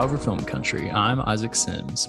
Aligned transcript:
Flyover 0.00 0.18
Film 0.18 0.42
Country. 0.46 0.90
I'm 0.90 1.20
Isaac 1.20 1.54
Sims. 1.54 2.08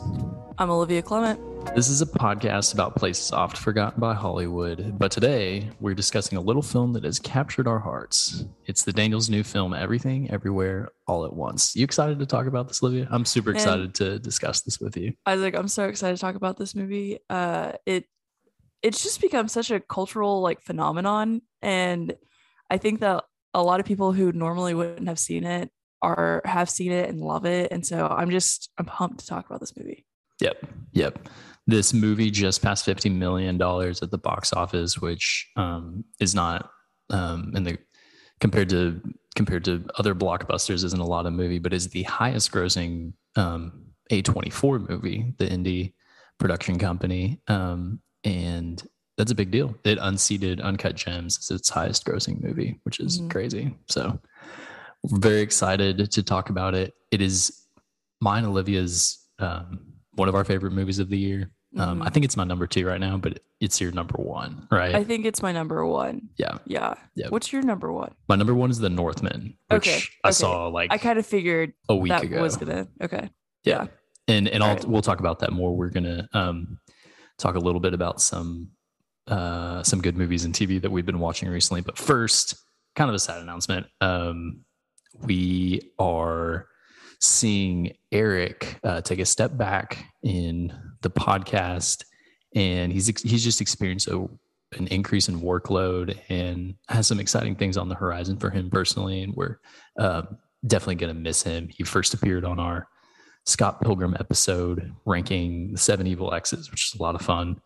I'm 0.58 0.70
Olivia 0.70 1.02
Clement. 1.02 1.38
This 1.76 1.90
is 1.90 2.02
a 2.02 2.06
podcast 2.06 2.74
about 2.74 2.96
places 2.96 3.34
oft 3.34 3.58
forgotten 3.58 4.00
by 4.00 4.14
Hollywood, 4.14 4.98
but 4.98 5.12
today 5.12 5.70
we're 5.82 5.94
discussing 5.94 6.38
a 6.38 6.42
little 6.42 6.62
film 6.62 6.94
that 6.94 7.04
has 7.04 7.20
captured 7.20 7.68
our 7.68 7.80
hearts. 7.80 8.46
It's 8.66 8.86
the 8.86 8.94
Daniels' 8.94 9.30
new 9.30 9.44
film, 9.44 9.74
Everything, 9.74 10.32
Everywhere, 10.32 10.88
All 11.06 11.26
at 11.26 11.34
Once. 11.34 11.76
You 11.76 11.84
excited 11.84 12.18
to 12.20 12.26
talk 12.26 12.48
about 12.48 12.70
this, 12.70 12.82
Olivia? 12.82 13.10
I'm 13.12 13.26
super 13.26 13.52
excited 13.52 13.84
And- 13.84 13.96
to 13.96 14.20
discuss 14.20 14.62
this 14.62 14.80
with 14.80 14.96
you. 14.96 15.12
Isaac, 15.26 15.54
I'm 15.54 15.68
so 15.68 15.90
excited 15.90 16.16
to 16.16 16.22
talk 16.22 16.36
about 16.36 16.56
this 16.56 16.74
movie. 16.74 17.20
Uh, 17.30 17.74
it 17.86 18.06
it's 18.82 19.04
just 19.04 19.20
become 19.20 19.50
such 19.50 19.70
a 19.70 19.82
cultural 19.82 20.40
like 20.40 20.62
phenomenon, 20.62 21.42
and 21.62 22.16
I 22.70 22.78
think 22.78 23.02
that 23.02 23.26
a 23.54 23.62
lot 23.62 23.82
of 23.82 23.86
people 23.86 24.14
who 24.14 24.32
normally 24.32 24.74
wouldn't 24.74 25.10
have 25.10 25.20
seen 25.20 25.44
it 25.44 25.70
are 26.02 26.42
have 26.46 26.70
seen 26.70 26.92
it 26.92 27.10
and 27.10 27.20
love 27.22 27.46
it, 27.46 27.72
and 27.72 27.86
so 27.86 28.08
I'm 28.08 28.30
just 28.32 28.70
I'm 28.78 28.86
pumped 28.86 29.20
to 29.22 29.28
talk 29.28 29.46
about 29.46 29.60
this 29.60 29.76
movie. 29.78 30.06
Yep. 30.40 30.66
Yep. 30.94 31.30
This 31.68 31.94
movie 31.94 32.32
just 32.32 32.64
passed 32.64 32.86
$50 32.88 33.14
million 33.16 33.62
at 33.62 34.10
the 34.12 34.18
box 34.18 34.52
office, 34.54 34.98
which 34.98 35.48
um, 35.56 36.04
is 36.20 36.34
not 36.34 36.72
um, 37.12 37.54
in 37.56 37.64
the 37.64 37.78
compared 38.40 38.70
to 38.70 39.00
compared 39.36 39.64
to 39.66 39.86
other 40.00 40.16
blockbusters 40.16 40.84
isn't 40.84 41.00
a 41.00 41.06
lot 41.06 41.26
of 41.28 41.34
movie, 41.34 41.60
but 41.60 41.74
is 41.74 41.90
the 41.90 42.04
highest 42.04 42.52
grossing 42.52 43.14
um, 43.36 43.86
A24 44.12 44.90
movie, 44.90 45.34
the 45.38 45.46
indie 45.46 45.94
production 46.40 46.80
company. 46.80 47.40
Um, 47.48 48.02
and 48.24 48.82
that's 49.18 49.32
a 49.32 49.36
big 49.36 49.52
deal. 49.52 49.76
It 49.84 50.00
unseated 50.02 50.60
Uncut 50.60 50.96
Gems 50.96 51.38
as 51.38 51.52
its 51.56 51.70
highest 51.70 52.04
grossing 52.06 52.42
movie, 52.42 52.80
which 52.84 53.00
is 53.00 53.22
Mhm. 53.22 53.30
crazy. 53.30 53.76
So 53.88 54.20
very 55.08 55.42
excited 55.42 56.12
to 56.12 56.24
talk 56.24 56.50
about 56.50 56.76
it. 56.76 56.94
It 57.12 57.22
is 57.22 57.66
mine, 58.20 58.46
Olivia's 58.46 59.18
um, 59.40 59.80
one 60.14 60.30
of 60.30 60.36
our 60.36 60.44
favorite 60.44 60.72
movies 60.74 61.00
of 61.00 61.10
the 61.10 61.18
year. 61.18 61.52
Um, 61.78 62.00
Mhm. 62.02 62.06
I 62.06 62.10
think 62.10 62.26
it's 62.26 62.36
my 62.36 62.44
number 62.44 62.68
two 62.68 62.86
right 62.86 63.00
now, 63.00 63.18
but 63.18 63.40
it's 63.62 63.80
your 63.80 63.92
number 63.94 64.16
one, 64.22 64.68
right? 64.70 64.94
I 64.94 65.04
think 65.06 65.26
it's 65.26 65.42
my 65.42 65.52
number 65.54 65.86
one. 65.86 66.30
yeah. 66.38 66.58
Yeah. 66.66 66.96
Yeah. 67.16 67.30
What's 67.30 67.54
your 67.54 67.62
number 67.64 67.92
one? 67.94 68.14
My 68.28 68.36
number 68.36 68.54
one 68.54 68.70
is 68.70 68.78
The 68.80 68.90
Northman, 68.90 69.58
which 69.70 69.88
Okay, 69.88 70.02
I 70.24 70.28
okay. 70.30 70.34
saw 70.34 70.68
like 70.68 70.92
I 70.92 70.98
kind 70.98 71.18
of 71.18 71.26
figured 71.26 71.74
a 71.88 71.96
week 71.96 72.10
that 72.12 72.24
ago. 72.24 72.42
was 72.42 72.58
gonna. 72.58 72.88
Okay. 73.02 73.30
yeah. 73.64 73.88
And 74.28 74.48
and 74.50 74.62
I'll 74.64 74.72
Alright. 74.72 74.86
we'll 74.86 75.02
talk 75.02 75.20
about 75.22 75.40
that 75.40 75.54
more. 75.54 75.76
We're 75.76 75.90
gonna 75.92 76.28
um 76.34 76.78
talk 77.38 77.56
a 77.56 77.60
little 77.60 77.80
bit 77.82 77.94
about 77.94 78.20
some 78.22 78.72
uh 79.28 79.82
some 79.84 80.02
good 80.02 80.18
movies 80.18 80.44
and 80.44 80.54
TV 80.54 80.82
that 80.82 80.92
we've 80.92 81.06
been 81.06 81.20
watching 81.20 81.48
recently. 81.50 81.82
But 81.82 81.98
first, 81.98 82.56
kind 82.98 83.10
of 83.10 83.16
a 83.16 83.20
sad 83.20 83.42
announcement. 83.42 83.88
Um 84.02 84.66
we 85.20 85.92
are 86.00 86.68
seeing 87.20 87.96
Eric 88.12 88.80
uh, 88.84 89.02
take 89.02 89.20
a 89.20 89.26
step 89.26 89.56
back 89.58 90.06
in 90.24 90.74
the 91.02 91.10
podcast, 91.10 92.04
and 92.56 92.92
he's 92.92 93.08
he's 93.22 93.44
just 93.44 93.62
experienced 93.62 94.08
a, 94.08 94.28
an 94.78 94.88
increase 94.88 95.30
in 95.30 95.42
workload 95.42 96.18
and 96.30 96.76
has 96.90 97.08
some 97.08 97.20
exciting 97.20 97.56
things 97.56 97.78
on 97.78 97.90
the 97.90 97.96
horizon 97.96 98.38
for 98.38 98.50
him 98.50 98.70
personally, 98.70 99.24
and 99.24 99.34
we're 99.36 99.60
um, 100.00 100.38
definitely 100.66 100.96
going 100.96 101.14
to 101.14 101.20
miss 101.20 101.44
him. 101.44 101.70
He 101.70 101.84
first 101.84 102.14
appeared 102.14 102.46
on 102.46 102.60
our 102.60 102.88
Scott 103.46 103.82
Pilgrim 103.82 104.16
episode, 104.20 104.94
ranking 105.06 105.72
the 105.74 105.78
seven 105.78 106.08
evil 106.08 106.34
X's, 106.34 106.70
which 106.72 106.92
is 106.94 107.00
a 107.00 107.04
lot 107.04 107.16
of 107.16 107.22
fun. 107.22 107.60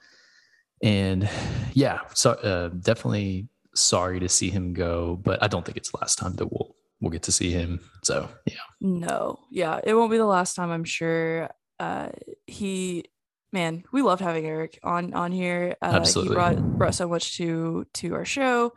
And 0.82 1.30
yeah, 1.74 2.00
so 2.14 2.32
uh, 2.32 2.70
definitely 2.70 3.48
sorry 3.74 4.20
to 4.20 4.30
see 4.30 4.50
him 4.50 4.74
go, 4.74 5.20
but 5.22 5.42
I 5.44 5.48
don't 5.48 5.66
think 5.66 5.78
it's 5.78 5.92
the 5.92 5.98
last 6.00 6.18
time 6.18 6.36
that 6.36 6.52
we'll 6.52 6.76
we'll 7.06 7.12
get 7.12 7.22
to 7.22 7.32
see 7.32 7.52
him. 7.52 7.80
So 8.04 8.28
yeah, 8.48 8.56
No. 8.82 9.40
Yeah. 9.52 9.80
It 9.84 9.94
won't 9.94 10.10
be 10.10 10.18
the 10.18 10.26
last 10.26 10.56
time. 10.56 10.72
I'm 10.72 10.84
sure. 10.84 11.52
Uh, 11.80 12.10
he, 12.48 13.06
man, 13.54 13.84
we 13.92 14.02
loved 14.02 14.24
having 14.24 14.44
Eric 14.44 14.80
on 14.84 15.14
on 15.14 15.32
here. 15.32 15.76
Uh, 15.84 15.92
Absolutely. 15.94 16.30
He 16.32 16.36
brought 16.36 16.78
brought 16.80 16.96
so 16.96 17.08
much 17.08 17.38
to 17.38 17.86
to 17.94 18.16
our 18.16 18.26
show. 18.26 18.74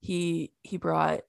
He 0.00 0.50
he 0.62 0.76
brought 0.76 1.20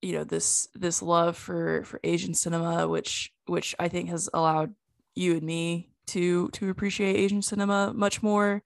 you 0.00 0.12
know 0.12 0.22
this 0.22 0.68
this 0.74 1.02
love 1.02 1.36
for 1.36 1.82
for 1.82 1.98
Asian 2.04 2.32
cinema, 2.32 2.86
which 2.86 3.32
which 3.46 3.74
I 3.80 3.88
think 3.88 4.10
has 4.10 4.28
allowed 4.32 4.74
you 5.16 5.32
and 5.32 5.42
me 5.42 5.90
to 6.08 6.50
to 6.50 6.70
appreciate 6.70 7.16
Asian 7.16 7.42
cinema 7.42 7.92
much 7.92 8.22
more. 8.22 8.62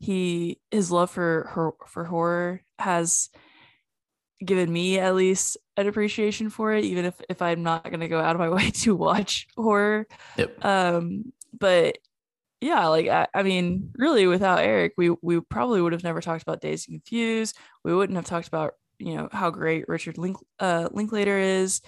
He 0.00 0.58
his 0.72 0.90
love 0.90 1.12
for 1.12 1.50
her 1.54 1.70
for 1.86 2.04
horror 2.04 2.62
has 2.80 3.28
given 4.44 4.72
me 4.72 4.98
at 4.98 5.14
least 5.14 5.56
an 5.76 5.86
appreciation 5.88 6.50
for 6.50 6.72
it, 6.74 6.84
even 6.84 7.04
if 7.04 7.20
if 7.28 7.42
I'm 7.42 7.62
not 7.62 7.90
gonna 7.90 8.08
go 8.08 8.20
out 8.20 8.36
of 8.36 8.40
my 8.40 8.48
way 8.56 8.70
to 8.70 8.94
watch 8.96 9.46
horror. 9.56 10.06
yep, 10.36 10.64
Um, 10.64 11.32
but 11.58 11.98
yeah, 12.60 12.86
like 12.88 13.08
I, 13.08 13.26
I 13.34 13.42
mean, 13.42 13.90
really, 13.96 14.26
without 14.26 14.60
Eric, 14.60 14.92
we 14.96 15.10
we 15.22 15.40
probably 15.40 15.80
would 15.80 15.92
have 15.92 16.04
never 16.04 16.20
talked 16.20 16.42
about 16.42 16.60
Dazed 16.60 16.88
and 16.90 16.98
Confused. 17.02 17.56
We 17.84 17.94
wouldn't 17.94 18.16
have 18.16 18.26
talked 18.26 18.48
about 18.48 18.74
you 18.98 19.14
know 19.16 19.28
how 19.32 19.50
great 19.50 19.88
Richard 19.88 20.18
Link 20.18 20.36
uh 20.58 20.88
Linklater 20.92 21.38
is. 21.38 21.80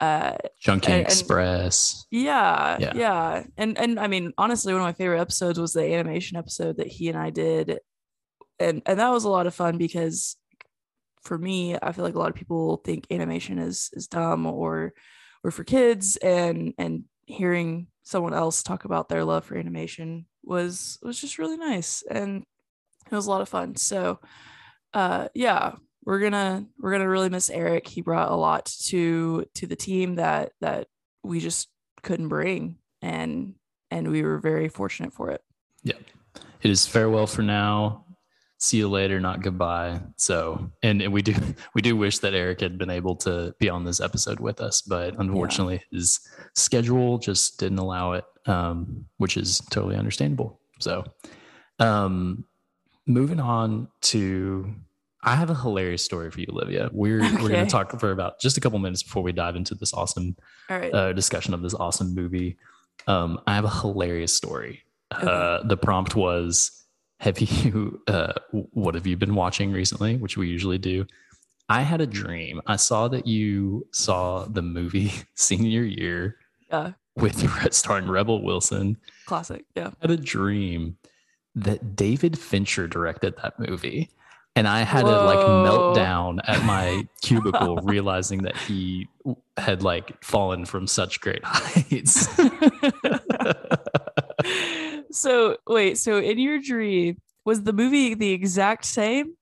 Uh, 0.00 0.34
Junkie 0.58 0.86
and- 0.92 1.00
and- 1.02 1.06
Express. 1.06 2.06
yeah, 2.10 2.78
Yeah. 2.80 2.92
yeah, 2.94 3.42
and 3.58 3.76
and 3.78 4.00
I 4.00 4.06
mean, 4.06 4.32
honestly, 4.38 4.72
one 4.72 4.80
of 4.80 4.86
my 4.86 4.94
favorite 4.94 5.20
episodes 5.20 5.60
was 5.60 5.74
the 5.74 5.84
animation 5.94 6.38
episode 6.38 6.78
that 6.78 6.86
he 6.86 7.10
and 7.10 7.18
I 7.18 7.28
did, 7.28 7.80
and 8.58 8.80
and 8.86 8.98
that 8.98 9.10
was 9.10 9.24
a 9.24 9.28
lot 9.28 9.46
of 9.46 9.54
fun 9.54 9.76
because 9.76 10.36
for 11.22 11.38
me, 11.38 11.76
I 11.80 11.92
feel 11.92 12.04
like 12.04 12.14
a 12.14 12.18
lot 12.18 12.30
of 12.30 12.36
people 12.36 12.78
think 12.84 13.06
animation 13.10 13.58
is 13.58 13.90
is 13.92 14.06
dumb 14.06 14.46
or 14.46 14.92
or 15.44 15.50
for 15.50 15.64
kids, 15.64 16.16
and 16.16 16.74
and 16.78 17.04
hearing 17.26 17.86
someone 18.02 18.34
else 18.34 18.62
talk 18.62 18.84
about 18.84 19.08
their 19.08 19.24
love 19.24 19.44
for 19.44 19.56
animation 19.56 20.26
was 20.42 20.98
was 21.02 21.20
just 21.20 21.38
really 21.38 21.56
nice, 21.56 22.02
and 22.10 22.44
it 23.10 23.14
was 23.14 23.26
a 23.26 23.30
lot 23.30 23.40
of 23.40 23.48
fun. 23.48 23.76
So, 23.76 24.20
uh, 24.94 25.28
yeah, 25.34 25.72
we're 26.04 26.20
gonna 26.20 26.66
we're 26.78 26.92
gonna 26.92 27.08
really 27.08 27.28
miss 27.28 27.50
Eric. 27.50 27.86
He 27.86 28.00
brought 28.00 28.30
a 28.30 28.36
lot 28.36 28.66
to 28.86 29.44
to 29.54 29.66
the 29.66 29.76
team 29.76 30.16
that 30.16 30.52
that 30.60 30.88
we 31.22 31.40
just 31.40 31.68
couldn't 32.02 32.28
bring, 32.28 32.76
and 33.02 33.54
and 33.90 34.10
we 34.10 34.22
were 34.22 34.38
very 34.38 34.68
fortunate 34.68 35.12
for 35.12 35.30
it. 35.30 35.42
Yeah. 35.82 35.96
It 36.62 36.70
is 36.70 36.86
farewell 36.86 37.26
for 37.26 37.42
now. 37.42 38.04
See 38.62 38.76
you 38.76 38.90
later, 38.90 39.18
not 39.20 39.42
goodbye. 39.42 40.00
So, 40.16 40.70
and, 40.82 41.00
and 41.00 41.14
we 41.14 41.22
do 41.22 41.34
we 41.74 41.80
do 41.80 41.96
wish 41.96 42.18
that 42.18 42.34
Eric 42.34 42.60
had 42.60 42.76
been 42.76 42.90
able 42.90 43.16
to 43.16 43.54
be 43.58 43.70
on 43.70 43.84
this 43.84 44.00
episode 44.00 44.38
with 44.38 44.60
us, 44.60 44.82
but 44.82 45.18
unfortunately, 45.18 45.82
his 45.90 46.20
schedule 46.54 47.16
just 47.18 47.58
didn't 47.58 47.78
allow 47.78 48.12
it, 48.12 48.24
um, 48.44 49.06
which 49.16 49.38
is 49.38 49.60
totally 49.70 49.96
understandable. 49.96 50.60
So, 50.78 51.04
um, 51.78 52.44
moving 53.06 53.40
on 53.40 53.88
to, 54.02 54.74
I 55.22 55.36
have 55.36 55.48
a 55.48 55.54
hilarious 55.54 56.04
story 56.04 56.30
for 56.30 56.40
you, 56.40 56.46
Olivia. 56.50 56.90
We're 56.92 57.20
we're 57.20 57.48
going 57.48 57.66
to 57.66 57.70
talk 57.70 57.98
for 57.98 58.12
about 58.12 58.40
just 58.40 58.58
a 58.58 58.60
couple 58.60 58.78
minutes 58.78 59.02
before 59.02 59.22
we 59.22 59.32
dive 59.32 59.56
into 59.56 59.74
this 59.74 59.94
awesome 59.94 60.36
right. 60.68 60.92
uh, 60.92 61.12
discussion 61.14 61.54
of 61.54 61.62
this 61.62 61.72
awesome 61.72 62.14
movie. 62.14 62.58
Um, 63.06 63.40
I 63.46 63.54
have 63.54 63.64
a 63.64 63.70
hilarious 63.70 64.36
story. 64.36 64.82
Okay. 65.14 65.26
Uh, 65.26 65.62
the 65.64 65.78
prompt 65.78 66.14
was, 66.14 66.84
"Have 67.20 67.40
you? 67.64 68.02
Uh, 68.06 68.32
what 68.50 68.94
have 68.94 69.06
you 69.06 69.16
been 69.16 69.34
watching 69.34 69.72
recently?" 69.72 70.16
Which 70.16 70.36
we 70.36 70.48
usually 70.48 70.78
do. 70.78 71.06
I 71.70 71.82
had 71.82 72.00
a 72.00 72.06
dream. 72.06 72.60
I 72.66 72.74
saw 72.74 73.06
that 73.08 73.28
you 73.28 73.86
saw 73.92 74.44
the 74.44 74.60
movie 74.60 75.12
senior 75.36 75.82
year 75.82 76.36
yeah. 76.68 76.92
with 77.14 77.44
Red 77.62 77.74
starring 77.74 78.08
Rebel 78.08 78.42
Wilson. 78.42 78.96
Classic. 79.26 79.64
Yeah. 79.76 79.86
I 79.86 79.92
had 80.00 80.10
a 80.10 80.16
dream 80.16 80.96
that 81.54 81.94
David 81.94 82.36
Fincher 82.36 82.88
directed 82.88 83.36
that 83.36 83.58
movie. 83.60 84.10
And 84.56 84.66
I 84.66 84.80
had 84.80 85.02
to 85.02 85.22
like 85.22 85.38
meltdown 85.38 86.40
at 86.44 86.64
my 86.64 87.06
cubicle, 87.22 87.76
realizing 87.76 88.42
that 88.42 88.56
he 88.56 89.06
had 89.56 89.84
like 89.84 90.22
fallen 90.24 90.64
from 90.64 90.88
such 90.88 91.20
great 91.20 91.44
heights. 91.44 92.26
So 95.12 95.56
wait. 95.66 95.98
So 95.98 96.18
in 96.18 96.38
your 96.38 96.58
dream, 96.60 97.18
was 97.44 97.62
the 97.62 97.72
movie 97.72 98.14
the 98.14 98.30
exact 98.32 98.84
same? 98.84 99.34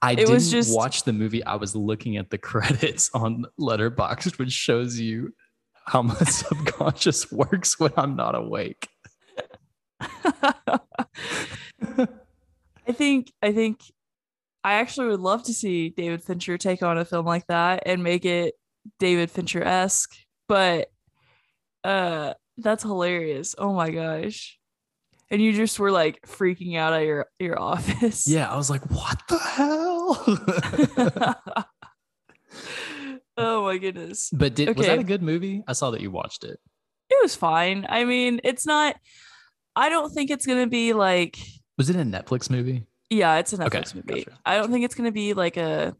I 0.00 0.12
It 0.12 0.16
didn't 0.16 0.34
was 0.34 0.50
just- 0.50 0.74
watch 0.74 1.02
the 1.02 1.12
movie. 1.12 1.42
I 1.44 1.56
was 1.56 1.74
looking 1.74 2.16
at 2.16 2.30
the 2.30 2.38
credits 2.50 3.10
on 3.14 3.44
Letterboxd, 3.60 4.38
which 4.38 4.52
shows 4.52 4.98
you 4.98 5.32
how 5.86 6.02
my 6.02 6.14
subconscious 6.24 7.32
works 7.32 7.78
when 7.80 7.92
I'm 7.96 8.14
not 8.16 8.34
awake. 8.34 8.88
I 11.80 12.92
think 12.92 13.32
I 13.42 13.52
think 13.52 13.80
I 14.64 14.74
actually 14.74 15.08
would 15.08 15.20
love 15.20 15.42
to 15.44 15.54
see 15.54 15.90
David 15.90 16.22
Fincher 16.22 16.58
take 16.58 16.82
on 16.82 16.98
a 16.98 17.04
film 17.04 17.26
like 17.26 17.46
that 17.48 17.82
and 17.86 18.02
make 18.02 18.24
it 18.24 18.54
David 18.98 19.30
Fincher 19.30 19.62
esque, 19.62 20.14
but 20.48 20.88
uh 21.84 22.34
that's 22.56 22.82
hilarious. 22.82 23.54
Oh 23.58 23.72
my 23.72 23.90
gosh. 23.90 24.57
And 25.30 25.42
you 25.42 25.52
just 25.52 25.78
were 25.78 25.90
like 25.90 26.22
freaking 26.26 26.78
out 26.78 26.94
at 26.94 27.04
your 27.04 27.26
your 27.38 27.60
office. 27.60 28.26
Yeah, 28.26 28.50
I 28.50 28.56
was 28.56 28.70
like, 28.70 28.90
what 28.90 29.20
the 29.28 29.38
hell? 29.38 31.44
oh 33.36 33.64
my 33.64 33.78
goodness. 33.78 34.30
But 34.32 34.54
did 34.54 34.76
was 34.76 34.86
that 34.86 34.98
a 34.98 35.04
good 35.04 35.22
movie? 35.22 35.62
I 35.66 35.72
saw 35.72 35.90
that 35.90 36.00
you 36.00 36.10
watched 36.10 36.44
it. 36.44 36.58
It 37.10 37.18
was 37.22 37.34
fine. 37.34 37.86
I 37.88 38.04
mean, 38.04 38.40
it's 38.44 38.66
not 38.66 38.96
I 39.76 39.88
don't 39.88 40.10
think 40.10 40.30
it's 40.30 40.46
gonna 40.46 40.66
be 40.66 40.92
like 40.92 41.38
Was 41.76 41.90
it 41.90 41.96
a 41.96 42.00
Netflix 42.00 42.50
movie? 42.50 42.86
yeah, 43.10 43.36
it's 43.36 43.52
a 43.52 43.64
Okay, 43.64 43.80
Netflix 43.80 43.94
movie. 43.94 44.24
gotcha, 44.24 44.38
I 44.44 44.56
don't 44.56 44.70
think 44.72 44.84
it's 44.84 44.94
gonna 44.94 45.12
be 45.12 45.34
like 45.34 45.56
a 45.56 45.96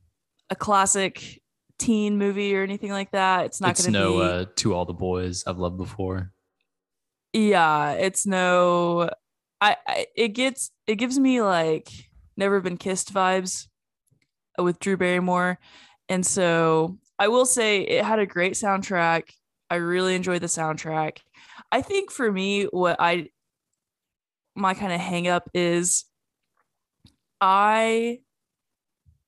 a 0.50 0.56
classic 0.56 1.40
teen 1.78 2.18
movie 2.18 2.56
or 2.56 2.62
anything 2.62 2.90
like 2.90 3.12
that. 3.12 3.46
It's 3.46 3.60
not 3.60 3.70
it's 3.70 3.86
gonna 3.86 3.98
no 3.98 4.18
be 4.18 4.22
uh, 4.22 4.44
to 4.56 4.74
all 4.74 4.84
the 4.84 4.94
boys 4.94 5.44
I've 5.46 5.58
loved 5.58 5.76
before. 5.76 6.32
Yeah 7.32 7.92
it's 7.92 8.26
no 8.26 9.10
I, 9.60 9.76
I 9.86 10.06
it 10.16 10.28
gets 10.28 10.70
it 10.86 10.96
gives 10.96 11.18
me 11.18 11.42
like 11.42 11.90
never 12.36 12.60
been 12.60 12.76
kissed 12.76 13.12
vibes 13.12 13.66
with 14.58 14.78
drew 14.78 14.96
barrymore. 14.96 15.58
And 16.08 16.24
so 16.24 16.98
i 17.18 17.28
will 17.28 17.46
say 17.46 17.80
it 17.82 18.04
had 18.04 18.18
a 18.18 18.26
great 18.26 18.54
soundtrack. 18.54 19.30
I 19.70 19.76
really 19.76 20.14
enjoyed 20.14 20.40
the 20.40 20.46
soundtrack. 20.46 21.18
I 21.70 21.82
think 21.82 22.10
for 22.10 22.30
me 22.30 22.64
what 22.64 22.96
i 22.98 23.28
my 24.54 24.74
kind 24.74 24.92
of 24.92 25.00
hang 25.00 25.28
up 25.28 25.48
is 25.54 26.04
i 27.40 28.18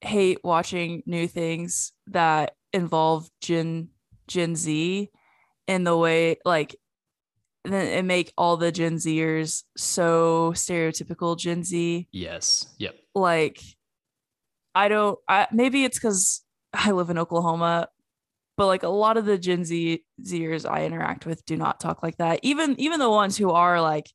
hate 0.01 0.39
watching 0.43 1.03
new 1.07 1.29
things 1.29 1.93
that 2.07 2.55
involve 2.73 3.29
gen 3.41 3.89
gen 4.27 4.57
z 4.57 5.11
in 5.67 5.85
the 5.85 5.97
way 5.97 6.37
like 6.45 6.77
and 7.65 7.75
it 7.75 8.05
make 8.05 8.33
all 8.39 8.57
the 8.57 8.73
Gen 8.73 8.97
Zers 8.97 9.65
so 9.77 10.53
stereotypical 10.55 11.39
Gen 11.39 11.63
Z. 11.63 12.09
Yes. 12.13 12.67
Yep. 12.79 12.97
Like, 13.15 13.61
I 14.75 14.89
don't. 14.89 15.19
I 15.29 15.47
maybe 15.53 15.85
it's 15.85 15.99
because 15.99 16.43
I 16.73 16.93
live 16.93 17.11
in 17.11 17.19
Oklahoma, 17.19 17.89
but 18.57 18.67
like 18.67 18.83
a 18.83 18.89
lot 18.89 19.17
of 19.17 19.27
the 19.27 19.39
Gen 19.39 19.65
Z 19.65 20.05
Zers 20.23 20.69
I 20.69 20.85
interact 20.85 21.27
with 21.27 21.45
do 21.45 21.57
not 21.57 21.81
talk 21.81 22.03
like 22.03 22.17
that. 22.19 22.41
Even 22.43 22.79
even 22.81 23.01
the 23.01 23.11
ones 23.11 23.37
who 23.37 23.51
are 23.51 23.81
like, 23.81 24.07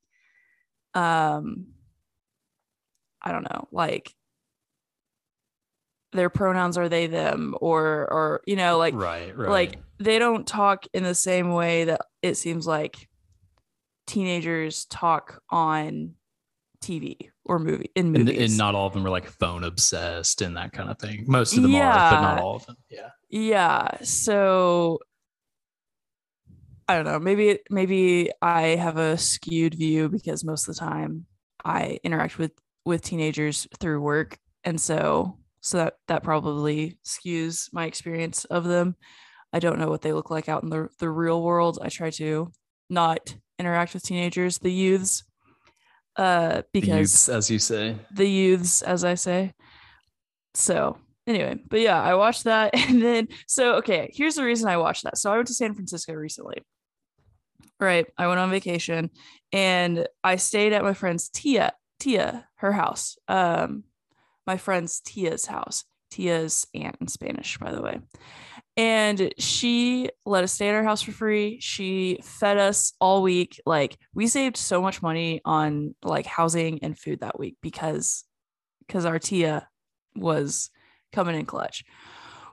um, 0.94 1.68
I 3.22 3.32
don't 3.32 3.44
know, 3.44 3.68
like 3.72 4.14
their 6.14 6.30
pronouns 6.30 6.78
are 6.78 6.90
they 6.90 7.08
them 7.08 7.56
or 7.60 8.08
or 8.10 8.42
you 8.48 8.56
know 8.56 8.78
like 8.78 8.96
right. 8.96 9.38
Right. 9.38 9.50
like 9.50 9.80
they 10.00 10.18
don't 10.18 10.48
talk 10.48 10.86
in 10.94 11.04
the 11.04 11.14
same 11.16 11.52
way 11.52 11.86
that 11.86 12.02
it 12.22 12.36
seems 12.36 12.66
like 12.66 13.10
teenagers 14.08 14.86
talk 14.86 15.42
on 15.50 16.14
TV 16.84 17.30
or 17.46 17.58
movie 17.60 17.90
in 17.96 18.08
and, 18.16 18.26
movies. 18.26 18.52
and 18.52 18.58
not 18.58 18.76
all 18.76 18.88
of 18.88 18.94
them 18.94 19.06
are 19.06 19.10
like 19.10 19.26
phone 19.26 19.64
obsessed 19.64 20.42
and 20.42 20.56
that 20.58 20.72
kind 20.72 20.90
of 20.90 21.00
thing. 21.00 21.26
Most 21.28 21.56
of 21.58 21.64
them 21.64 21.74
are, 21.76 21.80
but 22.12 22.22
not 22.22 22.38
Yeah. 22.38 22.44
all 22.44 22.56
of 22.58 22.66
them. 22.66 22.76
Yeah. 22.90 23.10
yeah, 23.30 24.04
so 24.04 25.00
I 26.88 26.96
don't 26.96 27.06
know. 27.06 27.20
Maybe 27.20 27.60
maybe 27.72 28.30
I 28.42 28.62
have 28.76 28.98
a 28.98 29.18
skewed 29.18 29.74
view 29.74 30.08
because 30.10 30.44
most 30.44 30.68
of 30.68 30.76
the 30.76 30.80
time 30.80 31.26
I 31.64 32.00
interact 32.04 32.38
with 32.38 32.52
with 32.86 33.02
teenagers 33.02 33.68
through 33.80 34.02
work, 34.02 34.38
and 34.64 34.80
so 34.80 35.40
so 35.62 35.78
that 35.78 35.96
that 36.08 36.22
probably 36.22 37.00
skews 37.04 37.74
my 37.74 37.86
experience 37.86 38.46
of 38.46 38.66
them. 38.66 38.96
I 39.52 39.58
don't 39.60 39.80
know 39.80 39.88
what 39.90 40.02
they 40.04 40.14
look 40.14 40.30
like 40.30 40.48
out 40.48 40.62
in 40.62 40.70
the 40.70 40.90
the 41.00 41.10
real 41.10 41.42
world. 41.42 41.80
I 41.82 41.90
try 41.90 42.12
to 42.12 42.52
not 42.88 43.36
interact 43.60 43.94
with 43.94 44.04
teenagers, 44.04 44.58
the 44.60 44.72
youths, 44.72 45.24
uh, 46.18 46.58
The 46.58 46.66
because 46.74 47.00
youths, 47.12 47.30
as 47.30 47.50
you 47.52 47.60
say. 47.60 47.98
the 48.14 48.28
youths, 48.28 48.82
as 48.82 49.04
I 49.04 49.16
say. 49.16 49.54
So 50.54 50.98
anyway, 51.28 51.58
but 51.70 51.80
yeah, 51.82 52.02
I 52.02 52.16
watched 52.16 52.46
that, 52.46 52.72
and 52.90 53.02
then 53.02 53.28
so 53.48 53.76
okay, 53.76 54.12
here's 54.14 54.36
the 54.36 54.44
reason 54.44 54.70
I 54.70 54.78
watched 54.78 55.04
that. 55.04 55.18
So 55.18 55.32
I 55.32 55.36
went 55.36 55.48
to 55.48 55.54
San 55.54 55.74
Francisco 55.74 56.14
recently. 56.14 56.64
Right, 57.80 58.08
I 58.18 58.28
went 58.28 58.40
on 58.40 58.50
vacation, 58.50 59.10
and 59.52 60.08
I 60.24 60.38
stayed 60.38 60.72
at 60.72 60.84
my 60.84 60.94
friend's 60.94 61.28
Tia, 61.30 61.74
Tia, 62.00 62.48
her 62.56 62.72
house. 62.72 63.18
Um, 63.28 63.84
my 64.48 64.56
friend's 64.58 65.02
Tia's 65.02 65.46
house. 65.46 65.84
Tia's 66.10 66.66
aunt 66.74 66.96
in 67.02 67.08
Spanish, 67.10 67.58
by 67.58 67.74
the 67.74 67.82
way. 67.82 68.00
And 68.78 69.34
she 69.38 70.10
let 70.26 70.44
us 70.44 70.52
stay 70.52 70.68
at 70.68 70.76
her 70.76 70.84
house 70.84 71.02
for 71.02 71.14
free. 71.14 71.60
She 71.62 72.20
fed 72.24 72.58
us 72.58 72.94
all 73.00 73.22
week. 73.22 73.62
Like 73.66 73.98
we 74.14 74.28
saved 74.28 74.58
so 74.58 74.82
much 74.82 75.02
money 75.02 75.42
on 75.46 75.96
like 76.04 76.26
housing 76.26 76.84
and 76.84 76.98
food 76.98 77.22
that 77.22 77.40
week 77.40 77.56
because 77.62 78.26
because 78.86 79.06
our 79.06 79.18
Tia 79.18 79.68
was 80.16 80.70
coming 81.14 81.36
in 81.36 81.46
clutch. 81.46 81.86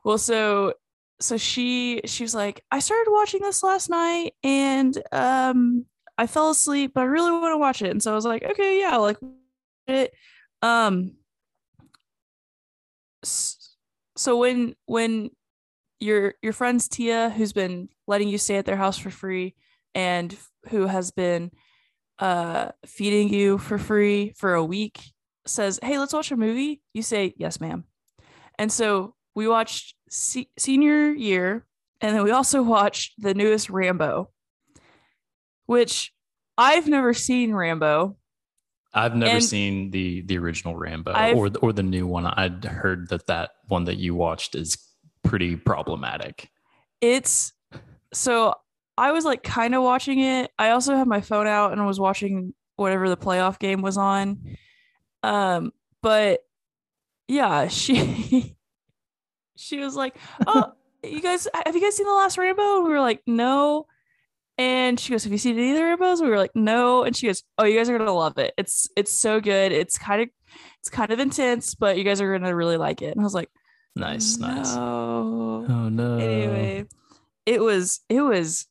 Well, 0.04 0.18
so 0.18 0.74
so 1.20 1.36
she 1.36 2.02
she 2.04 2.22
was 2.22 2.34
like, 2.34 2.64
I 2.70 2.78
started 2.78 3.10
watching 3.10 3.42
this 3.42 3.62
last 3.62 3.90
night 3.90 4.34
and 4.44 4.96
um 5.10 5.86
I 6.18 6.26
fell 6.26 6.50
asleep, 6.50 6.92
but 6.94 7.00
I 7.00 7.04
really 7.04 7.32
want 7.32 7.52
to 7.52 7.58
watch 7.58 7.82
it. 7.82 7.90
And 7.90 8.02
so 8.02 8.12
I 8.12 8.14
was 8.14 8.24
like, 8.24 8.44
okay, 8.44 8.80
yeah, 8.80 8.96
like 8.96 9.16
it. 9.88 10.12
Um 10.62 11.16
so 13.24 14.38
when 14.38 14.74
when 14.86 15.30
your 16.02 16.34
your 16.42 16.52
friend's 16.52 16.88
Tia, 16.88 17.30
who's 17.30 17.52
been 17.52 17.88
letting 18.06 18.28
you 18.28 18.38
stay 18.38 18.56
at 18.56 18.64
their 18.66 18.76
house 18.76 18.98
for 18.98 19.10
free, 19.10 19.54
and 19.94 20.36
who 20.68 20.86
has 20.86 21.10
been 21.10 21.50
uh 22.18 22.70
feeding 22.86 23.32
you 23.32 23.58
for 23.58 23.78
free 23.78 24.32
for 24.36 24.54
a 24.54 24.64
week, 24.64 25.00
says, 25.46 25.78
"Hey, 25.82 25.98
let's 25.98 26.12
watch 26.12 26.30
a 26.32 26.36
movie." 26.36 26.82
You 26.92 27.02
say, 27.02 27.34
"Yes, 27.36 27.60
ma'am." 27.60 27.84
And 28.58 28.70
so 28.70 29.14
we 29.34 29.48
watched 29.48 29.94
se- 30.10 30.50
senior 30.58 31.10
year, 31.12 31.64
and 32.00 32.14
then 32.14 32.22
we 32.24 32.30
also 32.32 32.62
watched 32.76 33.14
the 33.18 33.34
newest 33.34 33.70
Rambo, 33.70 34.30
which 35.66 36.12
I've 36.58 36.88
never 36.88 37.14
seen 37.14 37.54
Rambo. 37.54 38.16
I've 38.94 39.16
never 39.16 39.36
And 39.36 39.44
seen 39.44 39.90
the 39.90 40.20
the 40.22 40.36
original 40.38 40.76
Rambo 40.76 41.12
I've- 41.12 41.38
or 41.38 41.48
the, 41.48 41.58
or 41.60 41.72
the 41.72 41.82
new 41.82 42.06
one. 42.06 42.26
I'd 42.26 42.64
heard 42.64 43.08
that 43.08 43.26
that 43.28 43.50
one 43.68 43.84
that 43.84 43.96
you 43.96 44.14
watched 44.14 44.54
is 44.54 44.76
pretty 45.32 45.56
problematic. 45.56 46.50
it's 47.00 47.54
so 48.12 48.54
I 48.98 49.12
was 49.12 49.24
like 49.24 49.42
kind 49.42 49.74
of 49.74 49.82
watching 49.82 50.20
it. 50.20 50.50
I 50.58 50.72
also 50.72 50.94
had 50.94 51.08
my 51.08 51.22
phone 51.22 51.46
out 51.46 51.72
and 51.72 51.86
was 51.86 51.98
watching 51.98 52.52
whatever 52.76 53.08
the 53.08 53.16
playoff 53.16 53.58
game 53.58 53.80
was 53.80 53.96
on. 53.96 54.58
Um, 55.22 55.72
but 56.02 56.40
yeah, 57.28 57.68
she 57.68 58.54
she 59.56 59.78
was 59.78 59.96
like, 59.96 60.16
"Oh, 60.46 60.74
you 61.02 61.22
guys, 61.22 61.48
have 61.64 61.74
you 61.74 61.80
guys 61.80 61.96
seen 61.96 62.06
the 62.06 62.12
last 62.12 62.36
Rambo?" 62.36 62.76
And 62.76 62.84
we 62.84 62.90
were 62.90 63.00
like, 63.00 63.22
"No." 63.26 63.86
And 64.58 65.00
she 65.00 65.12
goes, 65.12 65.24
"Have 65.24 65.32
you 65.32 65.38
seen 65.38 65.56
any 65.56 65.70
of 65.70 65.78
the 65.78 65.82
Rambos?" 65.82 66.20
We 66.20 66.28
were 66.28 66.36
like, 66.36 66.54
"No." 66.54 67.04
And 67.04 67.16
she 67.16 67.26
goes, 67.26 67.42
"Oh, 67.56 67.64
you 67.64 67.78
guys 67.78 67.88
are 67.88 67.96
gonna 67.96 68.12
love 68.12 68.36
it. 68.36 68.52
It's 68.58 68.86
it's 68.98 69.12
so 69.18 69.40
good. 69.40 69.72
It's 69.72 69.96
kind 69.96 70.20
of 70.20 70.28
it's 70.80 70.90
kind 70.90 71.10
of 71.10 71.20
intense, 71.20 71.74
but 71.74 71.96
you 71.96 72.04
guys 72.04 72.20
are 72.20 72.38
gonna 72.38 72.54
really 72.54 72.76
like 72.76 73.00
it." 73.00 73.12
And 73.12 73.20
I 73.20 73.24
was 73.24 73.32
like, 73.32 73.48
Nice, 73.94 74.38
nice. 74.38 74.74
Oh 74.74 75.88
no. 75.90 76.16
Anyway, 76.18 76.86
it 77.46 77.60
was 77.60 78.00
it 78.08 78.22
was 78.22 78.66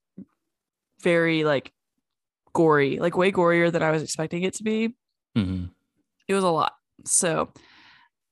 very 1.02 1.44
like 1.44 1.72
gory, 2.54 2.98
like 3.00 3.16
way 3.18 3.32
gorier 3.32 3.72
than 3.72 3.84
I 3.84 3.92
was 3.92 4.04
expecting 4.04 4.44
it 4.44 4.56
to 4.56 4.64
be. 4.64 4.96
Mhm. 5.38 5.70
It 6.28 6.34
was 6.34 6.44
a 6.44 6.50
lot. 6.50 6.74
So, 7.06 7.50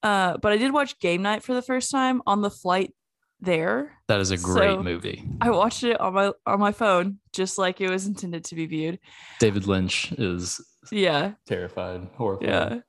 uh, 0.04 0.38
but 0.38 0.52
I 0.52 0.58
did 0.58 0.74
watch 0.74 1.00
Game 1.00 1.22
Night 1.22 1.44
for 1.44 1.54
the 1.54 1.62
first 1.62 1.92
time 1.92 2.22
on 2.26 2.42
the 2.42 2.50
flight 2.50 2.94
there. 3.40 3.94
That 4.08 4.20
is 4.20 4.32
a 4.32 4.38
great 4.38 4.76
So- 4.78 4.84
movie. 4.84 5.24
I 5.42 5.52
watched 5.52 5.84
it 5.84 6.00
on 6.00 6.14
my 6.14 6.32
on 6.46 6.60
my 6.60 6.72
phone, 6.72 7.20
just 7.34 7.58
like 7.58 7.82
it 7.82 7.90
was 7.90 8.08
intended 8.08 8.46
to 8.46 8.56
be 8.56 8.66
viewed. 8.66 9.00
David 9.40 9.68
Lynch 9.68 10.12
is 10.14 10.60
Yeah, 10.92 11.34
terrified, 11.46 12.10
horrified. 12.16 12.48
yeah. 12.50 12.80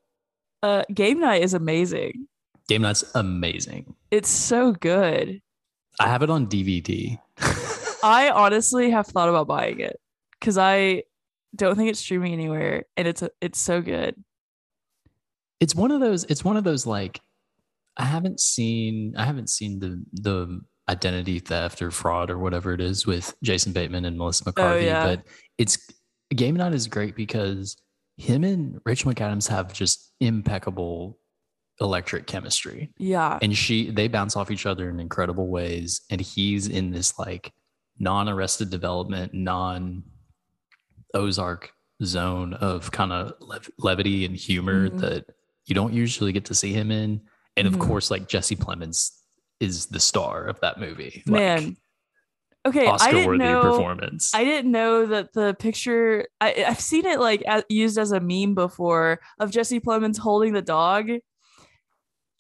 Uh, 0.62 0.84
Game 0.92 1.20
Night 1.20 1.42
is 1.42 1.54
amazing. 1.54 2.26
Game 2.70 2.82
Night's 2.82 3.04
amazing. 3.16 3.94
It's 4.12 4.30
so 4.30 4.70
good. 4.72 5.42
I 5.98 6.08
have 6.08 6.22
it 6.22 6.30
on 6.30 6.46
DVD. 6.46 7.18
I 8.02 8.30
honestly 8.30 8.90
have 8.92 9.08
thought 9.08 9.28
about 9.28 9.48
buying 9.48 9.80
it 9.80 10.00
because 10.38 10.56
I 10.56 11.02
don't 11.54 11.74
think 11.74 11.90
it's 11.90 11.98
streaming 11.98 12.32
anywhere, 12.32 12.84
and 12.96 13.08
it's 13.08 13.22
it's 13.40 13.58
so 13.58 13.82
good. 13.82 14.14
it's 15.60 15.74
one 15.74 15.90
of 15.90 16.00
those 16.00 16.24
it's 16.24 16.44
one 16.44 16.56
of 16.56 16.64
those 16.64 16.86
like 16.86 17.20
i 17.96 18.04
haven't 18.04 18.40
seen 18.40 19.14
i 19.16 19.24
haven't 19.24 19.50
seen 19.50 19.78
the 19.78 20.02
the 20.14 20.60
identity 20.88 21.38
theft 21.38 21.80
or 21.82 21.90
fraud 21.90 22.30
or 22.30 22.38
whatever 22.38 22.72
it 22.72 22.80
is 22.80 23.06
with 23.06 23.34
jason 23.42 23.72
bateman 23.72 24.04
and 24.04 24.16
melissa 24.16 24.42
oh, 24.46 24.50
mccarthy 24.50 24.86
yeah. 24.86 25.04
but 25.04 25.22
it's 25.58 25.78
game 26.34 26.56
night 26.56 26.72
is 26.72 26.88
great 26.88 27.14
because 27.14 27.76
him 28.16 28.42
and 28.42 28.80
rachel 28.84 29.12
mcadams 29.12 29.48
have 29.48 29.72
just 29.72 30.12
impeccable 30.20 31.18
electric 31.80 32.26
chemistry 32.26 32.92
Yeah, 32.98 33.38
and 33.40 33.56
she 33.56 33.90
they 33.90 34.06
bounce 34.08 34.36
off 34.36 34.50
each 34.50 34.66
other 34.66 34.90
in 34.90 35.00
incredible 35.00 35.48
ways 35.48 36.02
and 36.10 36.20
he's 36.20 36.66
in 36.68 36.90
this 36.90 37.18
like 37.18 37.52
non-arrested 37.98 38.68
development 38.70 39.32
non 39.34 40.02
ozark 41.14 41.72
zone 42.04 42.54
of 42.54 42.90
kind 42.90 43.12
of 43.12 43.32
lev- 43.40 43.70
levity 43.78 44.24
and 44.24 44.36
humor 44.36 44.88
Mhm. 44.90 45.00
that 45.00 45.24
you 45.66 45.74
don't 45.74 45.92
usually 45.92 46.32
get 46.32 46.44
to 46.46 46.54
see 46.54 46.72
him 46.72 46.90
in 46.90 47.20
and 47.56 47.66
of 47.66 47.74
Mhm. 47.74 47.80
course 47.80 48.10
like 48.10 48.28
jesse 48.28 48.56
plemons 48.56 49.10
is 49.60 49.86
the 49.86 50.00
star 50.00 50.46
of 50.46 50.58
that 50.60 50.80
movie. 50.80 51.22
Like, 51.26 51.40
Man. 51.40 51.76
Okay, 52.66 52.86
I 52.86 52.90
Oscar 52.90 53.12
didn't 53.12 53.26
worthy 53.26 53.38
know. 53.44 53.60
performance. 53.62 54.34
I 54.34 54.44
didn't 54.44 54.70
know 54.70 55.06
that 55.06 55.32
the 55.32 55.54
picture. 55.58 56.26
I, 56.42 56.64
I've 56.68 56.80
seen 56.80 57.04
it 57.06 57.18
like 57.20 57.42
used 57.70 57.96
as 57.98 58.12
a 58.12 58.20
meme 58.20 58.54
before 58.54 59.20
of 59.38 59.50
Jesse 59.50 59.80
Plemons 59.80 60.18
holding 60.18 60.52
the 60.54 60.60
dog. 60.62 61.08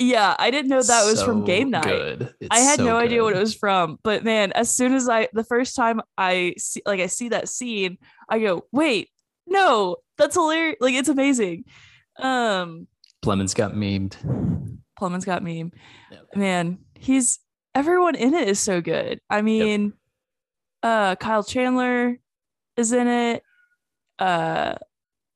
Yeah, 0.00 0.34
I 0.38 0.50
didn't 0.50 0.70
know 0.70 0.82
that 0.82 1.04
was 1.04 1.22
from 1.22 1.44
game 1.44 1.68
night. 1.70 1.84
Good. 1.84 2.34
I 2.50 2.60
had 2.60 2.78
so 2.78 2.84
no 2.86 2.96
idea 2.96 3.22
what 3.22 3.36
it 3.36 3.38
was 3.38 3.54
from, 3.54 3.98
but 4.02 4.24
man, 4.24 4.50
as 4.52 4.74
soon 4.74 4.94
as 4.94 5.10
I 5.10 5.28
the 5.34 5.44
first 5.44 5.76
time 5.76 6.00
I 6.16 6.54
see 6.56 6.80
like 6.86 7.00
I 7.00 7.06
see 7.06 7.28
that 7.28 7.50
scene, 7.50 7.98
I 8.26 8.38
go, 8.38 8.64
"Wait, 8.72 9.10
no, 9.46 9.96
that's 10.16 10.36
hilarious! 10.36 10.78
Like 10.80 10.94
it's 10.94 11.10
amazing." 11.10 11.64
Um, 12.18 12.88
Plemons 13.22 13.54
got 13.54 13.72
memed. 13.72 14.16
Plemons 14.98 15.26
got 15.26 15.42
meme. 15.42 15.72
Yep. 16.10 16.26
Man, 16.34 16.78
he's 16.94 17.38
everyone 17.74 18.14
in 18.14 18.32
it 18.32 18.48
is 18.48 18.58
so 18.58 18.80
good. 18.80 19.20
I 19.28 19.42
mean, 19.42 19.92
uh 20.82 21.16
Kyle 21.16 21.44
Chandler 21.44 22.18
is 22.78 22.92
in 22.92 23.06
it. 23.06 23.42
Uh 24.18 24.76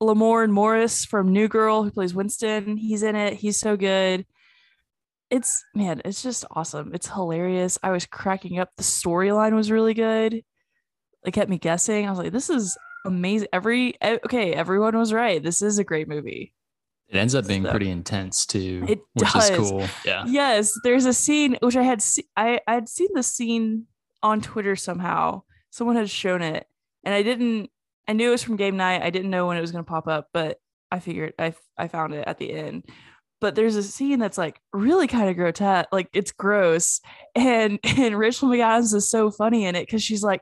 Lamorne 0.03 0.51
Morris 0.51 1.05
from 1.05 1.33
New 1.33 1.49
Girl, 1.49 1.83
who 1.83 1.91
plays 1.91 2.15
Winston, 2.15 2.79
he's 2.79 3.03
in 3.03 3.15
it. 3.15 3.35
He's 3.35 3.59
so 3.59 3.77
good. 3.77 4.25
It's 5.31 5.65
man, 5.75 6.01
it's 6.05 6.23
just 6.23 6.45
awesome. 6.51 6.93
It's 6.95 7.09
hilarious. 7.09 7.79
I 7.83 7.91
was 7.91 8.07
cracking 8.07 8.59
up. 8.59 8.71
The 8.77 8.83
storyline 8.83 9.55
was 9.55 9.71
really 9.71 9.95
good. 9.95 10.43
It 11.25 11.33
kept 11.33 11.51
me 11.51 11.59
guessing. 11.59 12.07
I 12.07 12.11
was 12.11 12.19
like, 12.19 12.33
this 12.33 12.51
is 12.51 12.77
amazing. 13.07 13.49
Every 13.53 13.95
okay, 14.03 14.53
everyone 14.53 14.97
was 14.97 15.13
right. 15.13 15.43
This 15.43 15.63
is 15.63 15.79
a 15.79 15.85
great 15.85 16.09
movie. 16.09 16.53
It 17.09 17.17
ends 17.17 17.35
up 17.35 17.47
being 17.47 17.65
So- 17.65 17.71
pretty 17.71 17.91
intense 17.91 18.47
too, 18.47 18.85
It 18.89 19.01
which 19.15 19.33
does. 19.33 19.51
is 19.51 19.57
cool. 19.71 19.87
Yeah. 20.05 20.25
Yes, 20.27 20.73
there's 20.85 21.05
a 21.07 21.13
scene 21.15 21.57
which 21.61 21.77
I 21.77 21.83
had 21.83 22.01
se- 22.03 22.29
I 22.37 22.61
I 22.67 22.75
had 22.75 22.89
seen 22.89 23.09
the 23.15 23.23
scene 23.23 23.87
on 24.23 24.41
Twitter 24.41 24.77
somehow. 24.77 25.43
Someone 25.71 25.97
had 25.97 26.09
shown 26.11 26.43
it, 26.43 26.67
and 27.03 27.15
I 27.15 27.23
didn't. 27.23 27.71
I 28.07 28.13
knew 28.13 28.29
it 28.29 28.33
was 28.33 28.43
from 28.43 28.57
game 28.57 28.77
night. 28.77 29.03
I 29.03 29.11
didn't 29.11 29.31
know 29.31 29.47
when 29.47 29.57
it 29.57 29.63
was 29.63 29.73
going 29.73 29.83
to 29.85 29.89
pop 29.91 30.07
up, 30.07 30.29
but 30.33 30.59
I 30.91 30.99
figured 31.01 31.33
I 31.39 31.55
I 31.77 31.89
found 31.89 32.15
it 32.15 32.25
at 32.27 32.39
the 32.39 32.53
end. 32.53 32.85
But 33.45 33.57
there's 33.57 33.77
a 33.77 33.83
scene 33.83 34.21
that's 34.21 34.39
like 34.39 34.59
really 34.73 35.07
kind 35.07 35.29
of 35.29 35.37
grotesque, 35.37 35.91
like 35.93 36.09
it's 36.15 36.33
gross, 36.33 37.03
and 37.35 37.79
and 37.85 38.19
Rachel 38.19 38.49
McAdams 38.49 38.95
is 38.95 39.11
so 39.11 39.31
funny 39.31 39.67
in 39.67 39.77
it 39.77 39.83
because 39.83 40.03
she's 40.03 40.23
like, 40.23 40.41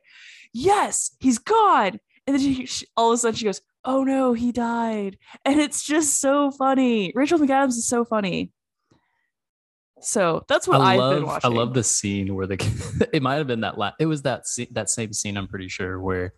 "Yes, 0.52 1.10
he's 1.18 1.38
gone," 1.38 1.98
and 2.28 2.36
then 2.36 2.38
she, 2.38 2.64
she 2.66 2.86
all 2.96 3.10
of 3.10 3.16
a 3.16 3.18
sudden 3.18 3.34
she 3.34 3.44
goes, 3.44 3.60
"Oh 3.84 4.04
no, 4.04 4.34
he 4.34 4.52
died," 4.52 5.18
and 5.44 5.58
it's 5.58 5.82
just 5.82 6.20
so 6.20 6.52
funny. 6.52 7.10
Rachel 7.16 7.40
McAdams 7.40 7.70
is 7.70 7.88
so 7.88 8.04
funny. 8.04 8.52
So 10.00 10.44
that's 10.46 10.68
what 10.68 10.80
I 10.80 10.92
I've 10.92 11.00
love 11.00 11.16
been 11.16 11.26
watching. 11.26 11.50
I 11.50 11.54
love 11.56 11.74
the 11.74 11.82
scene 11.82 12.36
where 12.36 12.46
the 12.46 13.08
it 13.12 13.20
might 13.20 13.38
have 13.38 13.48
been 13.48 13.62
that 13.62 13.78
la- 13.78 13.94
it 13.98 14.06
was 14.06 14.22
that 14.22 14.46
scene, 14.46 14.68
that 14.70 14.88
same 14.88 15.12
scene 15.12 15.36
I'm 15.36 15.48
pretty 15.48 15.66
sure 15.66 16.00
where 16.00 16.34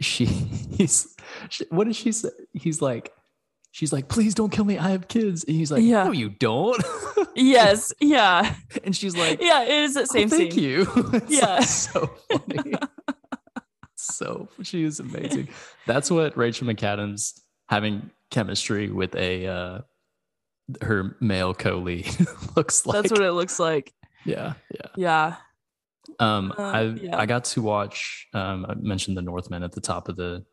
she 0.00 0.24
he's 0.24 1.14
she, 1.50 1.66
what 1.68 1.86
does 1.86 1.96
she 1.96 2.12
say 2.12 2.30
he's 2.54 2.80
like 2.80 3.12
she's 3.78 3.92
like 3.92 4.08
please 4.08 4.34
don't 4.34 4.50
kill 4.50 4.64
me 4.64 4.76
I 4.76 4.90
have 4.90 5.06
kids 5.06 5.44
and 5.44 5.54
he's 5.54 5.70
like 5.70 5.82
Yeah. 5.84 6.04
no 6.04 6.10
you 6.12 6.30
don't 6.30 6.82
Yes, 7.36 7.92
yeah, 8.00 8.54
and 8.82 8.96
she's 8.96 9.16
like 9.16 9.40
yeah. 9.40 9.62
It 9.62 9.70
is 9.84 9.94
that 9.94 10.02
"Oh, 10.10 10.12
same 10.12 10.28
thank 10.28 10.52
scene. 10.52 10.62
you 10.64 10.86
It's, 11.12 11.30
Yeah. 11.30 11.54
like, 11.56 11.62
so 11.64 12.10
funny 12.32 12.74
so 13.94 14.48
she 14.62 14.82
is 14.84 15.00
amazing 15.00 15.48
that's 15.86 16.10
what 16.10 16.36
Rachel 16.36 16.66
McAdams 16.66 17.40
having 17.68 18.10
chemistry 18.30 18.90
with 18.90 19.14
a 19.14 19.46
uh 19.46 19.78
her 20.82 21.16
male 21.20 21.54
co-lead 21.54 22.06
looks 22.56 22.84
like 22.86 22.94
That's 23.02 23.10
what 23.12 23.22
it 23.22 23.32
looks 23.32 23.58
like. 23.58 23.92
yeah 24.24 24.54
yeah 24.74 24.90
Yeah. 24.96 25.36
Um, 26.18 26.52
Uh, 26.58 26.62
I 26.62 26.82
yeah. 26.82 27.16
I 27.18 27.26
got 27.26 27.44
to 27.52 27.62
watch. 27.62 28.26
Um, 28.34 28.64
I 28.68 28.74
mentioned 28.74 29.16
the 29.16 29.22
Northman 29.22 29.62
at 29.62 29.72
the 29.72 29.80
top 29.80 30.08
of 30.08 30.16
the 30.16 30.44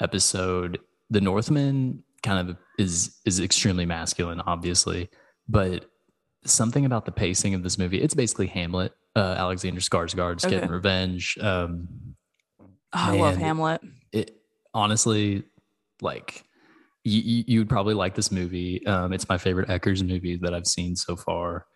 episode. 0.00 0.78
The 1.10 1.20
Northman 1.20 2.02
kind 2.22 2.48
of 2.50 2.56
is 2.78 3.18
is 3.24 3.40
extremely 3.40 3.86
masculine, 3.86 4.40
obviously, 4.40 5.08
but 5.48 5.86
something 6.44 6.84
about 6.84 7.04
the 7.04 7.12
pacing 7.12 7.54
of 7.54 7.62
this 7.62 7.78
movie. 7.78 8.00
It's 8.00 8.14
basically 8.14 8.48
Hamlet. 8.48 8.92
Uh, 9.14 9.34
Alexander 9.38 9.80
Skarsgård's 9.80 10.44
Okay. 10.44 10.56
getting 10.56 10.70
revenge. 10.70 11.36
Um, 11.40 11.88
Oh, 12.94 12.98
I 12.98 13.16
love 13.16 13.36
Hamlet. 13.36 13.80
it 14.12 14.36
honestly, 14.74 15.44
like 16.02 16.44
you, 17.04 17.42
you 17.46 17.58
would 17.60 17.68
probably 17.70 17.94
like 17.94 18.14
this 18.14 18.30
movie. 18.30 18.86
Um, 18.86 19.12
it's 19.14 19.28
my 19.28 19.38
favorite 19.38 19.68
Eggers 19.70 20.02
movie 20.02 20.36
that 20.42 20.52
I've 20.54 20.66
seen 20.66 20.94
so 20.96 21.16
far. 21.16 21.66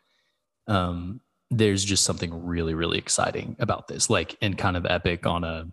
Um, 0.68 1.20
there's 1.50 1.84
just 1.84 2.04
something 2.04 2.44
really 2.44 2.74
really 2.74 2.98
exciting 2.98 3.56
about 3.60 3.88
this, 3.88 4.10
like 4.10 4.36
and 4.42 4.58
kind 4.58 4.76
of 4.76 4.84
epic 4.84 5.26
on 5.26 5.44
a 5.44 5.66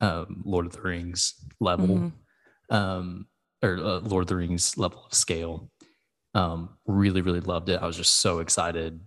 um, 0.00 0.42
Lord 0.44 0.66
of 0.66 0.72
the 0.72 0.82
Rings 0.82 1.34
level, 1.58 1.86
Mhm. 1.88 2.12
um, 2.74 3.26
or 3.62 3.76
uh, 3.78 3.98
Lord 4.00 4.22
of 4.22 4.28
the 4.28 4.36
Rings 4.36 4.76
level 4.78 5.04
of 5.06 5.14
scale. 5.14 5.70
Um, 6.34 6.76
really 6.86 7.22
really 7.22 7.40
loved 7.40 7.68
it. 7.68 7.80
I 7.82 7.86
was 7.86 7.96
just 7.96 8.16
so 8.20 8.38
excited. 8.38 9.00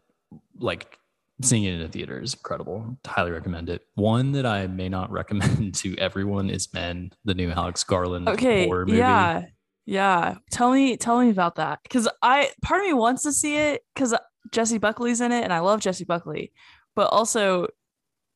Like 0.59 0.97
seeing 1.41 1.63
it 1.63 1.73
in 1.75 1.81
a 1.81 1.87
theater 1.87 2.19
is 2.19 2.33
incredible. 2.33 2.97
Highly 3.05 3.31
recommend 3.31 3.69
it. 3.69 3.81
One 3.95 4.33
that 4.33 4.45
I 4.45 4.67
may 4.67 4.89
not 4.89 5.11
recommend 5.19 5.75
to 5.75 5.97
everyone 5.97 6.49
is 6.49 6.73
Men, 6.73 7.11
the 7.25 7.33
new 7.33 7.49
Alex 7.51 7.83
Garland 7.83 8.27
Okay. 8.29 8.65
horror 8.65 8.85
movie. 8.85 8.97
Yeah. 8.99 9.45
Yeah. 9.85 10.35
Tell 10.51 10.71
me, 10.71 10.95
tell 10.95 11.19
me 11.19 11.29
about 11.29 11.55
that. 11.55 11.79
Cause 11.89 12.07
I 12.21 12.51
part 12.61 12.81
of 12.81 12.87
me 12.87 12.93
wants 12.93 13.23
to 13.23 13.33
see 13.33 13.57
it 13.57 13.81
because 13.93 14.13
Jessie 14.51 14.77
Buckley's 14.77 15.19
in 15.21 15.31
it 15.31 15.43
and 15.43 15.51
I 15.51 15.59
love 15.59 15.81
Jessie 15.81 16.05
Buckley, 16.05 16.53
but 16.95 17.07
also 17.07 17.67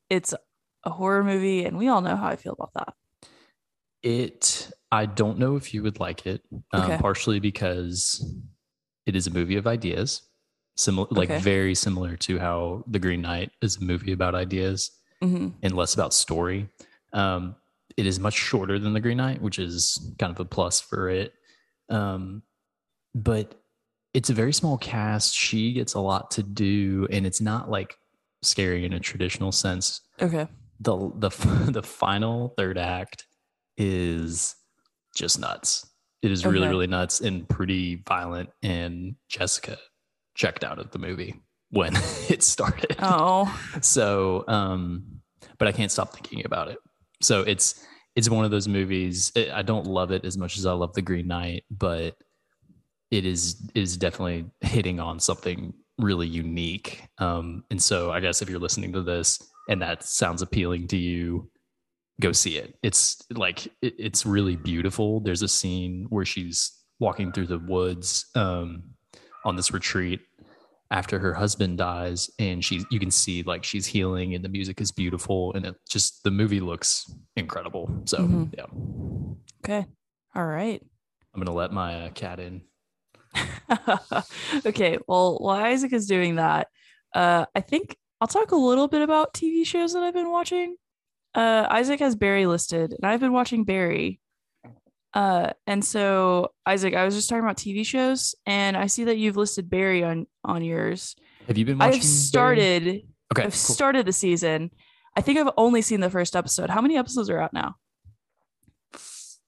it's 0.10 0.34
a 0.84 0.90
horror 0.90 1.24
movie 1.24 1.66
and 1.66 1.78
we 1.78 1.88
all 1.88 2.02
know 2.02 2.16
how 2.16 2.28
I 2.28 2.36
feel 2.36 2.54
about 2.54 2.74
that. 2.74 2.94
It 4.08 4.72
I 4.90 5.06
don't 5.06 5.38
know 5.38 5.58
if 5.58 5.74
you 5.74 5.84
would 5.84 6.00
like 6.00 6.26
it, 6.26 6.42
um, 6.72 6.84
Okay. 6.84 6.98
partially 6.98 7.42
because 7.42 8.24
it 9.06 9.16
is 9.18 9.28
a 9.28 9.32
movie 9.32 9.58
of 9.58 9.68
ideas, 9.68 10.22
similar 10.78 11.08
like 11.12 11.30
Okay. 11.30 11.40
very 11.40 11.76
similar 11.76 12.16
to 12.18 12.40
how 12.40 12.86
The 12.88 13.00
Green 13.00 13.22
Knight 13.22 13.52
is 13.62 13.76
a 13.78 13.84
movie 13.84 14.14
about 14.14 14.34
ideas 14.34 14.92
hmm 15.22 15.50
and 15.62 15.76
less 15.76 15.94
about 15.94 16.14
story. 16.14 16.70
Um, 17.12 17.56
it 17.98 18.06
is 18.06 18.18
much 18.20 18.36
shorter 18.36 18.80
than 18.80 18.94
The 18.94 19.02
Green 19.02 19.18
Knight, 19.18 19.42
which 19.42 19.60
is 19.60 20.14
kind 20.20 20.32
of 20.32 20.40
a 20.40 20.46
plus 20.46 20.80
for 20.80 21.10
it. 21.10 21.34
Um, 21.90 22.44
but 23.14 23.56
it's 24.14 24.30
a 24.30 24.34
very 24.34 24.54
small 24.54 24.78
cast. 24.78 25.36
She 25.36 25.74
gets 25.74 25.96
a 25.96 26.00
lot 26.00 26.32
to 26.32 26.44
do, 26.44 27.08
and 27.12 27.26
it's 27.26 27.42
not 27.42 27.70
like 27.70 27.98
scary 28.42 28.86
in 28.86 28.94
a 28.94 29.00
traditional 29.02 29.52
sense. 29.52 30.00
Okay. 30.22 30.48
the 30.80 30.96
the 31.16 31.30
the 31.78 31.84
final 31.84 32.54
third 32.58 32.78
act 32.78 33.26
is 33.78 34.56
just 35.16 35.40
nuts. 35.40 35.86
It 36.22 36.32
is 36.32 36.46
really 36.46 36.60
Okay. 36.66 36.70
really 36.70 36.88
nuts 36.88 37.22
and 37.22 37.48
pretty 37.48 38.04
violent. 38.08 38.50
And 38.64 39.16
Jessica 39.30 39.78
checked 40.36 40.64
out 40.64 40.80
of 40.80 40.92
the 40.92 41.00
movie 41.00 41.36
when 41.70 41.94
it 42.30 42.44
started. 42.44 42.96
Oh, 43.00 43.46
So, 43.82 44.44
um, 44.48 45.22
but 45.60 45.68
I 45.68 45.72
can't 45.72 45.92
stop 45.92 46.14
thinking 46.14 46.46
about 46.46 46.68
it. 46.70 46.78
So 47.22 47.42
it's 47.42 47.84
it's 48.16 48.30
one 48.30 48.46
of 48.46 48.52
those 48.52 48.68
movies. 48.68 49.32
I 49.36 49.52
I 49.56 49.62
don't 49.62 49.86
love 49.86 50.12
it 50.12 50.26
as 50.26 50.38
much 50.38 50.58
as 50.58 50.66
I 50.66 50.74
love 50.74 50.94
The 50.94 51.02
Green 51.02 51.28
Knight, 51.28 51.64
but 51.72 52.16
it 53.12 53.26
is 53.26 53.70
is 53.74 53.96
definitely 53.98 54.46
hitting 54.62 55.00
on 55.00 55.20
something 55.20 55.74
really 56.00 56.28
unique. 56.28 57.04
Um, 57.20 57.64
and 57.72 57.82
so 57.82 58.12
I 58.12 58.20
guess 58.20 58.42
if 58.42 58.50
you're 58.50 58.60
listening 58.60 58.94
to 58.94 59.02
this 59.02 59.40
and 59.70 59.82
that 59.82 60.04
sounds 60.04 60.42
appealing 60.44 60.88
to 60.90 60.98
you, 60.98 61.50
go 62.22 62.32
see 62.32 62.58
it. 62.58 62.76
It's 62.84 63.22
like 63.32 63.66
it, 63.82 63.94
it's 64.00 64.26
really 64.26 64.56
beautiful. 64.56 65.20
There's 65.20 65.42
a 65.44 65.48
scene 65.48 66.06
where 66.10 66.26
she's 66.26 66.72
walking 67.00 67.32
through 67.32 67.48
the 67.48 67.60
woods 67.60 68.26
um, 68.36 68.84
on 69.46 69.56
this 69.56 69.72
retreat 69.72 70.22
after 70.90 71.20
her 71.20 71.34
husband 71.34 71.78
dies 71.78 72.30
and 72.40 72.64
she's 72.64 72.86
you 72.90 72.98
can 73.00 73.12
see 73.12 73.44
like 73.44 73.64
she's 73.64 73.86
healing 73.86 74.34
and 74.36 74.44
the 74.44 74.48
music 74.50 74.80
is 74.80 74.90
beautiful 74.92 75.52
and 75.54 75.66
it 75.66 75.76
just 75.90 76.24
the 76.24 76.32
movie 76.32 76.62
looks 76.62 77.04
incredible 77.36 77.90
so 78.06 78.20
Mhm. 78.20 78.54
yeah 78.58 78.66
okay. 79.66 79.86
All 80.34 80.46
right. 80.46 80.82
i'm 81.36 81.42
gonna 81.42 81.54
let 81.56 81.74
my 81.74 82.06
uh, 82.06 82.10
cat 82.12 82.40
in 82.40 82.62
okay. 84.66 84.98
Well, 85.08 85.38
while 85.40 85.64
Isaac 85.64 85.94
is 85.94 86.08
doing 86.08 86.36
that, 86.36 86.68
uh, 87.14 87.46
I 87.54 87.62
think 87.62 87.96
I'll 88.22 88.28
talk 88.28 88.52
a 88.52 88.56
little 88.56 88.88
bit 88.88 89.02
about 89.02 89.34
TV 89.34 89.66
shows 89.66 89.94
that 89.94 90.04
I've 90.04 90.14
been 90.14 90.32
watching. 90.32 90.76
Uh, 91.36 91.68
Isaac 91.70 92.00
has 92.00 92.16
Barry 92.16 92.46
listed, 92.46 92.94
and 92.94 93.06
I've 93.06 93.20
been 93.20 93.34
watching 93.34 93.64
Barry. 93.64 94.20
Uh, 95.14 95.52
and 95.66 95.84
so 95.84 96.52
Isaac, 96.66 96.94
I 96.96 97.06
was 97.06 97.16
just 97.16 97.30
talking 97.30 97.44
about 97.44 97.58
TV 97.58 97.86
shows, 97.86 98.36
and 98.46 98.76
I 98.78 98.88
see 98.88 99.06
that 99.06 99.18
you've 99.18 99.38
listed 99.38 99.70
Barry 99.70 100.04
on 100.04 100.28
on 100.44 100.64
yours. 100.64 101.16
have 101.48 101.58
you 101.58 101.66
been 101.66 101.78
watching 101.78 101.96
I've 101.96 102.04
started. 102.04 102.84
Barry? 102.84 103.08
okay 103.34 103.44
I've 103.44 103.52
cool. 103.54 103.76
started 103.76 104.06
the 104.06 104.14
season. 104.14 104.72
I 105.16 105.22
think 105.22 105.40
I've 105.40 105.54
only 105.58 105.82
seen 105.82 106.00
the 106.00 106.10
first 106.10 106.36
episode. 106.36 106.70
How 106.70 106.82
many 106.82 106.98
episodes 106.98 107.30
are 107.30 107.40
out 107.40 107.54
now? 107.54 107.76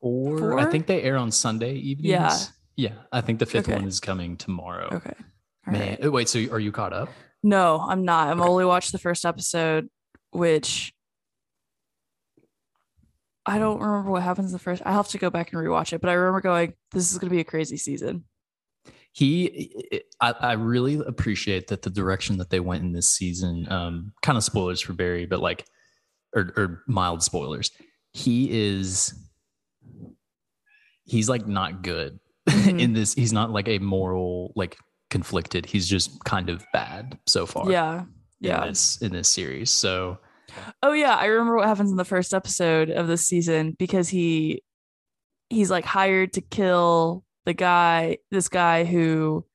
four, 0.02 0.58
i 0.60 0.66
think 0.72 0.88
they 0.88 1.02
air 1.02 1.18
on 1.18 1.30
sunday 1.30 1.74
evenings 1.74 2.10
Yeah. 2.10 2.38
yeah 2.78 2.94
i 3.12 3.20
think 3.22 3.40
the 3.40 3.46
fifth 3.46 3.68
Okay. 3.68 3.78
one 3.80 3.88
is 3.88 4.00
coming 4.00 4.38
tomorrow 4.38 4.88
Okay. 4.94 5.14
All 5.68 5.74
man 5.74 5.98
right. 6.02 6.12
wait 6.12 6.30
so 6.30 6.40
are 6.52 6.60
you 6.60 6.72
caught 6.72 6.94
up 6.94 7.10
No, 7.44 7.80
I'm 7.88 8.04
not. 8.06 8.30
I'm 8.30 8.40
Okay. 8.42 8.50
only 8.50 8.66
watched 8.66 8.92
the 8.94 8.98
first 8.98 9.26
episode, 9.26 9.90
which 10.32 10.94
I 13.50 13.58
don't 13.60 13.80
remember 13.82 14.12
what 14.12 14.22
happens 14.24 14.48
in 14.48 14.54
the 14.54 14.60
first. 14.60 14.82
I 14.86 14.92
have 14.94 15.08
to 15.10 15.18
go 15.18 15.30
back 15.30 15.52
and 15.52 15.62
rewatch 15.62 15.92
it, 15.94 16.02
but 16.02 16.10
I 16.10 16.14
remember 16.14 16.42
going, 16.42 16.74
"This 16.92 17.12
is 17.12 17.18
going 17.18 17.30
to 17.30 17.36
be 17.36 17.42
a 17.42 17.46
crazy 17.46 17.78
season." 17.78 18.26
he 19.12 20.04
I, 20.22 20.32
I 20.34 20.52
really 20.54 21.02
appreciate 21.06 21.68
that 21.70 21.82
the 21.82 21.90
direction 21.90 22.38
that 22.38 22.52
they 22.52 22.60
went 22.60 22.84
in 22.84 22.92
this 22.92 23.10
season 23.10 23.66
um 23.72 24.14
kind 24.22 24.38
of 24.38 24.44
spoilers 24.44 24.80
for 24.82 24.94
barry 24.94 25.26
but 25.26 25.40
like 25.40 25.66
or, 26.36 26.54
or 26.56 26.84
mild 26.88 27.24
spoilers 27.24 27.72
he 28.14 28.48
is 28.52 29.12
he's 31.06 31.28
like 31.28 31.48
not 31.48 31.82
good 31.82 32.20
Mhm. 32.50 32.80
in 32.80 32.94
this 32.94 33.16
he's 33.16 33.34
not 33.34 33.52
like 33.52 33.68
a 33.68 33.80
moral 33.80 34.54
like 34.56 34.78
conflicted 35.10 35.66
he's 35.66 35.88
just 35.88 36.24
kind 36.24 36.50
of 36.50 36.64
bad 36.72 37.18
so 37.26 37.48
far 37.48 37.70
Yeah, 37.72 38.06
yeah. 38.40 38.62
in 38.64 38.70
this 38.70 39.02
in 39.02 39.12
this 39.12 39.28
series 39.28 39.72
so 39.72 40.20
Oh 40.82 40.94
yeah, 40.94 41.16
I 41.16 41.26
remember 41.26 41.56
what 41.58 41.68
happens 41.68 41.92
in 41.92 41.98
the 41.98 42.06
first 42.06 42.34
episode 42.34 42.90
of 42.90 43.08
this 43.08 43.26
season 43.26 43.76
because 43.78 44.10
he 44.10 44.64
he's 45.50 45.72
like 45.72 45.86
hired 45.86 46.34
to 46.34 46.42
kill 46.42 47.24
the 47.46 47.54
guy 47.54 48.18
this 48.32 48.50
guy 48.50 48.84
who 48.84 49.46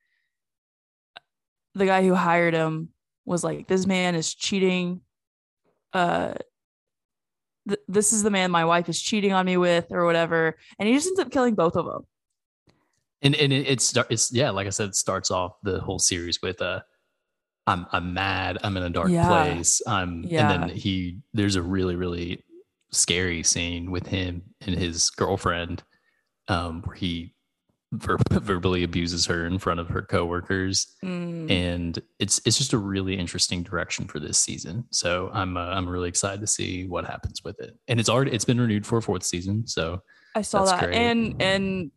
the 1.75 1.85
guy 1.85 2.03
who 2.03 2.13
hired 2.13 2.53
him 2.53 2.89
was 3.25 3.43
like 3.43 3.67
this 3.67 3.85
man 3.85 4.15
is 4.15 4.33
cheating 4.33 5.01
uh 5.93 6.33
th- 7.67 7.79
this 7.87 8.13
is 8.13 8.23
the 8.23 8.29
man 8.29 8.51
my 8.51 8.65
wife 8.65 8.89
is 8.89 9.01
cheating 9.01 9.33
on 9.33 9.45
me 9.45 9.57
with 9.57 9.87
or 9.91 10.05
whatever 10.05 10.57
and 10.77 10.87
he 10.87 10.95
just 10.95 11.07
ends 11.07 11.19
up 11.19 11.31
killing 11.31 11.55
both 11.55 11.75
of 11.75 11.85
them 11.85 12.05
and 13.21 13.35
and 13.35 13.53
it, 13.53 13.67
it's 13.67 13.95
it's 14.09 14.33
yeah 14.33 14.49
like 14.49 14.67
i 14.67 14.71
said 14.71 14.89
it 14.89 14.95
starts 14.95 15.31
off 15.31 15.53
the 15.63 15.79
whole 15.79 15.99
series 15.99 16.41
with 16.41 16.61
uh 16.61 16.81
i'm 17.67 17.85
i'm 17.91 18.13
mad 18.13 18.57
i'm 18.63 18.75
in 18.77 18.83
a 18.83 18.89
dark 18.89 19.09
Yeah. 19.09 19.27
place 19.27 19.81
i'm 19.87 20.23
Yeah. 20.23 20.51
and 20.51 20.63
then 20.69 20.69
he 20.77 21.19
there's 21.33 21.55
a 21.55 21.61
really 21.61 21.95
really 21.95 22.43
scary 22.91 23.43
scene 23.43 23.91
with 23.91 24.07
him 24.07 24.41
and 24.61 24.75
his 24.77 25.09
girlfriend 25.09 25.83
um 26.47 26.81
where 26.83 26.95
he 26.95 27.33
ver- 27.91 28.17
verbally 28.31 28.83
abuses 28.83 29.25
her 29.25 29.45
in 29.47 29.57
front 29.57 29.79
of 29.79 29.87
her 29.89 30.01
coworkers 30.01 30.87
Mm. 31.03 31.49
and 31.51 31.99
it's 32.19 32.39
it's 32.45 32.57
just 32.57 32.73
a 32.73 32.77
really 32.77 33.17
interesting 33.17 33.63
direction 33.63 34.07
for 34.07 34.19
this 34.19 34.37
season 34.37 34.85
so 34.91 35.29
i'm 35.33 35.57
uh, 35.57 35.67
i'm 35.67 35.87
really 35.89 36.09
excited 36.09 36.41
to 36.41 36.47
see 36.47 36.85
what 36.87 37.05
happens 37.05 37.41
with 37.43 37.59
it 37.59 37.77
and 37.87 37.99
it's 37.99 38.09
already 38.09 38.31
it's 38.31 38.45
been 38.45 38.59
renewed 38.61 38.85
for 38.85 38.97
a 38.97 39.01
fourth 39.01 39.23
season 39.23 39.65
so 39.67 40.01
I 40.37 40.41
saw 40.41 40.65
that. 40.65 40.83
great. 40.83 40.95
And 40.95 41.41
and 41.41 41.91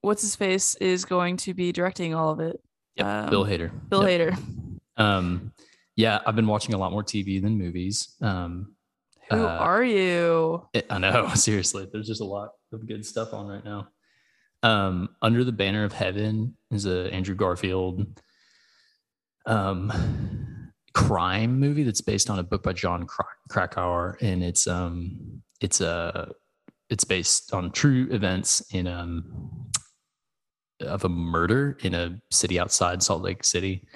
what's 0.00 0.22
his 0.22 0.34
face 0.34 0.74
is 0.76 1.04
going 1.04 1.36
to 1.38 1.54
be 1.54 1.70
directing 1.70 2.12
all 2.12 2.30
of 2.30 2.40
it. 2.40 2.60
yep, 2.96 3.30
bill 3.30 3.44
Um, 3.44 3.48
hader 3.50 3.70
Bill 3.88 4.08
Yep. 4.08 4.20
Hader. 4.34 4.67
Um, 4.98 5.52
yeah, 5.96 6.20
I've 6.26 6.36
been 6.36 6.46
watching 6.46 6.74
a 6.74 6.78
lot 6.78 6.92
more 6.92 7.02
TV 7.02 7.40
than 7.40 7.56
movies. 7.58 8.14
Um, 8.20 8.74
Who 9.30 9.44
uh, 9.44 9.48
are 9.48 9.82
you? 9.84 10.66
it- 10.72 10.86
I 10.90 10.98
know, 10.98 11.28
seriously, 11.34 11.88
there's 11.92 12.06
just 12.06 12.20
a 12.20 12.24
lot 12.24 12.50
of 12.72 12.86
good 12.86 13.04
stuff 13.06 13.32
on 13.32 13.46
right 13.46 13.64
now. 13.64 13.88
Um, 14.62 15.10
Under 15.22 15.44
the 15.44 15.52
Banner 15.52 15.84
of 15.84 15.92
Heaven 15.92 16.56
is 16.70 16.86
a 16.86 17.12
Andrew 17.12 17.34
Garfield 17.34 18.20
um 19.46 19.92
crime 20.94 21.58
movie 21.58 21.84
that's 21.84 22.00
based 22.00 22.28
on 22.28 22.38
a 22.38 22.42
book 22.42 22.62
by 22.62 22.72
Jon 22.72 23.06
Krakauer, 23.48 24.18
and 24.20 24.42
it's 24.42 24.66
um 24.66 25.42
it's 25.60 25.80
a 25.80 26.32
it's 26.90 27.04
based 27.04 27.54
on 27.54 27.70
true 27.70 28.08
events 28.10 28.62
in 28.72 28.86
um 28.86 29.70
of 30.80 31.04
a 31.04 31.08
murder 31.08 31.78
in 31.82 31.94
a 31.94 32.20
city 32.30 32.58
outside 32.58 33.02
Salt 33.02 33.22
Lake 33.22 33.44
City, 33.44 33.86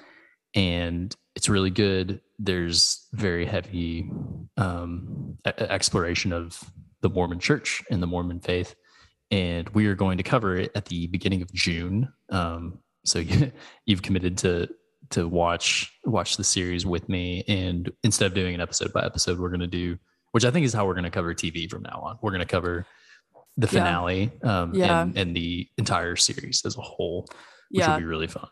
and 0.55 1.15
it's 1.35 1.49
really 1.49 1.71
good. 1.71 2.21
There's 2.39 3.07
very 3.13 3.47
heavy 3.47 4.11
um, 4.57 5.39
exploration 5.45 6.33
of 6.33 6.63
the 7.01 7.09
Mormon 7.09 7.39
Church 7.41 7.83
and 7.91 8.03
the 8.03 8.07
Mormon 8.07 8.41
faith, 8.41 8.75
and 9.31 9.69
we 9.71 9.87
are 9.87 9.95
going 9.95 10.19
to 10.19 10.23
cover 10.23 10.57
it 10.57 10.71
at 10.75 10.87
the 10.87 11.07
beginning 11.09 11.43
of 11.43 11.53
June. 11.53 12.13
Um, 12.31 12.79
so 13.05 13.19
you, 13.19 13.51
you've 13.87 14.03
committed 14.03 14.39
to 14.39 14.69
to 15.11 15.29
watch 15.29 15.93
watch 16.05 16.37
the 16.37 16.45
series 16.45 16.87
with 16.87 17.09
me, 17.09 17.45
and 17.49 17.91
instead 18.03 18.27
of 18.27 18.35
doing 18.35 18.55
an 18.55 18.61
episode 18.61 18.93
by 18.93 19.05
episode, 19.05 19.39
we're 19.39 19.49
going 19.51 19.61
to 19.61 19.67
do, 19.67 19.99
which 20.33 20.45
I 20.45 20.51
think 20.51 20.65
is 20.65 20.73
how 20.73 20.87
we're 20.87 20.95
going 20.95 21.05
to 21.05 21.11
cover 21.11 21.35
TV 21.35 21.69
from 21.71 21.83
now 21.83 22.01
on. 22.05 22.19
We're 22.23 22.31
going 22.31 22.41
to 22.41 22.47
cover 22.47 22.87
the 23.59 23.67
Yeah. 23.67 23.85
finale 23.85 24.33
um, 24.43 24.75
Yeah. 24.75 25.03
and, 25.03 25.17
and 25.19 25.37
the 25.37 25.69
entire 25.77 26.17
series 26.17 26.63
as 26.65 26.77
a 26.77 26.81
whole, 26.81 27.27
Yeah, 27.79 27.99
be 27.99 28.05
really 28.05 28.27
fun. 28.27 28.49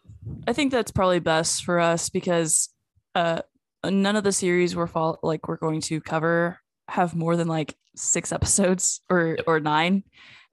I 0.47 0.53
think 0.53 0.73
that's 0.73 0.91
probably 0.91 1.19
best 1.21 1.65
for 1.65 1.79
us 1.81 2.09
because 2.11 2.69
uh 3.15 3.43
none 3.85 4.17
of 4.17 4.25
the 4.25 4.33
series 4.33 4.77
we're 4.77 4.87
fall 4.87 5.19
like 5.23 5.49
we're 5.49 5.57
going 5.57 5.81
to 5.81 6.01
cover 6.01 6.59
have 6.89 7.15
more 7.15 7.37
than 7.37 7.49
like 7.49 7.75
six 7.97 8.33
episodes 8.33 9.01
or 9.11 9.37
Yep. 9.39 9.45
or 9.47 9.61
nine. 9.61 10.05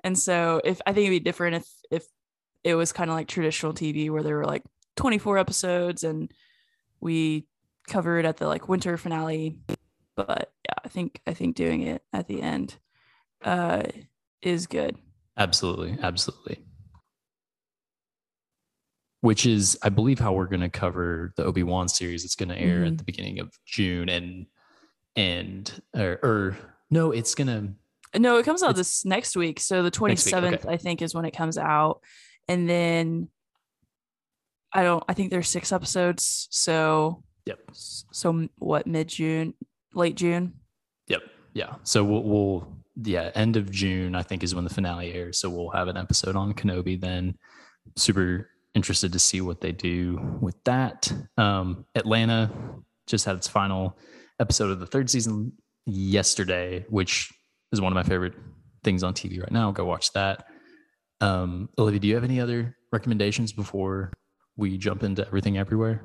And 0.03 0.17
so 0.17 0.61
if 0.63 0.79
I 0.85 0.93
think 0.93 1.07
it'd 1.07 1.23
be 1.23 1.29
different 1.29 1.55
if 1.57 1.67
if 1.91 2.05
it 2.63 2.75
was 2.75 2.91
kind 2.91 3.09
of 3.09 3.15
like 3.15 3.27
traditional 3.27 3.73
TV 3.73 4.09
where 4.09 4.23
there 4.23 4.35
were 4.37 4.45
like 4.45 4.63
24 4.95 5.37
episodes 5.37 6.03
and 6.03 6.31
we 6.99 7.45
cover 7.87 8.19
it 8.19 8.25
at 8.25 8.37
the 8.37 8.47
like 8.47 8.67
winter 8.67 8.97
finale. 8.97 9.57
But 10.15 10.51
yeah, 10.65 10.75
I 10.83 10.87
think 10.89 11.21
I 11.27 11.33
think 11.33 11.55
doing 11.55 11.83
it 11.83 12.03
at 12.13 12.27
the 12.27 12.41
end 12.41 12.77
uh 13.43 13.83
is 14.41 14.67
good. 14.67 14.97
Absolutely, 15.37 15.97
absolutely. 16.01 16.63
Which 19.21 19.45
is, 19.45 19.77
I 19.81 19.89
believe, 19.89 20.19
how 20.19 20.33
we're 20.33 20.45
going 20.47 20.61
to 20.61 20.69
cover 20.69 21.33
the 21.37 21.43
Obi 21.43 21.63
Wan 21.63 21.87
series. 21.87 22.23
It's 22.23 22.35
going 22.35 22.49
to 22.49 22.57
air 22.57 22.81
Mhm. 22.81 22.87
at 22.87 22.97
the 22.99 23.03
beginning 23.03 23.39
of 23.39 23.51
June, 23.65 24.09
and 24.09 24.45
and 25.15 25.81
or, 25.95 26.19
or 26.23 26.57
no, 26.91 27.11
it's 27.11 27.33
going 27.33 27.47
to 27.47 28.19
No, 28.19 28.37
it 28.37 28.45
comes 28.45 28.61
out 28.63 28.75
this 28.75 29.03
next 29.05 29.35
week. 29.35 29.59
So 29.59 29.77
the 29.77 29.83
Next 29.85 29.99
week, 30.25 30.33
okay. 30.35 30.57
27th, 30.57 30.65
I 30.67 30.77
think, 30.77 31.01
is 31.01 31.15
when 31.15 31.25
it 31.25 31.31
comes 31.35 31.57
out. 31.57 32.01
And 32.47 32.69
then 32.69 33.29
I 34.71 34.83
don't, 34.83 35.03
I 35.09 35.13
think 35.13 35.31
there's 35.31 35.49
six 35.49 35.71
episodes. 35.71 36.47
So, 36.51 37.23
Yep. 37.45 37.59
so 37.73 38.47
what, 38.59 38.85
mid 38.87 39.07
June, 39.07 39.53
late 39.93 40.15
June? 40.15 40.53
Yep. 41.07 41.21
Yeah. 41.53 41.75
So 41.83 42.03
we'll, 42.03 42.23
we'll 42.23 42.77
yeah, 43.03 43.31
end 43.35 43.57
of 43.57 43.71
June, 43.71 44.13
I 44.15 44.21
think, 44.23 44.43
is 44.43 44.53
when 44.53 44.63
the 44.63 44.69
finale 44.73 45.11
airs. 45.13 45.39
So 45.39 45.49
we'll 45.49 45.71
have 45.71 45.87
an 45.87 45.97
episode 45.97 46.35
on 46.35 46.53
Kenobi 46.53 46.99
then. 46.99 47.37
Super 47.95 48.49
interested 48.73 49.13
to 49.13 49.19
see 49.19 49.41
what 49.41 49.61
they 49.61 49.71
do 49.71 50.37
with 50.41 50.55
that. 50.65 51.11
Um, 51.37 51.85
Atlanta 51.95 52.51
just 53.07 53.25
had 53.25 53.35
its 53.35 53.47
final 53.47 53.97
episode 54.39 54.71
of 54.71 54.79
the 54.79 54.85
third 54.85 55.09
season 55.09 55.53
yesterday, 55.85 56.85
which 56.89 57.31
is 57.71 57.81
one 57.81 57.91
of 57.91 57.95
my 57.95 58.03
favorite 58.03 58.33
things 58.83 59.03
on 59.03 59.13
TV 59.13 59.39
right 59.39 59.51
now. 59.51 59.71
Go 59.71 59.85
watch 59.85 60.13
that. 60.13 60.45
Um, 61.21 61.69
Olivia, 61.79 61.99
do 61.99 62.07
you 62.07 62.15
have 62.15 62.23
any 62.23 62.39
other 62.39 62.77
recommendations 62.91 63.51
before 63.51 64.13
we 64.55 64.77
jump 64.77 65.03
into 65.03 65.25
everything 65.25 65.57
everywhere? 65.57 66.03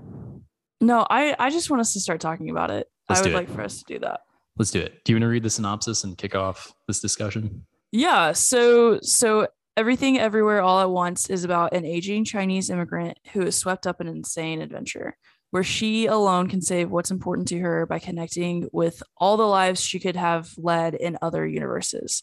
No, 0.81 1.07
I, 1.09 1.37
I 1.38 1.51
just 1.51 1.70
want 1.70 1.81
us 1.81 1.92
to 1.92 2.01
start 2.01 2.20
talking 2.20 2.51
about 2.51 2.70
it. 2.70 2.88
Let's 3.09 3.20
I 3.20 3.25
would 3.25 3.33
it. 3.33 3.37
like 3.37 3.51
for 3.51 3.62
us 3.62 3.79
to 3.79 3.85
do 3.87 3.98
that. 4.01 4.20
Let's 4.59 4.70
do 4.70 4.81
it. 4.81 5.05
Do 5.05 5.12
you 5.12 5.16
want 5.16 5.22
to 5.22 5.29
read 5.29 5.42
the 5.42 5.51
synopsis 5.51 6.05
and 6.05 6.16
kick 6.16 6.35
off 6.35 6.72
this 6.87 7.01
discussion? 7.01 7.64
Yeah. 7.92 8.33
So, 8.33 8.98
so 9.01 9.48
everything 9.77 10.19
everywhere 10.19 10.61
all 10.61 10.81
at 10.81 10.91
once 10.91 11.31
is 11.31 11.45
about 11.45 11.73
an 11.73 11.85
aging 11.85 12.25
Chinese 12.25 12.71
immigrant 12.71 13.19
who 13.33 13.43
is 13.43 13.57
swept 13.57 13.87
up 13.87 14.01
in 14.01 14.07
an 14.09 14.17
insane 14.17 14.61
adventure 14.61 15.17
where 15.51 15.63
she 15.63 16.07
alone 16.07 16.49
can 16.49 16.63
save 16.63 16.91
what's 16.91 17.11
important 17.11 17.47
to 17.49 17.59
her 17.59 17.85
by 17.85 17.99
connecting 17.99 18.69
with 18.73 19.03
all 19.19 19.37
the 19.37 19.47
lives 19.47 19.83
she 19.83 20.01
could 20.01 20.17
have 20.17 20.51
led 20.57 20.95
in 20.95 21.19
other 21.21 21.47
universes. 21.47 22.23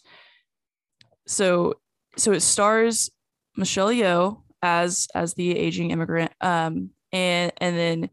So, 1.28 1.76
so 2.18 2.32
it 2.32 2.42
stars 2.42 3.12
Michelle 3.56 3.90
Yeoh 3.90 4.42
as 4.64 5.08
as 5.14 5.36
the 5.36 5.56
aging 5.56 5.92
immigrant, 5.92 6.32
um, 6.42 6.90
and 7.12 7.52
and 7.58 7.78
then 7.78 8.10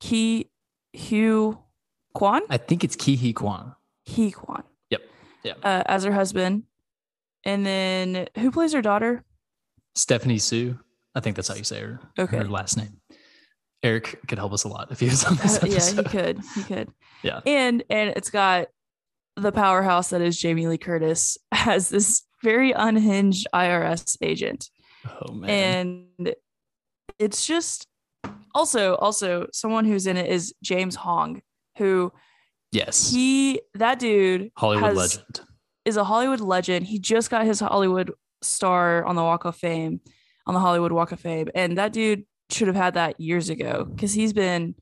Ke 0.00 0.46
Huy 0.96 1.56
Quan, 2.14 2.40
I 2.48 2.56
think 2.56 2.84
it's 2.84 2.96
Ki 2.96 3.16
Hee 3.16 3.34
Kwan. 3.34 3.74
He 4.04 4.30
Kwan, 4.30 4.62
Yep. 4.90 5.02
Yeah. 5.44 5.52
uh, 5.62 5.82
as 5.86 6.04
her 6.04 6.12
husband, 6.12 6.64
and 7.46 7.64
then 7.64 8.28
who 8.38 8.50
plays 8.50 8.72
her 8.74 8.82
daughter? 8.82 9.24
Stephanie 9.94 10.38
Hsu. 10.38 10.78
I 11.14 11.20
think 11.20 11.36
that's 11.36 11.48
how 11.48 11.54
you 11.54 11.64
say 11.64 11.80
her, 11.80 12.00
Okay. 12.18 12.36
her 12.36 12.44
last 12.44 12.76
name. 12.76 13.00
Eric 13.82 14.18
could 14.28 14.38
help 14.38 14.52
us 14.52 14.64
a 14.64 14.68
lot 14.68 14.90
if 14.90 15.00
he 15.00 15.06
was 15.06 15.24
on 15.24 15.36
this 15.36 15.62
Uh, 15.62 15.66
yeah, 15.66 16.02
he 16.02 16.08
could, 16.10 16.40
he 16.54 16.62
could, 16.64 16.90
Yeah. 17.22 17.40
and 17.46 17.82
and 17.88 18.10
it's 18.10 18.28
got 18.30 18.68
the 19.36 19.52
powerhouse 19.52 20.10
that 20.10 20.20
is 20.20 20.38
Jamie 20.38 20.66
Lee 20.66 20.76
Curtis 20.78 21.38
as 21.52 21.88
this 21.88 22.24
very 22.42 22.72
unhinged 22.72 23.46
IRS 23.54 24.16
agent. 24.20 24.68
Oh 25.20 25.32
man. 25.32 26.08
and 26.18 26.34
it's 27.18 27.46
just 27.46 27.86
also 28.54 28.94
also 28.96 29.46
someone 29.52 29.84
who's 29.84 30.06
in 30.06 30.16
it 30.16 30.30
is 30.30 30.52
James 30.62 30.96
Hong 30.96 31.40
who 31.78 32.12
yes. 32.72 33.10
he 33.10 33.60
that 33.74 33.98
dude 33.98 34.50
Hollywood 34.56 34.84
has- 34.96 34.96
legend. 34.96 35.40
Is 35.86 35.96
a 35.96 36.04
Hollywood 36.04 36.40
legend 36.40 36.86
he 36.86 36.98
just 36.98 37.30
got 37.30 37.46
his 37.46 37.60
Hollywood 37.60 38.12
star 38.42 39.04
on 39.04 39.16
the 39.16 39.22
Walk 39.22 39.46
of 39.46 39.56
Fame 39.56 40.00
on 40.46 40.52
the 40.52 40.60
Hollywood 40.60 40.92
Walk 40.92 41.12
of 41.12 41.20
Fame 41.20 41.48
and 41.54 41.78
that 41.78 41.94
dude 41.94 42.24
should 42.50 42.66
have 42.68 42.76
had 42.76 42.94
that 42.94 43.18
years 43.18 43.48
ago 43.48 43.84
because 43.84 44.12
he's 44.12 44.32
been 44.32 44.74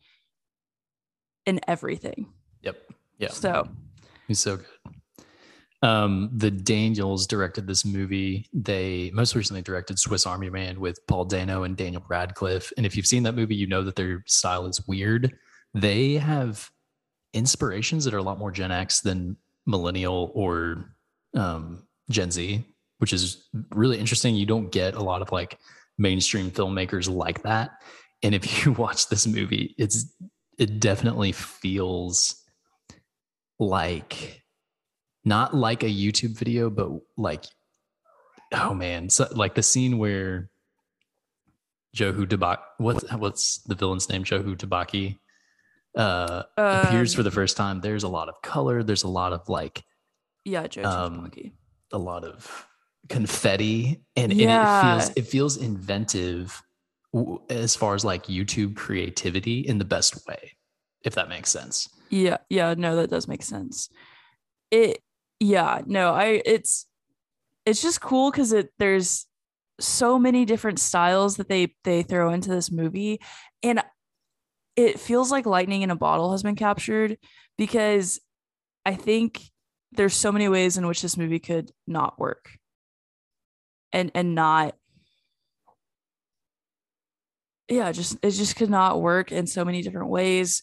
in 1.46 1.60
everything. 1.68 2.32
Yep. 2.62 2.76
Yeah. 3.18 3.28
So 3.28 3.68
He's 4.28 4.40
so 4.40 4.56
good. 4.56 4.66
Um, 5.82 6.30
the 6.32 6.50
Daniels 6.50 7.26
directed 7.26 7.66
this 7.66 7.84
movie. 7.84 8.48
They 8.54 9.10
most 9.12 9.34
recently 9.34 9.60
directed 9.60 9.98
Swiss 9.98 10.24
Army 10.24 10.48
Man 10.48 10.80
with 10.80 10.98
Paul 11.06 11.26
Dano 11.26 11.64
and 11.64 11.76
Daniel 11.76 12.02
Radcliffe. 12.08 12.72
And 12.78 12.86
if 12.86 12.96
you've 12.96 13.06
seen 13.06 13.22
that 13.24 13.34
movie, 13.34 13.54
you 13.54 13.66
know 13.66 13.82
that 13.82 13.96
their 13.96 14.24
style 14.26 14.66
is 14.66 14.86
weird. 14.86 15.36
They 15.74 16.14
have 16.14 16.70
inspirations 17.34 18.04
that 18.04 18.14
are 18.14 18.18
a 18.18 18.22
lot 18.22 18.38
more 18.38 18.50
Gen 18.50 18.72
X 18.72 19.02
than 19.02 19.36
millennial 19.66 20.32
or 20.34 20.93
um, 21.34 21.86
Gen 22.10 22.30
Z, 22.30 22.64
which 22.98 23.12
is 23.12 23.48
really 23.70 23.98
interesting. 23.98 24.34
You 24.34 24.46
don't 24.46 24.70
get 24.70 24.94
a 24.94 25.02
lot 25.02 25.22
of 25.22 25.32
like 25.32 25.58
mainstream 25.98 26.50
filmmakers 26.50 27.08
like 27.08 27.42
that. 27.42 27.70
And 28.22 28.34
if 28.34 28.64
you 28.64 28.72
watch 28.72 29.08
this 29.08 29.26
movie, 29.26 29.74
it's 29.78 30.06
it 30.58 30.80
definitely 30.80 31.32
feels 31.32 32.36
like 33.58 34.42
not 35.24 35.54
like 35.54 35.82
a 35.82 35.86
YouTube 35.86 36.36
video, 36.38 36.70
but 36.70 36.90
like 37.16 37.44
oh 38.52 38.74
man, 38.74 39.10
so 39.10 39.26
like 39.32 39.54
the 39.54 39.62
scene 39.62 39.98
where 39.98 40.50
Jobu 41.96 42.26
Tupaki, 42.26 42.58
what's 42.78 43.10
what's 43.12 43.58
the 43.58 43.74
villain's 43.74 44.08
name? 44.08 44.24
Jobu 44.24 44.56
Tupaki 44.56 45.18
uh, 45.96 46.42
appears 46.56 47.14
for 47.14 47.20
Um, 47.20 47.24
the 47.24 47.30
first 47.30 47.56
time. 47.56 47.80
There's 47.80 48.02
a 48.02 48.08
lot 48.08 48.28
of 48.28 48.40
color. 48.42 48.82
There's 48.82 49.04
a 49.04 49.08
lot 49.08 49.32
of 49.32 49.48
like 49.48 49.84
yeah, 50.44 50.66
Joe 50.66 50.82
Um, 50.84 51.30
a 51.92 51.98
lot 51.98 52.24
of 52.24 52.66
confetti 53.08 54.00
and, 54.16 54.32
and 54.32 54.40
it 54.40 54.80
feels 54.80 55.10
it 55.16 55.26
feels 55.26 55.56
inventive 55.56 56.62
as 57.50 57.76
far 57.76 57.94
as 57.94 58.04
like 58.04 58.24
YouTube 58.24 58.76
creativity 58.76 59.60
in 59.60 59.78
the 59.78 59.84
best 59.84 60.26
way, 60.26 60.52
if 61.02 61.14
that 61.14 61.28
makes 61.28 61.50
sense. 61.50 61.88
Yeah, 62.10 62.38
yeah, 62.48 62.74
no, 62.76 62.96
that 62.96 63.10
does 63.10 63.28
make 63.28 63.42
sense. 63.42 63.88
It 64.70 65.02
yeah, 65.40 65.82
no, 65.86 66.12
I 66.12 66.42
it's 66.44 66.86
it's 67.66 67.82
just 67.82 68.00
cool 68.00 68.30
because 68.30 68.52
it 68.52 68.70
there's 68.78 69.26
so 69.80 70.18
many 70.18 70.44
different 70.44 70.78
styles 70.78 71.36
that 71.36 71.48
they 71.48 71.74
they 71.84 72.02
throw 72.02 72.32
into 72.32 72.50
this 72.50 72.70
movie 72.70 73.20
and 73.62 73.82
it 74.76 74.98
feels 74.98 75.30
like 75.30 75.46
lightning 75.46 75.82
in 75.82 75.90
a 75.90 75.96
bottle 75.96 76.32
has 76.32 76.42
been 76.42 76.56
captured 76.56 77.16
because 77.56 78.20
I 78.84 78.94
think 78.94 79.40
there's 79.96 80.14
so 80.14 80.32
many 80.32 80.48
ways 80.48 80.76
in 80.76 80.86
which 80.86 81.02
this 81.02 81.16
movie 81.16 81.38
could 81.38 81.70
not 81.86 82.18
work 82.18 82.50
and 83.92 84.10
and 84.14 84.34
not 84.34 84.74
yeah 87.68 87.92
just 87.92 88.16
it 88.22 88.30
just 88.30 88.56
could 88.56 88.70
not 88.70 89.00
work 89.00 89.32
in 89.32 89.46
so 89.46 89.64
many 89.64 89.82
different 89.82 90.08
ways 90.08 90.62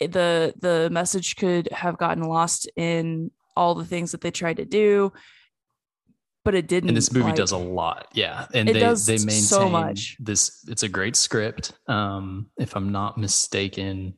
the 0.00 0.54
the 0.60 0.88
message 0.90 1.36
could 1.36 1.68
have 1.72 1.98
gotten 1.98 2.22
lost 2.24 2.68
in 2.76 3.30
all 3.56 3.74
the 3.74 3.84
things 3.84 4.12
that 4.12 4.20
they 4.20 4.30
tried 4.30 4.56
to 4.56 4.64
do 4.64 5.12
but 6.42 6.54
it 6.54 6.66
didn't 6.68 6.88
And 6.88 6.96
this 6.96 7.12
movie 7.12 7.26
like- 7.26 7.34
does 7.34 7.52
a 7.52 7.58
lot. 7.58 8.08
Yeah. 8.14 8.46
And 8.54 8.66
It 8.66 8.72
they 8.72 8.80
does 8.80 9.04
they 9.04 9.18
maintain 9.18 9.42
so 9.42 9.68
much. 9.68 10.16
this 10.18 10.64
it's 10.68 10.82
a 10.82 10.88
great 10.88 11.14
script. 11.14 11.74
Um, 11.86 12.46
if 12.58 12.76
I'm 12.76 12.92
not 12.92 13.18
mistaken, 13.18 14.14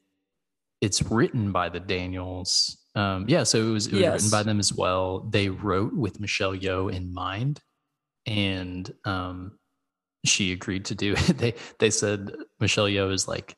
it's 0.81 1.03
written 1.03 1.51
by 1.51 1.69
the 1.69 1.81
Daniels. 1.81 2.79
Um, 2.95 3.25
yeah, 3.29 3.45
so 3.45 3.59
it 3.59 3.71
was 3.71 3.87
it 3.87 3.95
was 3.95 4.03
written 4.03 4.31
by 4.31 4.43
them 4.43 4.59
as 4.59 4.73
well. 4.73 5.21
They 5.21 5.49
wrote 5.49 5.95
with 5.95 6.21
Michelle 6.21 6.55
Yeoh 6.55 6.93
in 6.93 7.13
mind, 7.13 7.61
and 8.27 8.93
um, 9.05 9.59
she 10.25 10.53
agreed 10.53 10.85
to 10.87 10.95
do 10.95 11.13
it. 11.17 11.39
They 11.39 11.55
they 11.79 11.91
said 11.91 12.33
Michelle 12.61 12.87
Yeoh 12.87 13.13
is 13.13 13.27
like 13.27 13.57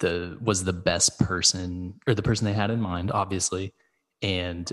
the 0.00 0.38
was 0.40 0.64
the 0.64 0.72
best 0.72 1.18
person 1.18 2.00
or 2.06 2.14
the 2.14 2.22
person 2.22 2.46
they 2.46 2.52
had 2.52 2.70
in 2.70 2.80
mind, 2.80 3.10
obviously, 3.12 3.74
and 4.22 4.72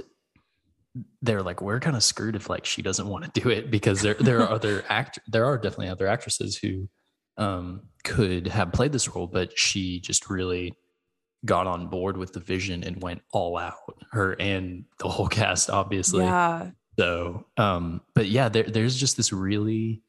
they're 1.21 1.41
like 1.41 1.61
we're 1.61 1.79
kind 1.79 1.95
of 1.95 2.03
screwed 2.03 2.35
if 2.35 2.49
like 2.49 2.65
she 2.65 2.81
doesn't 2.81 3.07
want 3.07 3.25
to 3.25 3.41
do 3.41 3.49
it 3.49 3.71
because 3.71 4.01
there 4.01 4.15
there 4.15 4.41
are 4.41 4.49
other 4.49 4.83
act 4.89 5.19
there 5.27 5.45
are 5.45 5.57
definitely 5.57 5.89
other 5.89 6.07
actresses 6.07 6.55
who 6.55 6.87
um 7.37 7.81
could 8.03 8.45
have 8.47 8.71
played 8.71 8.91
this 8.91 9.15
role 9.15 9.25
but 9.25 9.57
she 9.57 9.99
just 9.99 10.29
really 10.29 10.71
got 11.45 11.67
on 11.67 11.88
board 11.88 12.15
with 12.17 12.34
the 12.34 12.39
vision 12.39 12.84
and 12.84 13.01
went 13.01 13.21
all 13.32 13.58
out 13.58 13.75
her 14.12 14.34
and 14.39 14.86
the 14.99 15.10
whole 15.10 15.27
cast 15.39 15.69
obviously. 15.69 16.23
Yeah. 16.23 16.71
So 16.97 17.45
um 17.58 18.01
but 18.15 18.27
yeah 18.27 18.49
there, 18.49 18.63
there's 18.63 18.95
just 18.95 19.17
this 19.17 19.34
really 19.34 20.01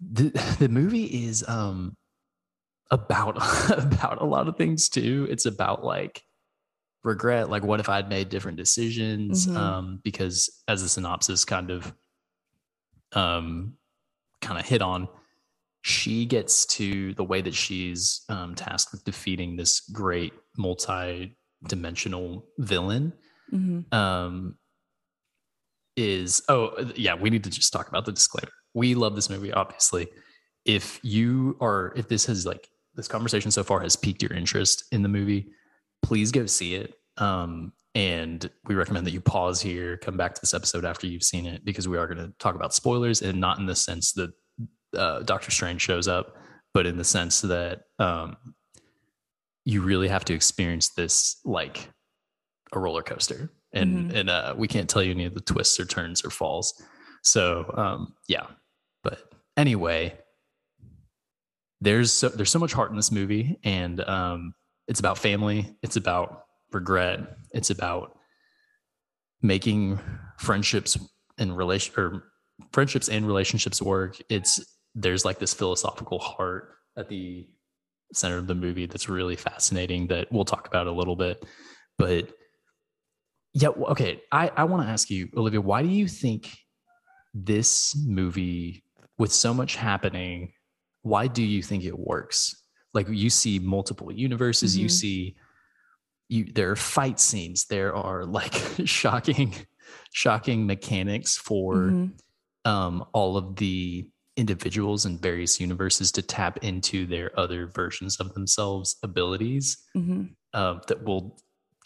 the, 0.00 0.30
the 0.58 0.68
movie 0.68 1.04
is 1.26 1.44
um 1.48 1.96
about 2.90 3.36
about 3.70 4.20
a 4.20 4.24
lot 4.24 4.48
of 4.48 4.56
things 4.56 4.88
too. 4.88 5.26
It's 5.30 5.46
about 5.46 5.84
like 5.84 6.24
regret 7.04 7.48
like 7.48 7.62
what 7.62 7.78
if 7.78 7.88
i'd 7.88 8.08
made 8.08 8.28
different 8.28 8.56
decisions 8.58 9.46
Mhm. 9.46 9.56
um 9.56 10.00
because 10.02 10.50
as 10.66 10.82
the 10.82 10.88
synopsis 10.88 11.44
kind 11.44 11.70
of 11.70 11.94
um 13.12 13.74
kind 14.42 14.58
of 14.58 14.66
hit 14.66 14.82
on 14.82 15.08
she 15.82 16.26
gets 16.26 16.66
to 16.66 17.14
the 17.14 17.24
way 17.24 17.40
that 17.40 17.54
she's 17.54 18.22
um 18.28 18.54
tasked 18.54 18.92
with 18.92 19.04
defeating 19.04 19.56
this 19.56 19.80
great 19.80 20.32
multi-dimensional 20.56 22.44
villain 22.58 23.12
Mhm. 23.52 23.92
um 23.94 24.56
is 25.96 26.42
oh 26.48 26.72
yeah 26.94 27.14
we 27.14 27.30
need 27.30 27.44
to 27.44 27.50
just 27.50 27.72
talk 27.72 27.88
about 27.88 28.04
the 28.04 28.12
disclaimer. 28.12 28.52
We 28.74 28.94
love 28.94 29.14
this 29.16 29.30
movie 29.30 29.52
obviously. 29.52 30.08
If 30.64 31.00
you 31.02 31.56
are 31.60 31.92
if 31.96 32.08
this 32.08 32.26
has 32.26 32.44
like 32.46 32.68
this 32.94 33.08
conversation 33.08 33.50
so 33.50 33.64
far 33.64 33.80
has 33.80 33.96
piqued 33.96 34.22
your 34.22 34.32
interest 34.32 34.84
in 34.92 35.02
the 35.02 35.08
movie 35.08 35.48
please 36.02 36.30
go 36.30 36.46
see 36.46 36.74
it. 36.74 36.94
Um 37.16 37.72
and 37.94 38.48
we 38.66 38.74
recommend 38.76 39.06
that 39.06 39.12
you 39.12 39.20
pause 39.20 39.60
here 39.60 39.96
come 39.96 40.16
back 40.16 40.34
to 40.34 40.40
this 40.40 40.54
episode 40.54 40.84
after 40.84 41.06
you've 41.06 41.24
seen 41.24 41.46
it 41.46 41.64
because 41.64 41.88
we 41.88 41.96
are 41.96 42.06
going 42.06 42.18
to 42.18 42.32
talk 42.38 42.54
about 42.54 42.74
spoilers 42.74 43.22
and 43.22 43.40
not 43.40 43.58
in 43.58 43.66
the 43.66 43.74
sense 43.74 44.12
that 44.12 44.30
uh, 44.96 45.20
doctor 45.22 45.50
strange 45.50 45.80
shows 45.82 46.08
up 46.08 46.34
but 46.74 46.86
in 46.86 46.96
the 46.96 47.04
sense 47.04 47.40
that 47.42 47.82
um 47.98 48.36
you 49.64 49.82
really 49.82 50.08
have 50.08 50.24
to 50.24 50.32
experience 50.34 50.90
this 50.90 51.40
like 51.44 51.90
a 52.72 52.78
roller 52.78 53.02
coaster. 53.02 53.50
And 53.72 54.10
Mhm. 54.10 54.14
and 54.14 54.30
uh 54.30 54.54
we 54.56 54.68
can't 54.68 54.88
tell 54.88 55.02
you 55.02 55.10
any 55.10 55.24
of 55.26 55.34
the 55.34 55.40
twists 55.40 55.78
or 55.78 55.84
turns 55.84 56.24
or 56.24 56.30
falls. 56.30 56.72
So 57.22 57.70
um 57.76 58.14
yeah. 58.28 58.46
But 59.02 59.30
anyway 59.56 60.18
there's 61.80 62.12
so 62.12 62.28
there's 62.28 62.50
so 62.50 62.58
much 62.58 62.72
heart 62.72 62.90
in 62.90 62.96
this 62.96 63.12
movie. 63.12 63.58
And 63.64 64.00
um 64.00 64.54
it's 64.86 65.00
about 65.00 65.18
family. 65.18 65.76
It's 65.82 65.96
about 65.96 66.44
regret. 66.72 67.36
It's 67.52 67.70
about 67.70 68.16
making 69.42 69.98
friendships 70.38 70.96
and 71.36 71.56
relation 71.56 71.94
or 71.96 72.24
friendships 72.72 73.08
and 73.08 73.26
relationships 73.26 73.80
work. 73.82 74.16
It's 74.28 74.60
there's 74.94 75.24
like 75.24 75.38
this 75.38 75.54
philosophical 75.54 76.18
heart 76.18 76.70
at 76.96 77.08
the 77.08 77.46
center 78.12 78.38
of 78.38 78.46
the 78.46 78.54
movie 78.54 78.86
that's 78.86 79.08
really 79.08 79.36
fascinating 79.36 80.06
that 80.08 80.30
we'll 80.32 80.44
talk 80.44 80.66
about 80.66 80.86
a 80.86 80.92
little 80.92 81.16
bit 81.16 81.44
but 81.98 82.30
yeah 83.54 83.68
okay 83.68 84.20
i 84.32 84.50
i 84.56 84.64
want 84.64 84.82
to 84.82 84.88
ask 84.88 85.10
you 85.10 85.28
olivia 85.36 85.60
why 85.60 85.82
do 85.82 85.88
you 85.88 86.08
think 86.08 86.56
this 87.34 87.94
movie 88.06 88.82
with 89.18 89.32
so 89.32 89.52
much 89.52 89.76
happening 89.76 90.52
why 91.02 91.26
do 91.26 91.42
you 91.42 91.62
think 91.62 91.84
it 91.84 91.98
works 91.98 92.62
like 92.94 93.06
you 93.08 93.28
see 93.30 93.58
multiple 93.58 94.10
universes 94.10 94.76
you 94.76 94.86
Mhm. 94.86 94.90
see 94.90 95.36
you 96.28 96.44
there 96.44 96.70
are 96.70 96.76
fight 96.76 97.20
scenes 97.20 97.66
there 97.66 97.94
are 97.94 98.24
like 98.24 98.54
shocking 98.84 99.54
shocking 100.12 100.66
mechanics 100.66 101.36
for 101.36 101.74
Mhm. 101.76 102.12
um, 102.64 103.04
all 103.12 103.36
of 103.36 103.56
the 103.56 104.08
individuals 104.38 105.04
in 105.04 105.18
various 105.18 105.60
universes 105.60 106.10
to 106.12 106.22
tap 106.22 106.58
into 106.62 107.04
their 107.06 107.38
other 107.38 107.66
versions 107.66 108.18
of 108.20 108.32
themselves 108.34 108.96
abilities 109.02 109.76
Mhm. 109.96 110.34
uh, 110.54 110.78
that 110.88 111.02
will 111.04 111.36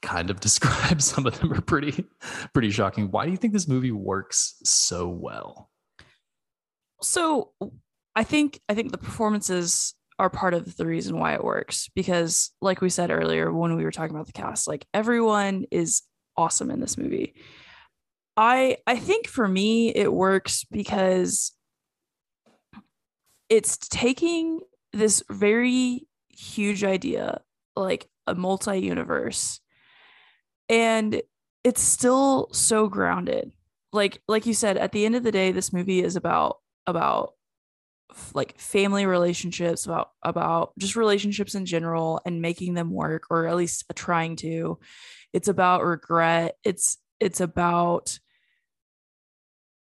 kind 0.02 0.30
of 0.30 0.38
describe 0.48 1.00
some 1.02 1.26
of 1.26 1.38
them 1.40 1.52
are 1.52 1.60
pretty 1.60 2.04
pretty 2.52 2.70
shocking. 2.70 3.10
Why 3.10 3.24
do 3.24 3.30
you 3.30 3.36
think 3.36 3.52
this 3.52 3.66
movie 3.68 3.92
works 3.92 4.56
so 4.64 5.08
well? 5.08 5.70
So 7.02 7.52
i 8.14 8.24
think 8.24 8.60
i 8.68 8.74
think 8.74 8.92
the 8.92 8.98
performances 8.98 9.94
are 10.18 10.28
part 10.28 10.52
of 10.52 10.76
the 10.76 10.84
reason 10.86 11.18
why 11.18 11.32
it 11.32 11.42
works 11.42 11.88
because 11.94 12.50
like 12.60 12.82
we 12.82 12.90
said 12.90 13.10
earlier 13.10 13.50
when 13.50 13.74
we 13.74 13.84
were 13.84 13.90
talking 13.90 14.14
about 14.14 14.26
the 14.26 14.32
cast 14.34 14.68
like 14.68 14.86
everyone 14.92 15.64
is 15.70 16.02
awesome 16.36 16.70
in 16.70 16.78
this 16.80 16.98
movie. 16.98 17.34
I 18.36 18.76
i 18.86 18.96
think 18.96 19.26
for 19.28 19.48
me 19.48 19.88
it 19.94 20.12
works 20.12 20.64
because 20.70 21.52
it's 23.52 23.76
taking 23.76 24.60
this 24.94 25.22
very 25.28 26.06
huge 26.30 26.84
idea 26.84 27.42
like 27.76 28.08
a 28.26 28.34
multi-universe 28.34 29.60
and 30.70 31.20
it's 31.62 31.82
still 31.82 32.48
so 32.52 32.88
grounded. 32.88 33.52
Like 33.92 34.22
like 34.26 34.46
you 34.46 34.54
said 34.54 34.78
at 34.78 34.92
the 34.92 35.04
end 35.04 35.16
of 35.16 35.22
the 35.22 35.30
day 35.30 35.52
this 35.52 35.70
movie 35.70 36.02
is 36.02 36.16
about 36.16 36.60
about 36.86 37.34
like 38.32 38.58
family 38.58 39.04
relationships 39.04 39.84
about 39.84 40.12
about 40.22 40.72
just 40.78 40.96
relationships 40.96 41.54
in 41.54 41.66
general 41.66 42.22
and 42.24 42.40
making 42.40 42.72
them 42.72 42.90
work 42.90 43.24
or 43.28 43.48
at 43.48 43.56
least 43.56 43.84
trying 43.94 44.36
to. 44.36 44.78
It's 45.34 45.48
about 45.48 45.84
regret. 45.84 46.56
It's 46.64 46.96
it's 47.20 47.42
about 47.42 48.18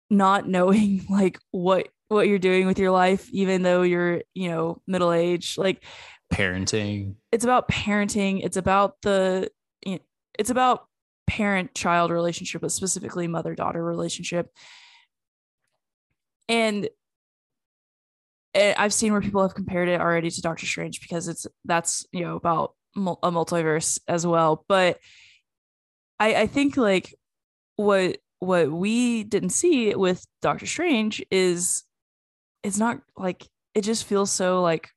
not 0.08 0.48
knowing 0.48 1.04
like 1.10 1.40
what 1.50 1.88
what 2.08 2.28
you're 2.28 2.38
doing 2.38 2.66
with 2.66 2.78
your 2.78 2.92
life 2.92 3.28
even 3.32 3.62
though 3.62 3.82
you're 3.82 4.22
you 4.34 4.48
know 4.48 4.80
middle 4.86 5.12
age 5.12 5.56
like 5.58 5.82
parenting. 6.32 7.14
it's 7.32 7.44
about 7.44 7.68
parenting. 7.68 8.40
It's 8.44 8.56
about 8.56 9.00
the 9.02 9.50
you 9.84 9.94
know, 9.94 9.98
it's 10.38 10.50
about 10.50 10.86
parent 11.26 11.74
child 11.74 12.10
relationship 12.10 12.60
but 12.60 12.72
specifically 12.72 13.26
mother 13.26 13.54
daughter 13.54 13.82
relationship. 13.82 14.50
And 16.48 16.88
eh, 18.54 18.74
I've 18.76 18.92
seen 18.94 19.12
where 19.12 19.20
people 19.20 19.42
have 19.42 19.54
compared 19.54 19.88
it 19.88 20.00
already 20.00 20.30
to 20.30 20.42
Doctor 20.42 20.66
Strange 20.66 21.00
because 21.00 21.28
it's 21.28 21.46
that's 21.64 22.06
you 22.12 22.20
know 22.20 22.36
about 22.36 22.74
a 22.96 23.30
multiverse 23.30 23.98
as 24.08 24.26
well. 24.26 24.64
But 24.68 24.98
I 26.18 26.34
I 26.34 26.46
think 26.46 26.76
like 26.76 27.14
what 27.76 28.18
what 28.38 28.70
we 28.70 29.24
didn't 29.24 29.50
see 29.50 29.94
with 29.94 30.24
Doctor 30.42 30.66
Strange 30.66 31.24
is 31.30 31.85
it's 32.66 32.78
not 32.78 33.00
like 33.16 33.46
it 33.74 33.82
just 33.82 34.04
feels 34.04 34.30
so 34.30 34.62
like 34.62 34.90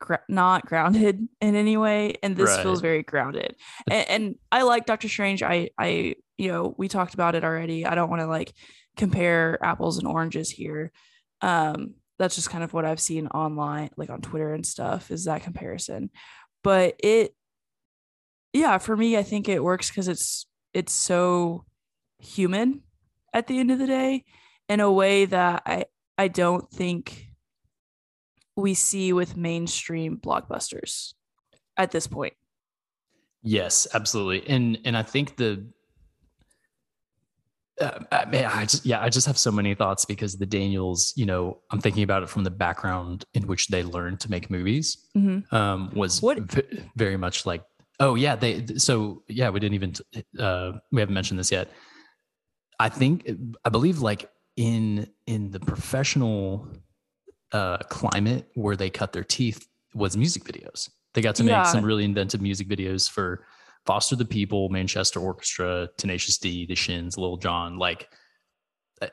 gra- 0.00 0.24
not 0.28 0.66
grounded 0.66 1.28
in 1.40 1.54
any 1.54 1.76
way 1.76 2.14
and 2.22 2.36
this 2.36 2.50
right. 2.50 2.62
feels 2.62 2.80
very 2.80 3.02
grounded 3.02 3.56
and, 3.90 4.08
and, 4.08 4.34
i 4.50 4.62
like 4.62 4.86
doctor 4.86 5.08
strange 5.08 5.42
i 5.42 5.70
i 5.78 6.14
you 6.36 6.48
know 6.48 6.74
we 6.76 6.88
talked 6.88 7.14
about 7.14 7.34
it 7.34 7.44
already 7.44 7.86
i 7.86 7.94
don't 7.94 8.10
want 8.10 8.20
to 8.20 8.26
like 8.26 8.52
compare 8.96 9.58
apples 9.64 9.98
and 9.98 10.06
oranges 10.06 10.50
here 10.50 10.92
um 11.40 11.94
that's 12.22 12.36
just 12.36 12.50
kind 12.50 12.62
of 12.62 12.72
what 12.72 12.84
I've 12.84 13.00
seen 13.00 13.26
online, 13.28 13.90
like 13.96 14.08
on 14.08 14.20
Twitter 14.20 14.54
and 14.54 14.64
stuff, 14.64 15.10
is 15.10 15.24
that 15.24 15.42
comparison. 15.42 16.10
But 16.62 16.94
it, 17.02 17.34
yeah, 18.52 18.78
for 18.78 18.96
me, 18.96 19.16
I 19.16 19.24
think 19.24 19.48
it 19.48 19.62
works 19.62 19.88
because 19.88 20.08
it's 20.08 20.46
it's 20.72 20.92
so 20.92 21.64
human 22.18 22.82
at 23.34 23.48
the 23.48 23.58
end 23.58 23.72
of 23.72 23.78
the 23.78 23.86
day 23.86 24.24
in 24.68 24.78
a 24.80 24.92
way 24.92 25.24
that 25.24 25.62
I 25.66 25.86
I 26.18 26.28
don't 26.28 26.68
think 26.70 27.28
we 28.56 28.74
see 28.74 29.12
with 29.12 29.36
mainstream 29.36 30.18
blockbusters 30.18 31.14
at 31.76 31.90
this 31.90 32.06
point. 32.06 32.34
Yes, 33.42 33.86
absolutely. 33.94 34.48
And 34.48 34.78
and 34.84 34.96
I 34.96 35.02
think 35.02 35.36
the 35.36 35.66
uh, 37.80 37.98
uh, 38.12 38.26
man, 38.28 38.44
I 38.44 38.64
just 38.66 38.86
yeah, 38.86 39.00
I 39.00 39.08
just 39.08 39.26
have 39.26 39.38
so 39.38 39.50
many 39.50 39.74
thoughts 39.74 40.04
because 40.04 40.36
the 40.36 40.46
Daniels, 40.46 41.12
you 41.16 41.26
know, 41.26 41.58
I'm 41.70 41.80
thinking 41.80 42.02
about 42.02 42.22
it 42.22 42.28
from 42.28 42.44
the 42.44 42.50
background 42.50 43.24
in 43.34 43.46
which 43.46 43.68
they 43.68 43.82
learned 43.82 44.20
to 44.20 44.30
make 44.30 44.50
movies. 44.50 45.08
Mm-hmm. 45.16 45.54
Um, 45.54 45.90
was 45.94 46.22
what? 46.22 46.38
V- 46.38 46.84
very 46.96 47.16
much 47.16 47.46
like, 47.46 47.64
oh 47.98 48.14
yeah, 48.14 48.36
they. 48.36 48.64
So 48.76 49.22
yeah, 49.28 49.50
we 49.50 49.58
didn't 49.58 49.74
even 49.74 49.94
uh, 50.38 50.72
we 50.92 51.00
haven't 51.00 51.14
mentioned 51.14 51.40
this 51.40 51.50
yet. 51.50 51.70
I 52.78 52.88
think 52.88 53.28
I 53.64 53.70
believe 53.70 54.00
like 54.00 54.28
in 54.56 55.08
in 55.26 55.50
the 55.50 55.60
professional 55.60 56.68
uh, 57.52 57.78
climate 57.88 58.48
where 58.54 58.76
they 58.76 58.90
cut 58.90 59.12
their 59.12 59.24
teeth 59.24 59.66
was 59.94 60.16
music 60.16 60.44
videos. 60.44 60.90
They 61.14 61.20
got 61.20 61.34
to 61.36 61.44
make 61.44 61.52
yeah. 61.52 61.64
some 61.64 61.84
really 61.84 62.04
inventive 62.04 62.40
music 62.40 62.68
videos 62.68 63.10
for 63.10 63.44
Foster 63.84 64.16
the 64.16 64.24
People, 64.24 64.68
Manchester 64.70 65.20
Orchestra, 65.20 65.88
Tenacious 65.98 66.38
D, 66.38 66.66
The 66.66 66.74
Shins, 66.74 67.18
Lil 67.18 67.36
Jon, 67.36 67.78
like 67.78 68.08
uh, 69.02 69.08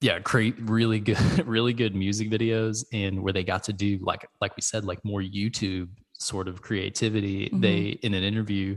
yeah, 0.00 0.18
create 0.18 0.56
really 0.60 1.00
good, 1.00 1.18
really 1.46 1.72
good 1.72 1.94
music 1.94 2.28
videos 2.30 2.84
and 2.92 3.22
where 3.22 3.32
they 3.32 3.44
got 3.44 3.64
to 3.64 3.72
do 3.72 3.98
like 4.02 4.28
like 4.40 4.56
we 4.56 4.62
said, 4.62 4.84
like 4.84 5.04
more 5.04 5.20
YouTube 5.20 5.88
sort 6.14 6.48
of 6.48 6.62
creativity. 6.62 7.46
Mm-hmm. 7.46 7.60
They 7.60 7.80
in 8.02 8.14
an 8.14 8.24
interview, 8.24 8.76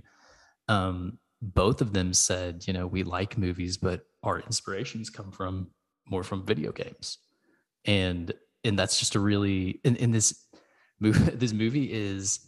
um, 0.68 1.18
both 1.42 1.82
of 1.82 1.94
them 1.94 2.14
said, 2.14 2.64
you 2.68 2.74
know, 2.74 2.88
we 2.88 3.04
like 3.04 3.38
movies, 3.38 3.78
but 3.78 4.02
our 4.24 4.40
inspirations 4.40 5.10
come 5.10 5.32
from 5.32 5.68
more 6.10 6.24
from 6.24 6.46
video 6.46 6.72
games. 6.72 7.18
And 7.86 8.34
and 8.64 8.78
that's 8.80 9.00
just 9.00 9.16
a 9.16 9.20
really 9.20 9.80
in, 9.84 9.96
in 9.98 10.12
this 10.12 10.46
movie 11.00 11.32
this 11.36 11.54
movie 11.54 11.92
is 11.92 12.40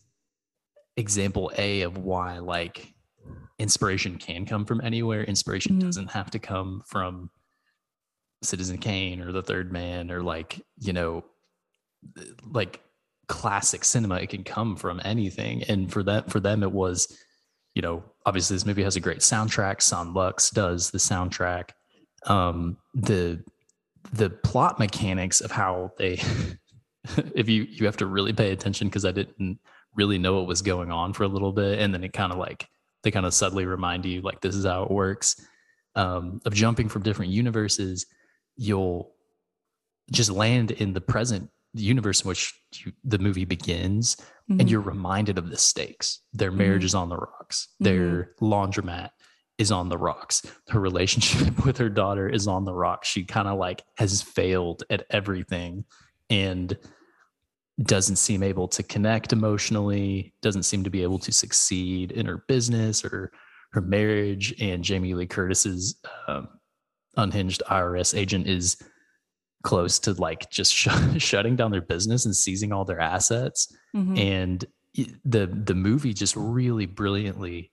example 0.95 1.51
A 1.57 1.81
of 1.81 1.97
why 1.97 2.39
like 2.39 2.93
inspiration 3.59 4.17
can 4.17 4.45
come 4.45 4.65
from 4.65 4.81
anywhere. 4.81 5.23
Inspiration 5.23 5.73
mm-hmm. 5.73 5.87
doesn't 5.87 6.11
have 6.11 6.31
to 6.31 6.39
come 6.39 6.83
from 6.85 7.29
Citizen 8.43 8.77
Kane 8.77 9.21
or 9.21 9.31
The 9.31 9.41
Third 9.41 9.71
Man 9.71 10.11
or 10.11 10.21
like, 10.21 10.61
you 10.79 10.93
know, 10.93 11.25
like 12.43 12.81
classic 13.27 13.83
cinema. 13.83 14.15
It 14.15 14.29
can 14.29 14.43
come 14.43 14.75
from 14.75 15.01
anything. 15.03 15.63
And 15.63 15.91
for 15.91 16.03
that, 16.03 16.29
for 16.29 16.39
them, 16.39 16.63
it 16.63 16.71
was, 16.71 17.17
you 17.73 17.81
know, 17.81 18.03
obviously 18.25 18.55
this 18.55 18.65
movie 18.65 18.83
has 18.83 18.95
a 18.95 19.01
great 19.01 19.19
soundtrack. 19.19 19.81
Son 19.81 20.13
Lux 20.13 20.51
does 20.51 20.91
the 20.91 20.97
soundtrack. 20.97 21.71
Um, 22.25 22.77
the 22.93 23.43
the 24.13 24.30
plot 24.30 24.80
mechanics 24.80 25.41
of 25.41 25.51
how 25.51 25.91
they 25.97 26.13
if 27.36 27.49
you 27.49 27.63
you 27.63 27.86
have 27.86 27.97
to 27.97 28.06
really 28.06 28.34
pay 28.34 28.51
attention 28.51 28.88
because 28.88 29.06
I 29.06 29.12
didn't 29.12 29.60
really 29.95 30.17
know 30.17 30.36
what 30.36 30.47
was 30.47 30.62
going 30.62 30.91
on 30.91 31.13
for 31.13 31.23
a 31.23 31.27
little 31.27 31.51
bit 31.51 31.80
and 31.80 31.93
then 31.93 32.03
it 32.03 32.13
kind 32.13 32.32
of 32.32 32.38
like 32.38 32.67
they 33.03 33.12
kind 33.12 33.25
of 33.25 33.34
subtly 33.34 33.65
remind 33.65 34.06
you 34.06 34.21
like 34.21 34.41
this 34.41 34.56
is 34.56 34.65
how 34.65 34.84
it 34.84 34.91
works 34.91 35.36
um, 35.95 36.39
of 36.45 36.53
jumping 36.53 36.89
from 36.89 37.01
different 37.01 37.32
universes 37.32 38.06
you'll 38.56 39.12
just 40.12 40.30
land 40.30 40.71
in 40.71 40.93
the 40.93 41.01
present 41.01 41.49
universe 41.73 42.21
in 42.21 42.30
which 42.30 42.53
you, 42.75 42.91
the 43.03 43.19
movie 43.19 43.45
begins 43.45 44.15
mm-hmm. 44.49 44.60
and 44.60 44.69
you're 44.69 44.82
reminded 44.82 45.38
of 45.38 45.49
the 45.49 45.58
stakes 45.58 46.21
their 46.34 46.51
marriage 46.51 46.82
mm-hmm. 46.82 46.86
is 46.86 46.95
on 46.95 47.10
the 47.10 47.17
rocks 47.17 47.69
their 47.80 47.99
mm-hmm. 48.39 48.45
laundromat 48.45 49.10
is 49.57 49.71
on 49.71 49.89
the 49.89 49.97
rocks 49.97 50.45
her 50.69 50.79
relationship 50.79 51.65
with 51.65 51.77
her 51.77 51.89
daughter 51.89 52.29
is 52.29 52.47
on 52.47 52.65
the 52.65 52.73
rocks 52.73 53.07
she 53.07 53.23
kind 53.23 53.47
of 53.47 53.57
like 53.57 53.83
has 53.97 54.21
failed 54.21 54.83
at 54.89 55.05
everything 55.09 55.83
and 56.29 56.77
doesn't 57.83 58.15
seem 58.15 58.41
able 58.41 58.67
to 58.67 58.83
connect 58.83 59.33
emotionally, 59.33 60.33
doesn't 60.41 60.63
seem 60.63 60.83
to 60.83 60.89
be 60.89 61.03
able 61.03 61.19
to 61.19 61.31
succeed 61.31 62.11
in 62.11 62.25
her 62.25 62.43
business 62.47 63.05
or 63.05 63.31
her 63.73 63.81
marriage. 63.81 64.55
And 64.59 64.83
Jamie 64.83 65.13
Lee 65.13 65.27
Curtis's 65.27 65.99
um, 66.27 66.47
unhinged 67.17 67.61
IRS 67.69 68.17
agent 68.17 68.47
is 68.47 68.77
close 69.63 69.99
to 69.99 70.13
like 70.13 70.49
just 70.49 70.73
sh- 70.73 70.87
shutting 71.17 71.55
down 71.55 71.71
their 71.71 71.81
business 71.81 72.25
and 72.25 72.35
seizing 72.35 72.71
all 72.71 72.85
their 72.85 72.99
assets. 72.99 73.73
Mm-hmm. 73.95 74.17
And 74.17 74.65
the 75.25 75.45
the 75.45 75.75
movie 75.75 76.13
just 76.13 76.35
really 76.35 76.87
brilliantly 76.87 77.69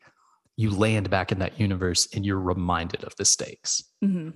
you 0.57 0.71
land 0.71 1.11
back 1.11 1.33
in 1.33 1.41
that 1.41 1.59
universe 1.59 2.09
and 2.15 2.25
you're 2.25 2.41
reminded 2.41 3.05
of 3.05 3.15
the 3.17 3.25
stakes. 3.25 3.85
Mm-hmm. 4.05 4.31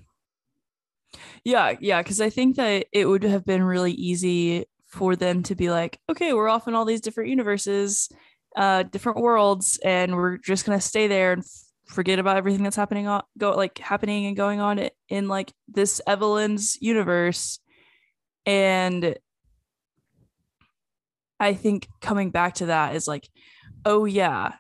Yeah, 1.45 1.77
yeah, 1.81 2.03
because 2.03 2.21
I 2.21 2.31
think 2.31 2.57
that 2.57 2.87
it 2.93 3.07
would 3.07 3.23
have 3.23 3.45
been 3.45 3.63
really 3.63 3.93
easy 3.93 4.67
for 4.89 5.17
them 5.17 5.43
to 5.45 5.55
be 5.55 5.71
like, 5.71 5.99
okay, 6.11 6.33
we're 6.33 6.49
off 6.49 6.69
in 6.69 6.75
all 6.75 6.85
these 6.85 7.01
different 7.01 7.31
universes, 7.31 8.09
uh, 8.57 8.83
different 8.83 9.21
worlds, 9.21 9.79
and 9.85 10.17
we're 10.17 10.39
just 10.39 10.67
gonna 10.67 10.81
stay 10.81 11.07
there 11.07 11.33
and 11.33 11.43
f- 11.43 11.95
forget 11.95 12.19
about 12.19 12.37
everything 12.37 12.63
that's 12.63 12.77
happening 12.77 13.07
on 13.07 13.23
go 13.39 13.53
like 13.53 13.79
happening 13.79 14.27
and 14.27 14.37
going 14.37 14.61
on 14.61 14.79
in, 14.79 14.91
in 15.09 15.29
like 15.29 15.53
this 15.69 16.01
Evelyn's 16.07 16.77
universe. 16.81 17.61
And 18.45 19.17
I 21.41 21.55
think 21.55 21.89
coming 22.01 22.31
back 22.31 22.55
to 22.55 22.67
that 22.67 22.95
is 22.95 23.07
like, 23.07 23.29
oh 23.85 24.05
yeah, 24.05 24.55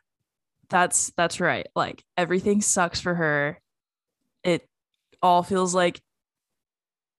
that's 0.70 1.12
that's 1.16 1.40
right. 1.40 1.66
Like 1.74 2.04
everything 2.16 2.60
sucks 2.60 3.00
for 3.00 3.14
her. 3.14 3.60
It 4.44 4.68
all 5.22 5.42
feels 5.42 5.74
like 5.74 6.00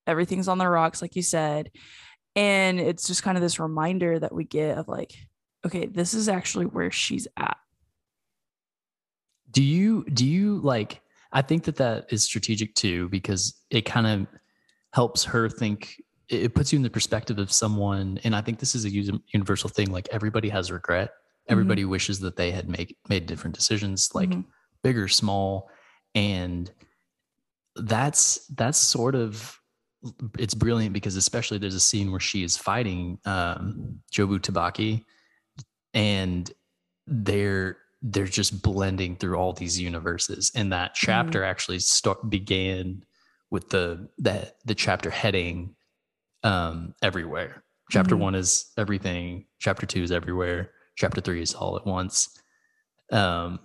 everything's 0.08 0.48
on 0.48 0.58
the 0.58 0.68
rocks, 0.68 1.02
like 1.02 1.16
you 1.16 1.22
said 1.22 1.70
and 2.36 2.80
it's 2.80 3.08
just 3.08 3.24
kind 3.24 3.38
of 3.38 3.42
this 3.42 3.60
reminder 3.60 4.20
that 4.20 4.34
we 4.34 4.44
get 4.44 4.78
of 4.78 4.88
like 4.88 5.14
okay 5.66 5.86
this 5.86 6.14
is 6.14 6.30
actually 6.30 6.66
where 6.66 6.92
she's 6.92 7.28
at 7.38 7.58
do 9.52 9.64
you 9.64 10.06
do 10.14 10.26
you 10.26 10.60
like 10.60 11.02
i 11.32 11.42
think 11.42 11.64
that 11.64 11.76
that 11.76 12.06
is 12.12 12.24
strategic 12.24 12.74
too 12.76 13.10
because 13.10 13.62
it 13.70 13.82
kind 13.82 14.08
of 14.08 14.28
helps 14.94 15.24
her 15.24 15.50
think 15.50 16.02
it 16.30 16.54
puts 16.54 16.72
you 16.72 16.78
in 16.78 16.84
the 16.84 16.90
perspective 16.90 17.40
of 17.40 17.52
someone 17.52 18.20
and 18.24 18.36
i 18.36 18.42
think 18.42 18.60
this 18.60 18.76
is 18.76 18.86
a 18.86 18.90
universal 18.90 19.70
thing 19.70 19.92
like 19.92 20.08
everybody 20.12 20.50
has 20.50 20.72
regret. 20.72 21.12
Everybody 21.50 21.82
mm-hmm. 21.82 21.92
wishes 21.92 22.20
that 22.22 22.36
they 22.36 22.52
had 22.52 22.70
make 22.70 22.96
made 23.10 23.26
different 23.26 23.56
decisions 23.56 24.10
like 24.14 24.30
mm-hmm. 24.30 24.42
big 24.84 24.98
or 24.98 25.08
small 25.08 25.70
and 26.16 26.72
that's 27.76 28.46
that's 28.48 28.78
sort 28.78 29.16
of 29.16 29.60
it's 30.38 30.54
brilliant 30.54 30.94
because 30.94 31.16
especially 31.16 31.58
there's 31.58 31.76
a 31.76 31.80
scene 31.80 32.12
where 32.12 32.20
she 32.20 32.44
is 32.44 32.56
fighting 32.56 33.20
um, 33.26 34.00
Jobu 34.12 34.40
Tupaki, 34.40 35.04
and 35.94 36.52
they're 37.08 37.78
they're 38.02 38.26
just 38.26 38.62
blending 38.62 39.18
through 39.18 39.36
all 39.36 39.52
these 39.52 39.80
universes. 39.80 40.52
And 40.56 40.72
that 40.72 40.92
mm-hmm. 40.92 41.06
chapter 41.06 41.42
mm. 41.42 41.48
actually 41.48 41.80
start 41.80 42.30
began 42.30 43.04
with 43.50 43.70
the 43.70 44.10
that 44.20 44.56
the 44.66 44.76
chapter 44.76 45.10
heading 45.10 45.76
um, 46.44 46.96
everywhere. 47.02 47.64
Chapter 47.92 48.16
Mhm. 48.16 48.20
one 48.20 48.36
is 48.36 48.72
everything. 48.78 49.46
Chapter 49.60 49.86
two 49.86 50.04
is 50.04 50.12
everywhere. 50.12 50.72
Chapter 51.00 51.22
three 51.22 51.42
is 51.42 51.54
all 51.54 51.78
at 51.78 51.86
once. 51.88 52.28
Um, 53.10 53.60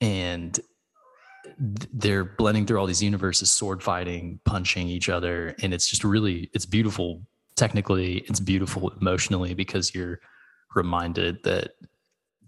and 0.00 0.54
th- 0.54 1.90
they're 1.92 2.24
blending 2.24 2.64
through 2.66 2.78
all 2.78 2.86
these 2.86 3.02
universes, 3.02 3.50
sword 3.50 3.82
fighting, 3.82 4.40
punching 4.46 4.88
each 4.88 5.10
other, 5.10 5.54
and 5.62 5.74
it's 5.74 5.88
just 5.88 6.04
really 6.04 6.50
it's 6.54 6.64
beautiful. 6.64 7.22
Technically, 7.54 8.18
it's 8.28 8.40
beautiful 8.40 8.90
emotionally 8.98 9.52
because 9.52 9.94
you're 9.94 10.20
reminded 10.74 11.42
that 11.44 11.72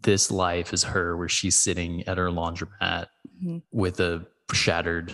this 0.00 0.30
life 0.30 0.72
is 0.72 0.82
her, 0.82 1.14
where 1.16 1.28
she's 1.28 1.54
sitting 1.54 2.02
at 2.08 2.16
her 2.16 2.28
laundromat 2.28 3.08
Mhm. 3.44 3.62
with 3.70 4.00
a 4.00 4.26
shattered 4.52 5.12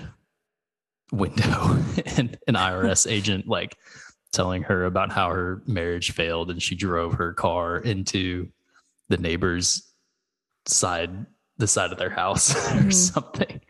window 1.10 1.76
and 2.16 2.38
an 2.46 2.54
IRS 2.54 3.10
agent 3.10 3.48
like 3.48 3.76
telling 4.32 4.62
her 4.62 4.84
about 4.84 5.10
how 5.10 5.30
her 5.30 5.62
marriage 5.66 6.12
failed 6.12 6.50
and 6.50 6.62
she 6.62 6.74
drove 6.76 7.14
her 7.14 7.32
car 7.32 7.78
into 7.78 8.48
the 9.08 9.16
neighbor's 9.16 9.82
side 10.66 11.26
the 11.56 11.66
side 11.66 11.90
of 11.92 11.98
their 11.98 12.10
house 12.10 12.54
or 12.72 12.82
Mhm. 12.82 12.92
something 12.92 13.60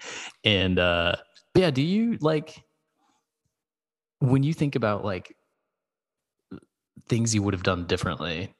and 0.44 0.78
uh 0.78 1.14
yeah 1.54 1.70
do 1.70 1.82
you 1.82 2.18
like 2.20 2.62
when 4.20 4.42
you 4.42 4.52
think 4.52 4.74
about 4.76 5.04
like 5.04 5.34
things 7.08 7.34
you 7.34 7.42
would 7.42 7.54
have 7.54 7.62
done 7.62 7.86
differently 7.86 8.52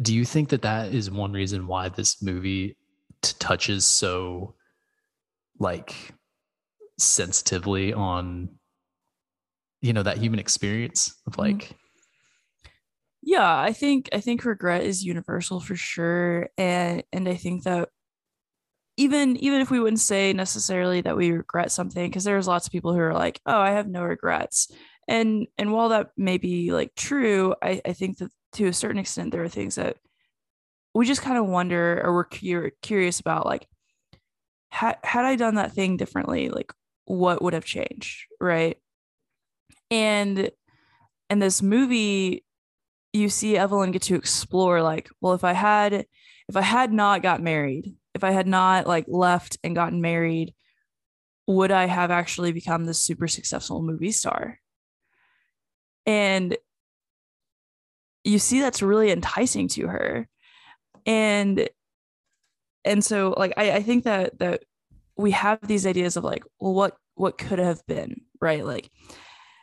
do 0.00 0.14
you 0.14 0.24
think 0.24 0.50
that 0.50 0.62
that 0.62 0.92
is 0.92 1.10
one 1.10 1.32
reason 1.32 1.66
why 1.66 1.88
this 1.88 2.22
movie 2.22 2.76
t- 3.22 3.34
touches 3.38 3.86
so 3.86 4.54
like 5.58 6.12
sensitively 6.98 7.92
on 7.92 8.48
you 9.80 9.92
know 9.92 10.02
that 10.02 10.18
human 10.18 10.38
experience 10.38 11.14
of 11.26 11.34
Mhm. 11.34 11.38
like 11.38 11.76
yeah 13.26 13.60
i 13.60 13.72
think 13.72 14.08
i 14.14 14.20
think 14.20 14.44
regret 14.44 14.82
is 14.82 15.04
universal 15.04 15.60
for 15.60 15.76
sure 15.76 16.48
and 16.56 17.02
and 17.12 17.28
i 17.28 17.34
think 17.34 17.64
that 17.64 17.90
even 18.96 19.36
even 19.36 19.60
if 19.60 19.70
we 19.70 19.80
wouldn't 19.80 20.00
say 20.00 20.32
necessarily 20.32 21.02
that 21.02 21.16
we 21.16 21.32
regret 21.32 21.70
something 21.70 22.08
because 22.08 22.24
there's 22.24 22.48
lots 22.48 22.66
of 22.66 22.72
people 22.72 22.94
who 22.94 23.00
are 23.00 23.12
like 23.12 23.40
oh 23.44 23.60
i 23.60 23.70
have 23.72 23.88
no 23.88 24.02
regrets. 24.02 24.70
And 25.08 25.46
and 25.58 25.72
while 25.72 25.90
that 25.90 26.10
may 26.16 26.38
be 26.38 26.72
like 26.72 26.94
true 26.96 27.54
i 27.62 27.80
i 27.84 27.92
think 27.92 28.18
that 28.18 28.30
to 28.54 28.66
a 28.66 28.72
certain 28.72 28.98
extent 28.98 29.32
there 29.32 29.44
are 29.44 29.48
things 29.48 29.74
that 29.74 29.98
we 30.94 31.06
just 31.06 31.22
kind 31.22 31.38
of 31.38 31.46
wonder 31.46 32.00
or 32.02 32.14
we're 32.14 32.24
cur- 32.24 32.72
curious 32.82 33.20
about 33.20 33.46
like 33.46 33.68
had 34.70 34.96
had 35.04 35.24
i 35.24 35.36
done 35.36 35.56
that 35.56 35.72
thing 35.72 35.96
differently 35.96 36.48
like 36.48 36.72
what 37.04 37.40
would 37.42 37.52
have 37.54 37.64
changed 37.64 38.26
right? 38.40 38.78
And 39.90 40.50
and 41.30 41.42
this 41.42 41.62
movie 41.62 42.44
you 43.16 43.28
see 43.28 43.56
Evelyn 43.56 43.90
get 43.90 44.02
to 44.02 44.14
explore 44.14 44.82
like, 44.82 45.10
well, 45.20 45.34
if 45.34 45.44
I 45.44 45.52
had 45.52 46.06
if 46.48 46.56
I 46.56 46.62
had 46.62 46.92
not 46.92 47.22
got 47.22 47.42
married, 47.42 47.96
if 48.14 48.22
I 48.22 48.30
had 48.30 48.46
not 48.46 48.86
like 48.86 49.06
left 49.08 49.58
and 49.64 49.74
gotten 49.74 50.00
married, 50.00 50.54
would 51.46 51.70
I 51.70 51.86
have 51.86 52.10
actually 52.10 52.52
become 52.52 52.84
this 52.84 52.98
super 53.00 53.28
successful 53.28 53.82
movie 53.82 54.12
star? 54.12 54.60
And 56.04 56.56
you 58.24 58.38
see 58.38 58.60
that's 58.60 58.82
really 58.82 59.10
enticing 59.10 59.68
to 59.68 59.88
her. 59.88 60.28
And 61.04 61.68
and 62.84 63.04
so 63.04 63.34
like 63.36 63.54
I, 63.56 63.72
I 63.72 63.82
think 63.82 64.04
that 64.04 64.38
that 64.38 64.62
we 65.16 65.32
have 65.32 65.58
these 65.62 65.86
ideas 65.86 66.16
of 66.16 66.24
like, 66.24 66.44
well, 66.60 66.74
what 66.74 66.96
what 67.14 67.38
could 67.38 67.58
have 67.58 67.84
been, 67.86 68.20
right? 68.40 68.64
Like 68.64 68.90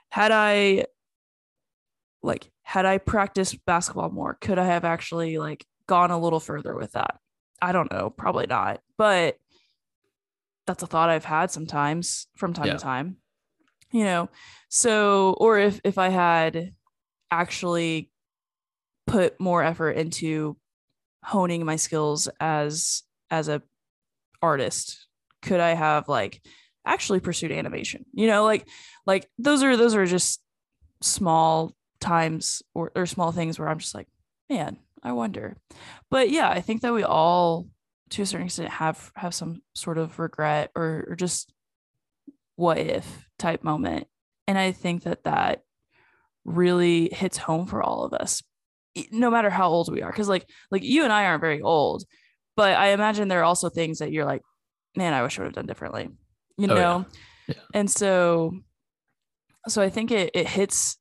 had 0.09 0.31
I 0.31 0.85
like 2.23 2.49
had 2.63 2.85
I 2.85 2.97
practiced 2.97 3.63
basketball 3.65 4.09
more, 4.09 4.37
could 4.39 4.57
I 4.57 4.65
have 4.65 4.85
actually 4.85 5.37
like 5.37 5.65
gone 5.87 6.11
a 6.11 6.19
little 6.19 6.39
further 6.39 6.75
with 6.75 6.93
that? 6.93 7.19
I 7.61 7.71
don't 7.71 7.91
know, 7.91 8.09
probably 8.09 8.47
not. 8.47 8.81
But 8.97 9.37
that's 10.65 10.83
a 10.83 10.87
thought 10.87 11.09
I've 11.09 11.25
had 11.25 11.51
sometimes 11.51 12.27
from 12.35 12.53
time 12.53 12.67
Yeah. 12.67 12.73
to 12.73 12.79
time. 12.79 13.17
You 13.91 14.05
know, 14.05 14.29
so 14.69 15.35
or 15.39 15.59
if 15.59 15.79
if 15.83 15.97
I 15.97 16.09
had 16.09 16.73
actually 17.29 18.09
put 19.05 19.39
more 19.39 19.61
effort 19.61 19.91
into 19.91 20.57
honing 21.23 21.63
my 21.65 21.75
skills 21.75 22.27
as 22.39 23.03
as 23.29 23.49
a 23.49 23.61
artist, 24.41 25.07
could 25.41 25.59
I 25.59 25.73
have 25.75 26.07
like 26.07 26.41
actually 26.85 27.19
pursued 27.19 27.51
animation? 27.51 28.05
You 28.13 28.27
know, 28.27 28.43
like 28.45 28.67
like 29.05 29.29
those 29.37 29.61
are 29.61 29.77
those 29.77 29.93
are 29.95 30.05
just 30.05 30.41
small 31.01 31.75
times 32.03 32.61
or, 32.75 32.91
or 32.95 33.05
small 33.05 33.31
things 33.31 33.57
where 33.57 33.67
I'm 33.69 33.79
just 33.79 33.95
like, 33.95 34.07
man, 34.49 34.77
I 35.01 35.13
wonder. 35.13 35.57
But 36.11 36.29
yeah, 36.29 36.49
I 36.49 36.61
think 36.61 36.81
that 36.81 36.93
we 36.93 37.03
all 37.03 37.67
to 38.11 38.21
a 38.21 38.25
certain 38.25 38.45
extent 38.45 38.69
have 38.69 39.11
have 39.15 39.33
some 39.33 39.61
sort 39.73 39.97
of 39.97 40.19
regret 40.19 40.69
or, 40.75 41.05
or 41.09 41.15
just 41.15 41.51
what 42.55 42.77
if 42.77 43.27
type 43.39 43.63
moment. 43.63 44.07
And 44.47 44.57
I 44.57 44.71
think 44.71 45.03
that 45.03 45.23
that 45.23 45.63
really 46.45 47.09
hits 47.11 47.37
home 47.37 47.65
for 47.65 47.81
all 47.81 48.03
of 48.03 48.13
us 48.13 48.43
no 49.11 49.31
matter 49.31 49.49
how 49.49 49.69
old 49.69 49.91
we 49.91 50.03
are 50.03 50.11
because 50.11 50.27
like 50.29 50.45
like 50.69 50.83
you 50.83 51.03
and 51.03 51.11
I 51.11 51.25
aren't 51.25 51.41
very 51.41 51.61
old 51.61 52.03
but 52.55 52.75
I 52.77 52.89
imagine 52.89 53.27
there 53.27 53.39
are 53.39 53.43
also 53.45 53.69
things 53.69 53.99
that 53.99 54.11
you're 54.11 54.25
like 54.25 54.43
man 54.95 55.13
I 55.13 55.23
wish 55.23 55.39
I 55.39 55.41
would 55.41 55.47
have 55.47 55.55
done 55.55 55.65
differently 55.65 56.09
you 56.57 56.67
Oh, 56.67 56.75
yeah. 56.75 56.81
know 56.81 57.05
Yeah. 57.47 57.55
and 57.73 57.89
so 57.89 58.59
so 59.67 59.81
I 59.81 59.89
think 59.89 60.11
it 60.11 60.31
it 60.35 60.47
hits 60.47 60.97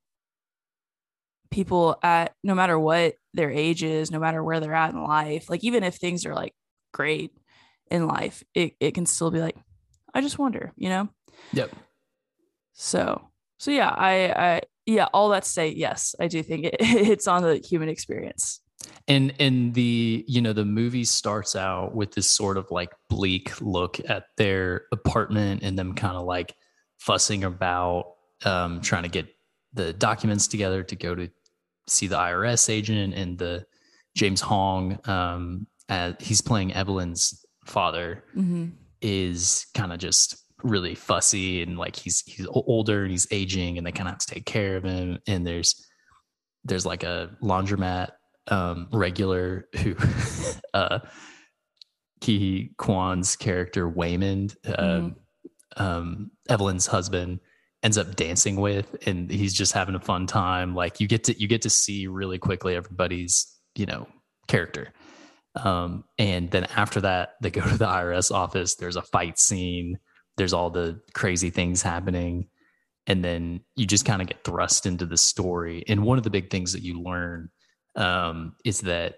people 1.53 1.99
at 2.03 2.35
no 2.43 2.55
matter 2.55 2.79
what 2.79 3.15
their 3.35 3.51
age 3.51 3.83
is, 3.83 4.11
no 4.11 4.19
matter 4.19 4.43
where 4.43 4.61
they're 4.61 4.75
at 4.75 4.93
in 4.93 5.03
life, 5.03 5.49
like 5.51 5.63
even 5.65 5.85
if 5.85 5.97
things 5.97 6.27
are 6.27 6.35
like 6.35 6.55
great 6.93 7.33
in 7.91 8.07
life, 8.07 8.43
it, 8.55 8.75
it 8.81 8.93
can 8.95 9.07
still 9.07 9.31
be 9.31 9.41
like, 9.41 9.57
I 10.15 10.21
just 10.21 10.39
wonder, 10.39 10.73
you 10.77 10.89
know? 10.89 11.09
yep 11.53 11.71
So 12.75 13.29
so 13.59 13.71
yeah, 13.71 13.91
I 13.91 14.15
I 14.33 14.61
yeah, 14.87 15.07
all 15.15 15.29
that 15.31 15.45
to 15.45 15.49
say, 15.49 15.69
yes, 15.69 16.15
I 16.19 16.27
do 16.27 16.43
think 16.43 16.65
it, 16.65 16.77
it's 16.81 17.29
on 17.29 17.43
the 17.43 17.57
human 17.59 17.89
experience. 17.89 18.61
and 19.09 19.33
and 19.39 19.75
the 19.75 20.25
you 20.27 20.41
know 20.41 20.53
the 20.53 20.65
movie 20.65 21.05
starts 21.05 21.55
out 21.57 21.95
with 21.95 22.13
this 22.13 22.31
sort 22.31 22.57
of 22.57 22.71
like 22.71 22.93
bleak 23.09 23.61
look 23.61 24.01
at 24.09 24.25
their 24.37 24.83
apartment 24.93 25.63
and 25.63 25.79
them 25.79 25.95
kind 25.95 26.17
of 26.17 26.25
like 26.25 26.55
fussing 26.99 27.45
about 27.45 28.15
um 28.45 28.81
trying 28.81 29.03
to 29.05 29.09
get 29.09 29.27
the 29.73 29.93
documents 29.93 30.47
together 30.49 30.83
to 30.83 30.97
go 30.97 31.15
to 31.15 31.29
see 31.93 32.07
the 32.07 32.17
IRS 32.17 32.69
agent 32.71 33.15
and 33.15 33.39
the 33.39 33.65
James 34.15 34.41
Hong 34.41 34.99
um 35.09 35.67
as 35.89 36.15
he's 36.21 36.41
playing 36.41 36.73
Evelyn's 36.73 37.45
father 37.67 38.25
Mm-hmm. 38.37 38.67
is 39.01 39.67
kind 39.75 39.93
of 39.93 39.99
just 39.99 40.37
really 40.63 40.95
fussy 40.95 41.63
and 41.63 41.77
like 41.77 41.97
he's 41.97 42.21
he's 42.27 42.47
older 42.51 43.03
and 43.03 43.11
he's 43.11 43.27
aging 43.31 43.79
and 43.79 43.87
they 43.87 43.91
kind 43.93 44.09
of 44.09 44.13
have 44.15 44.19
to 44.21 44.35
take 44.35 44.47
care 44.47 44.77
of 44.77 44.85
him. 44.85 45.19
And 45.27 45.47
there's 45.47 45.87
there's 46.65 46.87
like 46.87 47.03
a 47.03 47.31
laundromat 47.43 48.11
um 48.49 48.89
regular 48.93 49.67
who 49.83 49.95
uh 50.75 51.01
Ke 52.21 52.71
Quan's 52.77 53.35
character 53.37 53.91
Waymond 53.91 54.55
um, 54.79 55.17
um 55.77 56.31
Evelyn's 56.49 56.87
husband 56.87 57.41
ends 57.83 57.99
up 57.99 58.15
dancing 58.17 58.57
with 58.57 58.97
and 59.07 59.31
he's 59.31 59.53
just 59.55 59.73
having 59.73 59.95
a 59.95 60.01
fun 60.01 60.27
time 60.27 60.75
like 60.75 61.01
you 61.01 61.09
get 61.09 61.25
to 61.25 61.41
you 61.41 61.49
get 61.49 61.63
to 61.63 61.71
see 61.71 62.07
really 62.07 62.39
quickly 62.39 62.77
everybody's 62.77 63.59
you 63.75 63.87
know 63.87 64.07
character 64.47 64.93
um, 65.55 66.05
and 66.19 66.51
then 66.51 66.65
after 66.77 67.01
that, 67.03 67.35
they 67.41 67.51
go 67.51 67.61
to 67.61 67.77
the 67.77 67.87
IRS 67.87 68.35
office. 68.35 68.77
There's 68.77 68.97
a 68.97 69.03
fight 69.03 69.39
scene. 69.39 69.99
There's 70.37 70.53
all 70.53 70.71
the 70.71 71.01
crazy 71.13 71.51
things 71.51 71.83
happening. 71.83 72.49
And 73.07 73.25
then 73.25 73.61
you 73.77 73.87
just 73.87 74.05
kind 74.05 74.23
of 74.23 74.29
get 74.29 74.45
thrust 74.45 74.87
into 74.87 75.05
the 75.05 75.17
story. 75.17 75.85
And 75.89 76.05
one 76.05 76.19
of 76.19 76.25
the 76.25 76.31
big 76.31 76.51
things 76.51 76.73
that 76.73 76.83
you 76.83 77.03
learn 77.03 77.51
um, 77.97 78.55
is 78.65 78.81
that 78.83 79.17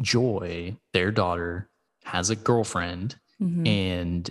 Joy, 0.00 0.76
their 0.92 1.10
daughter, 1.10 1.70
has 2.04 2.30
a 2.30 2.36
girlfriend 2.36 3.16
Mm-hmm. 3.40 3.66
and 3.66 4.30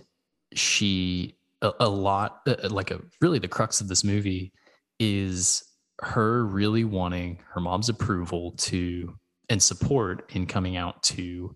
she 0.54 1.36
a, 1.62 1.72
a 1.82 1.90
lot 1.90 2.42
uh, 2.48 2.70
like 2.70 2.92
a 2.92 3.02
really 3.22 3.40
the 3.40 3.48
crux 3.48 3.82
of 3.82 3.88
this 3.88 4.04
movie 4.04 4.52
is 5.00 5.64
her 6.02 6.46
really 6.46 6.84
wanting 6.84 7.40
her 7.54 7.62
mom's 7.62 7.90
approval 7.90 8.54
to 8.54 9.14
and 9.50 9.62
support 9.62 10.32
in 10.34 10.46
coming 10.46 10.78
out 10.78 11.02
to 11.04 11.56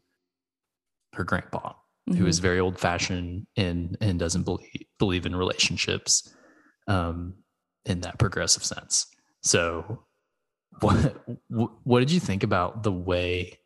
her 1.14 1.24
grandpa 1.24 1.74
Mm-hmm. 2.10 2.20
who 2.20 2.28
is 2.28 2.38
very 2.38 2.60
old 2.60 2.78
fashioned 2.80 3.48
and 3.58 3.98
and 4.00 4.20
doesn't 4.20 4.44
believe 4.44 4.84
believe 5.00 5.26
in 5.26 5.36
relationships 5.36 6.32
um 6.88 7.34
in 7.86 8.02
that 8.02 8.20
progressive 8.20 8.64
sense 8.64 9.08
so 9.42 10.06
what 10.82 11.26
what 11.84 12.00
did 12.02 12.12
you 12.12 12.20
think 12.20 12.44
about 12.44 12.84
the 12.84 12.92
way 12.92 13.58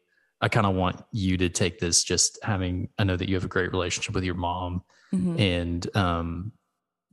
I 0.41 0.47
kind 0.49 0.65
of 0.65 0.75
want 0.75 1.01
you 1.11 1.37
to 1.37 1.49
take 1.49 1.79
this 1.79 2.03
just 2.03 2.39
having 2.43 2.89
I 2.97 3.03
know 3.03 3.17
that 3.17 3.27
you 3.29 3.35
have 3.35 3.45
a 3.45 3.49
great 3.49 3.71
relationship 3.71 4.13
with 4.15 4.23
your 4.23 4.35
mom 4.35 4.83
Mhm. 5.13 5.39
and 5.39 5.97
um 5.97 6.51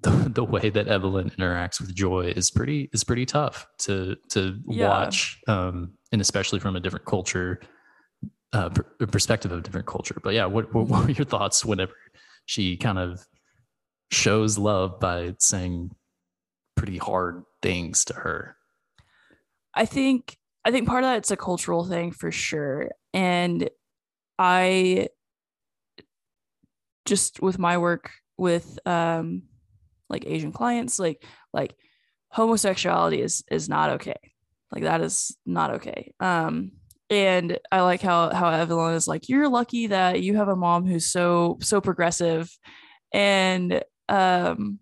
the, 0.02 0.10
the 0.10 0.44
way 0.44 0.68
that 0.68 0.88
Evelyn 0.88 1.30
interacts 1.30 1.80
with 1.80 1.94
Joy 1.94 2.26
is 2.36 2.50
pretty 2.50 2.90
is 2.92 3.02
pretty 3.02 3.24
tough 3.26 3.66
to 3.78 4.16
to 4.28 4.60
Yeah. 4.68 4.88
watch, 4.88 5.40
um, 5.48 5.94
and 6.12 6.20
especially 6.20 6.60
from 6.60 6.76
a 6.76 6.80
different 6.80 7.06
culture, 7.06 7.60
uh, 8.52 8.68
per- 8.68 9.06
perspective 9.06 9.50
of 9.52 9.60
a 9.60 9.62
different 9.62 9.86
culture. 9.86 10.20
But 10.22 10.34
yeah, 10.34 10.44
what, 10.44 10.72
what 10.74 10.86
what 10.88 11.04
were 11.06 11.10
your 11.10 11.24
thoughts 11.24 11.64
whenever 11.64 11.94
she 12.44 12.76
kind 12.76 12.98
of 12.98 13.26
shows 14.12 14.58
love 14.58 15.00
by 15.00 15.34
saying 15.38 15.92
pretty 16.76 16.98
hard 16.98 17.42
things 17.62 18.04
to 18.04 18.14
her? 18.14 18.56
I 19.74 19.86
think 19.86 20.36
I 20.66 20.72
think 20.72 20.88
part 20.88 21.04
of 21.04 21.10
that 21.10 21.18
it's 21.18 21.30
a 21.30 21.36
cultural 21.36 21.84
thing 21.84 22.10
for 22.10 22.32
sure. 22.32 22.90
And 23.14 23.70
I 24.36 25.08
just 27.04 27.40
with 27.40 27.56
my 27.56 27.78
work 27.78 28.10
with 28.36 28.76
um 28.84 29.44
like 30.08 30.26
Asian 30.26 30.50
clients, 30.50 30.98
like 30.98 31.24
like 31.52 31.72
homosexuality 32.30 33.22
is 33.22 33.44
is 33.48 33.68
not 33.68 33.90
okay. 33.90 34.16
Like 34.72 34.82
that 34.82 35.02
is 35.02 35.36
not 35.46 35.74
okay. 35.74 36.12
Um 36.18 36.72
and 37.10 37.60
I 37.70 37.82
like 37.82 38.02
how 38.02 38.34
how 38.34 38.48
Evelyn 38.48 38.94
is 38.94 39.06
like, 39.06 39.28
you're 39.28 39.48
lucky 39.48 39.86
that 39.86 40.20
you 40.20 40.34
have 40.36 40.48
a 40.48 40.56
mom 40.56 40.84
who's 40.84 41.06
so 41.06 41.58
so 41.62 41.80
progressive. 41.80 42.50
And 43.14 43.84
um 44.08 44.80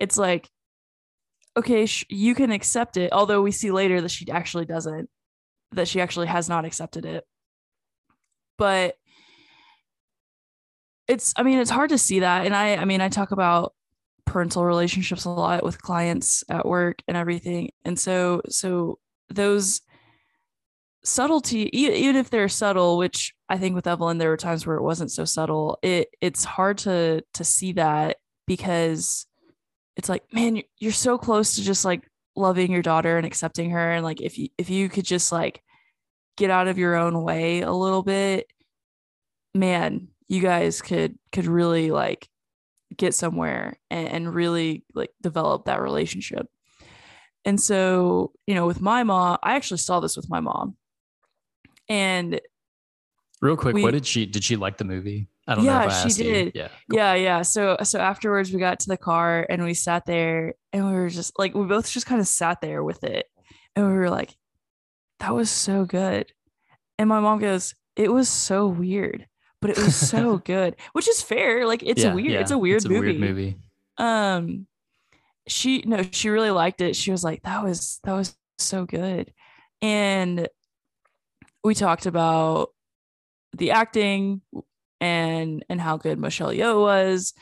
it's 0.00 0.18
like 0.18 0.48
okay, 1.58 1.86
sh- 1.86 2.06
you 2.08 2.34
can 2.34 2.50
accept 2.50 2.96
it. 2.96 3.12
Although 3.12 3.42
we 3.42 3.50
see 3.50 3.70
later 3.70 4.00
that 4.00 4.10
she 4.10 4.30
actually 4.30 4.64
doesn't, 4.64 5.10
that 5.72 5.88
she 5.88 6.00
actually 6.00 6.28
has 6.28 6.48
not 6.48 6.64
accepted 6.64 7.04
it. 7.04 7.24
But 8.56 8.96
it's, 11.06 11.34
I 11.36 11.42
mean, 11.42 11.58
it's 11.58 11.70
hard 11.70 11.90
to 11.90 11.98
see 11.98 12.20
that. 12.20 12.46
And 12.46 12.54
I, 12.54 12.76
I 12.76 12.84
mean, 12.84 13.00
I 13.00 13.08
talk 13.08 13.32
about 13.32 13.74
parental 14.24 14.64
relationships 14.64 15.24
a 15.24 15.30
lot 15.30 15.64
with 15.64 15.82
clients 15.82 16.44
at 16.48 16.66
work 16.66 17.02
and 17.08 17.16
everything. 17.16 17.70
And 17.84 17.98
so, 17.98 18.42
so 18.48 18.98
those 19.28 19.80
subtlety, 21.04 21.70
even 21.76 22.16
if 22.16 22.30
they're 22.30 22.48
subtle, 22.48 22.98
which 22.98 23.34
I 23.48 23.58
think 23.58 23.74
with 23.74 23.86
Evelyn, 23.86 24.18
there 24.18 24.30
were 24.30 24.36
times 24.36 24.66
where 24.66 24.76
it 24.76 24.82
wasn't 24.82 25.10
so 25.10 25.24
subtle. 25.24 25.78
It, 25.82 26.08
it's 26.20 26.44
hard 26.44 26.78
to, 26.78 27.22
to 27.34 27.44
see 27.44 27.72
that 27.72 28.18
because 28.46 29.27
it's 29.98 30.08
like 30.08 30.22
man 30.32 30.56
you- 30.56 30.62
you're 30.78 30.92
so 30.92 31.18
close 31.18 31.56
to 31.56 31.62
just 31.62 31.84
like 31.84 32.08
loving 32.36 32.70
your 32.72 32.82
daughter 32.82 33.16
and 33.18 33.26
accepting 33.26 33.70
her 33.70 33.90
and 33.92 34.04
like 34.04 34.20
if 34.22 34.38
you 34.38 34.48
if 34.56 34.70
you 34.70 34.88
could 34.88 35.04
just 35.04 35.32
like 35.32 35.62
get 36.36 36.50
out 36.50 36.68
of 36.68 36.78
your 36.78 36.94
own 36.94 37.22
way 37.22 37.60
a 37.62 37.72
little 37.72 38.02
bit 38.04 38.46
man 39.54 40.08
you 40.28 40.40
guys 40.40 40.80
could 40.80 41.18
could 41.32 41.46
really 41.46 41.90
like 41.90 42.28
get 42.96 43.12
somewhere 43.14 43.76
and, 43.90 44.08
and 44.08 44.34
really 44.34 44.84
like 44.94 45.10
develop 45.20 45.64
that 45.64 45.80
relationship 45.82 46.46
and 47.44 47.60
so 47.60 48.32
you 48.46 48.54
know 48.54 48.66
with 48.66 48.80
my 48.80 49.02
mom 49.02 49.36
i 49.42 49.56
actually 49.56 49.78
saw 49.78 49.98
this 50.00 50.16
with 50.16 50.30
my 50.30 50.40
mom 50.40 50.76
and 51.88 52.40
Real 53.40 53.56
quick, 53.56 53.74
We- 53.76 53.82
what 53.82 53.92
did 53.92 54.04
she 54.06 54.26
did 54.26 54.42
she 54.42 54.56
like 54.56 54.78
the 54.78 54.84
movie? 54.84 55.28
I 55.48 55.54
don't 55.54 55.64
know 55.64 55.72
Yeah, 55.72 55.78
I 55.78 55.88
she 55.88 56.06
asked 56.06 56.18
you. 56.18 56.24
did. 56.24 56.52
Yeah, 56.54 56.68
yeah 56.90 57.14
yeah. 57.14 57.42
So 57.42 57.76
so 57.82 57.98
afterwards 57.98 58.52
we 58.52 58.60
got 58.60 58.80
to 58.80 58.88
the 58.88 58.96
car 58.98 59.46
and 59.48 59.64
we 59.64 59.74
sat 59.74 60.04
there 60.06 60.54
and 60.72 60.86
we 60.86 60.92
were 60.92 61.08
just 61.08 61.32
like 61.38 61.54
we 61.54 61.64
both 61.64 61.90
just 61.90 62.06
kind 62.06 62.20
of 62.20 62.28
sat 62.28 62.60
there 62.60 62.84
with 62.84 63.02
it 63.02 63.26
and 63.74 63.86
we 63.88 63.94
were 63.94 64.10
like 64.10 64.36
that 65.20 65.34
was 65.34 65.50
so 65.50 65.84
good. 65.84 66.30
And 66.98 67.08
my 67.08 67.18
mom 67.20 67.38
goes 67.40 67.74
it 67.96 68.12
was 68.12 68.28
so 68.28 68.68
weird 68.68 69.26
but 69.60 69.70
it 69.70 69.78
was 69.78 69.96
so 69.96 70.36
good 70.44 70.76
which 70.92 71.08
is 71.08 71.20
fair 71.22 71.66
like 71.66 71.82
it's 71.82 72.04
Yeah, 72.04 72.12
a 72.12 72.14
weird 72.14 72.32
it's 72.40 72.50
a 72.52 72.58
weird 72.58 72.84
movie. 72.88 73.18
weird 73.18 73.18
movie. 73.20 73.56
um 73.96 74.66
she 75.48 75.82
no 75.86 76.02
she 76.12 76.28
really 76.28 76.50
liked 76.50 76.80
it. 76.82 76.94
She 76.94 77.10
was 77.10 77.24
like 77.24 77.42
that 77.42 77.64
was 77.64 78.00
that 78.04 78.12
was 78.12 78.36
so 78.58 78.84
good. 78.84 79.32
And 79.80 80.46
we 81.64 81.74
talked 81.74 82.06
about 82.06 82.68
the 83.56 83.70
acting 83.70 84.42
and 85.00 85.64
and 85.68 85.80
how 85.80 85.96
good 85.96 86.18
Michelle 86.18 86.52
Yeoh 86.52 86.80
was 86.80 87.34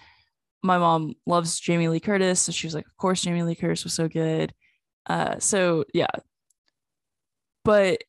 my 0.62 0.78
mom 0.78 1.14
loves 1.26 1.58
Jamie 1.60 1.88
Lee 1.88 2.00
Curtis 2.00 2.40
so 2.40 2.52
she 2.52 2.66
was 2.66 2.74
like 2.74 2.86
of 2.86 2.96
course 2.96 3.22
Jamie 3.22 3.42
Lee 3.42 3.54
Curtis 3.54 3.84
was 3.84 3.92
so 3.92 4.08
good 4.08 4.52
uh 5.06 5.38
so 5.38 5.84
yeah 5.94 6.06
but 7.64 8.02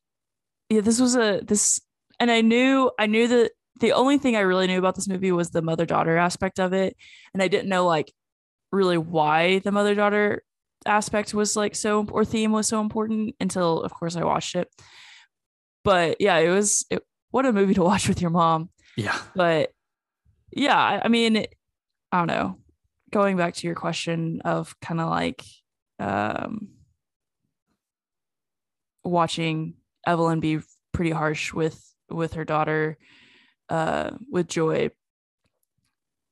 yeah 0.68 0.80
this 0.80 1.00
was 1.00 1.16
a 1.16 1.40
this 1.44 1.80
and 2.20 2.30
I 2.30 2.40
knew 2.40 2.90
I 2.98 3.06
knew 3.06 3.28
that 3.28 3.52
the 3.80 3.92
only 3.92 4.18
thing 4.18 4.36
I 4.36 4.40
really 4.40 4.66
knew 4.66 4.78
about 4.78 4.96
this 4.96 5.08
movie 5.08 5.32
was 5.32 5.50
the 5.50 5.62
mother 5.62 5.86
daughter 5.86 6.16
aspect 6.16 6.58
of 6.58 6.72
it 6.72 6.96
and 7.32 7.42
I 7.42 7.48
didn't 7.48 7.68
know 7.68 7.86
like 7.86 8.12
really 8.72 8.98
why 8.98 9.60
the 9.60 9.72
mother 9.72 9.94
daughter 9.94 10.42
aspect 10.86 11.34
was 11.34 11.56
like 11.56 11.74
so 11.74 12.06
or 12.10 12.24
theme 12.24 12.52
was 12.52 12.66
so 12.66 12.80
important 12.80 13.34
until 13.40 13.82
of 13.82 13.92
course 13.92 14.16
I 14.16 14.24
watched 14.24 14.54
it. 14.54 14.68
But 15.84 16.20
yeah, 16.20 16.36
it 16.38 16.50
was 16.50 16.84
it, 16.90 17.02
what 17.30 17.46
a 17.46 17.52
movie 17.52 17.74
to 17.74 17.82
watch 17.82 18.08
with 18.08 18.20
your 18.20 18.30
mom. 18.30 18.70
Yeah, 18.98 19.18
But 19.36 19.70
yeah, 20.50 21.00
I, 21.04 21.06
mean, 21.08 21.46
I 22.10 22.18
don't 22.18 22.26
know. 22.26 22.58
Going 23.12 23.36
back 23.36 23.54
to 23.54 23.66
your 23.66 23.76
question 23.76 24.42
of 24.44 24.74
kind 24.80 25.00
of 25.00 25.08
like 25.08 25.44
um 26.00 26.68
watching 29.04 29.74
Evelyn 30.06 30.40
be 30.40 30.60
pretty 30.92 31.10
harsh 31.10 31.52
with 31.52 31.82
with 32.10 32.34
her 32.34 32.44
daughter 32.44 32.98
uh 33.68 34.10
with 34.30 34.48
Joy 34.48 34.90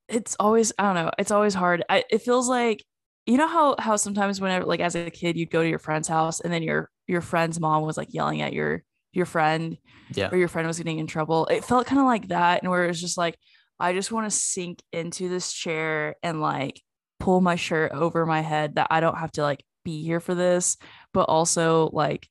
it's 0.08 0.36
always 0.38 0.72
I 0.78 0.82
don't 0.84 0.94
know. 0.94 1.10
It's 1.18 1.30
always 1.30 1.54
hard. 1.54 1.84
I, 1.88 2.04
it 2.10 2.22
feels 2.22 2.48
like 2.48 2.84
you 3.26 3.36
know 3.36 3.48
how 3.48 3.76
how 3.78 3.96
sometimes 3.96 4.40
whenever 4.40 4.64
like 4.64 4.80
as 4.80 4.94
a 4.94 5.10
kid 5.10 5.36
you'd 5.36 5.50
go 5.50 5.62
to 5.62 5.68
your 5.68 5.78
friend's 5.78 6.08
house 6.08 6.40
and 6.40 6.52
then 6.52 6.62
your 6.62 6.90
your 7.06 7.20
friend's 7.20 7.58
mom 7.58 7.82
was 7.82 7.96
like 7.96 8.12
yelling 8.14 8.42
at 8.42 8.52
your 8.52 8.82
your 9.16 9.26
friend 9.26 9.78
yeah, 10.14 10.28
or 10.30 10.36
your 10.36 10.48
friend 10.48 10.66
was 10.66 10.78
getting 10.78 10.98
in 10.98 11.06
trouble. 11.06 11.46
It 11.46 11.64
felt 11.64 11.86
kind 11.86 12.00
of 12.00 12.06
like 12.06 12.28
that, 12.28 12.62
and 12.62 12.70
where 12.70 12.84
it 12.84 12.88
was 12.88 13.00
just 13.00 13.18
like 13.18 13.36
I 13.80 13.92
just 13.92 14.12
want 14.12 14.30
to 14.30 14.36
sink 14.36 14.82
into 14.92 15.28
this 15.28 15.52
chair 15.52 16.16
and 16.22 16.40
like 16.40 16.80
pull 17.18 17.40
my 17.40 17.56
shirt 17.56 17.92
over 17.92 18.26
my 18.26 18.40
head 18.40 18.76
that 18.76 18.88
I 18.90 19.00
don't 19.00 19.18
have 19.18 19.32
to 19.32 19.42
like 19.42 19.64
be 19.84 20.02
here 20.02 20.20
for 20.20 20.34
this, 20.34 20.76
but 21.12 21.24
also 21.24 21.90
like 21.92 22.28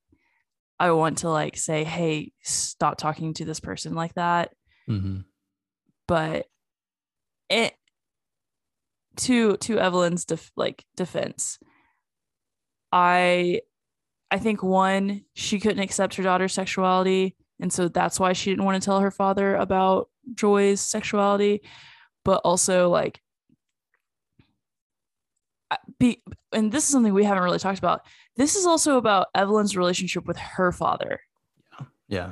I 0.80 0.92
want 0.92 1.20
to 1.20 1.30
like 1.30 1.58
say, 1.58 1.84
hey, 1.84 2.32
stop 2.44 2.98
talking 2.98 3.34
to 3.36 3.46
this 3.46 3.60
person 3.60 3.96
like 3.96 4.14
that. 4.16 4.52
Hmm 4.88 5.22
but 6.08 6.46
it 7.50 7.74
to 9.18 9.58
to 9.58 9.80
Evelyn's 9.80 10.26
def, 10.26 10.52
like 10.56 10.84
defense 10.96 11.60
I 12.92 13.62
I 14.32 14.40
think 14.40 14.64
one 14.64 15.24
she 15.34 15.60
couldn't 15.60 15.84
accept 15.84 16.16
her 16.16 16.24
daughter's 16.24 16.54
sexuality 16.54 17.36
and 17.60 17.72
so 17.72 17.88
that's 17.88 18.20
why 18.20 18.34
she 18.34 18.50
didn't 18.50 18.66
want 18.66 18.82
to 18.82 18.86
tell 18.86 19.00
her 19.00 19.12
father 19.12 19.56
about 19.56 20.10
Joy's 20.34 20.82
sexuality 20.82 21.62
but 22.24 22.42
also 22.44 22.90
like 22.90 23.22
be 26.00 26.22
and 26.52 26.72
this 26.72 26.84
is 26.86 26.90
something 26.90 27.14
we 27.14 27.24
haven't 27.24 27.44
really 27.44 27.60
talked 27.60 27.80
about 27.80 28.02
this 28.36 28.56
is 28.56 28.66
also 28.66 28.98
about 28.98 29.28
Evelyn's 29.36 29.78
relationship 29.78 30.26
with 30.28 30.38
her 30.38 30.72
father 30.72 31.22
Yeah. 31.80 31.86
yeah. 32.08 32.32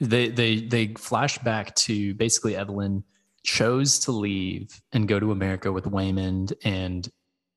They 0.00 0.28
they 0.28 0.60
they 0.60 0.88
flash 0.98 1.38
back 1.38 1.74
to 1.76 2.12
basically 2.14 2.54
Evelyn 2.54 3.02
chose 3.44 3.98
to 4.00 4.12
leave 4.12 4.68
and 4.92 5.08
go 5.08 5.18
to 5.18 5.30
America 5.32 5.72
with 5.72 5.84
Waymond 5.84 6.52
and 6.64 7.08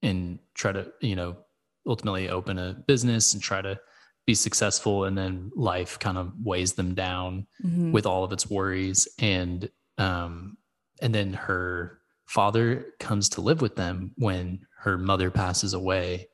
and 0.02 0.40
try 0.54 0.72
to 0.72 0.92
you 1.02 1.16
know 1.18 1.36
ultimately 1.88 2.30
open 2.30 2.58
a 2.58 2.74
business 2.88 3.34
and 3.34 3.42
try 3.42 3.62
to 3.62 3.80
be 4.26 4.36
successful 4.36 5.06
and 5.06 5.18
then 5.18 5.52
life 5.56 5.98
kind 6.00 6.18
of 6.18 6.32
weighs 6.44 6.74
them 6.74 6.94
down 6.94 7.48
Mhm. 7.66 7.92
with 7.92 8.06
all 8.06 8.24
of 8.24 8.32
its 8.32 8.50
worries 8.50 9.08
and 9.20 9.70
um 9.98 10.58
and 11.02 11.16
then 11.16 11.34
her 11.34 12.00
father 12.26 12.86
comes 13.00 13.30
to 13.30 13.42
live 13.42 13.62
with 13.62 13.76
them 13.76 14.12
when 14.18 14.60
her 14.80 14.98
mother 14.98 15.32
passes 15.32 15.74
away 15.74 16.28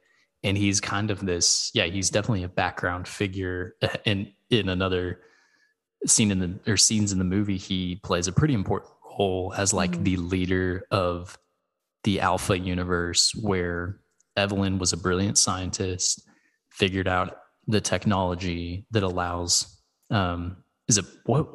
and 0.43 0.57
he's 0.57 0.81
kind 0.81 1.09
of 1.09 1.25
this 1.25 1.71
yeah 1.73 1.85
he's 1.85 2.09
definitely 2.09 2.43
a 2.43 2.49
background 2.49 3.07
figure 3.07 3.75
in 4.05 4.31
in 4.49 4.67
another 4.67 5.21
scene 6.05 6.31
in 6.31 6.39
the 6.39 6.59
or 6.71 6.75
scenes 6.77 7.11
in 7.13 7.17
the 7.17 7.23
movie 7.23 7.57
he 7.57 7.95
plays 8.03 8.27
a 8.27 8.33
pretty 8.33 8.53
important 8.53 8.91
role 9.17 9.53
as 9.55 9.73
like 9.73 9.91
Mhm. 9.91 10.03
the 10.03 10.17
leader 10.17 10.85
of 10.91 11.37
the 12.03 12.19
alpha 12.19 12.59
universe 12.59 13.31
where 13.41 14.01
evelyn 14.37 14.77
was 14.79 14.93
a 14.93 14.97
brilliant 14.97 15.37
scientist 15.37 16.27
figured 16.71 17.07
out 17.07 17.37
the 17.67 17.81
technology 17.81 18.85
that 18.91 19.03
allows 19.03 19.81
um 20.11 20.57
is 20.87 20.97
it 20.97 21.05
what 21.25 21.47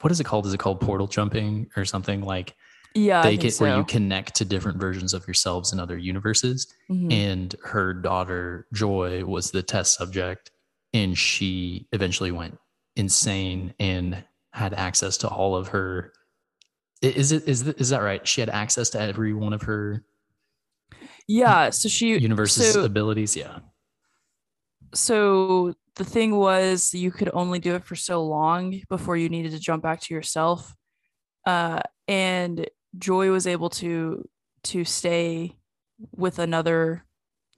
what 0.00 0.10
is 0.10 0.20
it 0.20 0.24
called? 0.24 0.46
Is 0.46 0.54
it 0.54 0.58
called 0.58 0.80
portal 0.80 1.06
jumping 1.06 1.70
or 1.76 1.84
something? 1.84 2.22
Like 2.22 2.54
yeah 2.94 3.22
they 3.22 3.36
get 3.36 3.54
where 3.58 3.76
you 3.76 3.84
connect 3.84 4.34
to 4.36 4.44
different 4.44 4.78
versions 4.78 5.14
of 5.14 5.26
yourselves 5.26 5.72
in 5.72 5.78
other 5.78 5.98
universes. 5.98 6.66
Mhm. 6.90 7.12
and 7.12 7.54
her 7.62 7.92
daughter 7.92 8.66
joy 8.72 9.24
was 9.24 9.50
the 9.50 9.62
test 9.62 9.94
subject 9.96 10.50
and 10.92 11.16
she 11.16 11.86
eventually 11.92 12.32
went 12.32 12.58
insane 12.96 13.74
and 13.78 14.24
had 14.52 14.74
access 14.74 15.16
to 15.18 15.28
all 15.28 15.54
of 15.54 15.68
her 15.68 16.12
is 17.02 17.32
it 17.32 17.48
is, 17.48 17.66
is 17.66 17.88
that 17.90 18.02
right? 18.02 18.26
She 18.26 18.40
had 18.40 18.50
access 18.50 18.90
to 18.90 19.00
every 19.00 19.32
one 19.32 19.52
of 19.52 19.62
her 19.62 20.04
yeah. 21.30 21.70
So 21.70 21.88
she 21.88 22.18
universe's 22.18 22.72
so, 22.72 22.84
abilities. 22.84 23.36
Yeah. 23.36 23.60
So 24.92 25.74
the 25.94 26.04
thing 26.04 26.34
was, 26.36 26.92
you 26.92 27.12
could 27.12 27.30
only 27.32 27.60
do 27.60 27.76
it 27.76 27.84
for 27.84 27.94
so 27.94 28.24
long 28.24 28.82
before 28.88 29.16
you 29.16 29.28
needed 29.28 29.52
to 29.52 29.60
jump 29.60 29.82
back 29.82 30.00
to 30.02 30.14
yourself. 30.14 30.74
Uh, 31.46 31.80
and 32.08 32.68
Joy 32.98 33.30
was 33.30 33.46
able 33.46 33.70
to 33.70 34.28
to 34.62 34.84
stay 34.84 35.56
with 36.16 36.38
another 36.38 37.04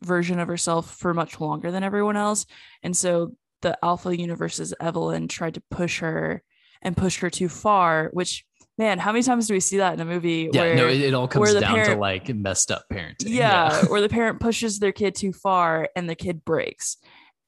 version 0.03 0.39
of 0.39 0.49
herself 0.49 0.95
for 0.95 1.15
much 1.15 1.41
longer 1.41 1.71
than 1.71 1.83
everyone 1.83 2.17
else. 2.17 2.45
And 2.83 2.97
so 2.97 3.37
the 3.63 3.79
Alpha 3.83 4.17
Universe's 4.17 4.75
Evelyn 4.81 5.29
tried 5.29 5.55
to 5.55 5.63
push 5.71 6.01
her 6.01 6.43
and 6.83 6.97
push 6.97 7.21
her 7.21 7.31
too 7.31 7.49
far, 7.49 8.11
which 8.13 8.45
man, 8.83 8.99
how 8.99 9.13
many 9.13 9.23
times 9.23 9.47
do 9.47 9.55
we 9.55 9.61
see 9.61 9.79
that 9.79 9.95
in 9.95 10.01
a 10.01 10.05
movie? 10.05 10.51
Yeah, 10.53 10.63
where, 10.63 10.75
no, 10.75 10.89
it, 10.89 11.01
it 11.01 11.15
all 11.15 11.29
comes 11.29 11.55
down 11.55 11.63
parent, 11.63 11.91
to 11.91 11.97
like 11.97 12.29
messed 12.35 12.73
up 12.73 12.85
parenting. 12.93 13.29
Yeah, 13.29 13.73
yeah. 13.73 13.85
where 13.89 14.01
the 14.01 14.09
parent 14.09 14.41
pushes 14.41 14.79
their 14.79 14.93
kid 14.93 15.15
too 15.15 15.33
far 15.33 15.89
and 15.95 16.11
the 16.11 16.17
kid 16.17 16.45
breaks. 16.45 16.97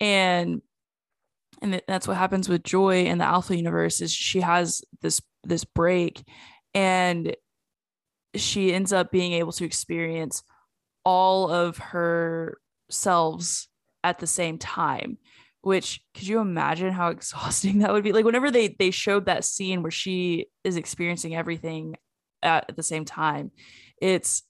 And 0.00 0.62
and 1.60 1.80
that's 1.88 2.06
what 2.06 2.16
happens 2.16 2.48
with 2.48 2.62
Joy 2.62 3.06
in 3.06 3.18
the 3.18 3.24
Alpha 3.24 3.56
universe 3.56 4.00
is 4.00 4.12
she 4.12 4.40
has 4.40 4.82
this 5.02 5.20
this 5.42 5.64
break 5.64 6.22
and 6.72 7.34
she 8.36 8.72
ends 8.72 8.92
up 8.92 9.10
being 9.10 9.32
able 9.32 9.52
to 9.52 9.64
experience 9.64 10.42
all 11.04 11.50
of 11.50 11.78
her 11.78 12.58
selves 12.90 13.68
at 14.02 14.18
the 14.18 14.26
same 14.26 14.58
time 14.58 15.18
which 15.64 16.02
could 16.14 16.26
you 16.28 16.38
imagine 16.40 16.92
how 16.92 17.08
exhausting 17.16 17.78
that 17.80 17.92
would 17.92 18.04
be? 18.04 18.12
Like 18.12 18.24
whenever 18.24 18.50
they 18.50 18.68
they 18.78 18.90
showed 18.90 19.26
that 19.26 19.44
scene 19.44 19.82
where 19.82 19.90
she 19.90 20.46
is 20.62 20.76
experiencing 20.76 21.34
everything 21.34 21.96
at, 22.42 22.66
at 22.68 22.76
the 22.76 22.82
same 22.82 23.04
time 23.04 23.50
it's 24.00 24.42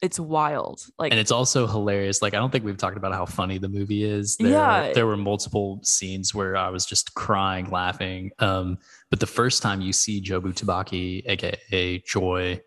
it's 0.00 0.20
wild. 0.20 0.80
Like 0.96 1.10
and 1.10 1.18
it's 1.18 1.32
also 1.32 1.66
hilarious. 1.66 2.22
Like 2.22 2.34
i 2.34 2.36
don't 2.36 2.50
think 2.52 2.64
we've 2.64 2.76
talked 2.76 2.96
about 2.96 3.12
how 3.12 3.26
funny 3.26 3.58
the 3.58 3.68
movie 3.68 4.04
is. 4.04 4.36
There, 4.36 4.48
Yeah. 4.50 4.92
there 4.92 5.06
were 5.06 5.16
multiple 5.16 5.80
scenes 5.82 6.32
where 6.34 6.56
i 6.56 6.68
was 6.68 6.86
just 6.86 7.14
crying 7.14 7.70
laughing. 7.70 8.30
Um 8.38 8.78
but 9.10 9.18
the 9.20 9.26
first 9.26 9.62
time 9.62 9.80
you 9.80 9.92
see 9.92 10.20
jobu 10.22 10.52
tupaki 10.54 11.22
aka 11.26 11.98
joy 12.06 12.60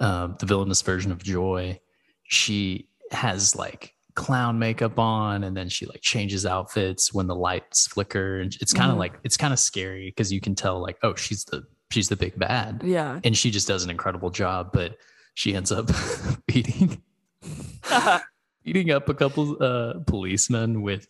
um 0.00 0.36
the 0.40 0.46
villainous 0.46 0.82
version 0.82 1.10
of 1.12 1.22
joy 1.22 1.78
she 2.24 2.88
has 3.10 3.54
like 3.54 3.94
clown 4.14 4.58
makeup 4.58 4.98
on 4.98 5.42
and 5.44 5.56
then 5.56 5.68
she 5.68 5.86
like 5.86 6.00
changes 6.00 6.46
outfits 6.46 7.12
when 7.12 7.26
the 7.26 7.34
lights 7.34 7.86
flicker 7.88 8.38
and 8.40 8.56
it's 8.60 8.72
kind 8.72 8.90
of 8.90 8.96
Mhm. 8.96 9.00
like 9.00 9.18
it's 9.24 9.36
kind 9.36 9.52
of 9.52 9.58
scary 9.58 10.06
because 10.10 10.32
you 10.32 10.40
can 10.40 10.54
tell 10.54 10.80
like 10.80 10.98
oh 11.02 11.14
she's 11.16 11.44
the 11.46 11.66
she's 11.90 12.08
the 12.08 12.16
big 12.16 12.38
bad. 12.38 12.82
Yeah. 12.84 13.20
And 13.24 13.36
she 13.36 13.50
just 13.50 13.66
does 13.66 13.82
an 13.84 13.90
incredible 13.90 14.30
job 14.30 14.70
but 14.72 14.98
she 15.34 15.54
ends 15.54 15.72
up 15.72 15.90
beating 16.46 17.02
beating 18.64 18.90
up 18.90 19.08
a 19.08 19.14
couple 19.14 19.56
uh 19.62 19.94
policemen 20.06 20.82
with 20.82 21.08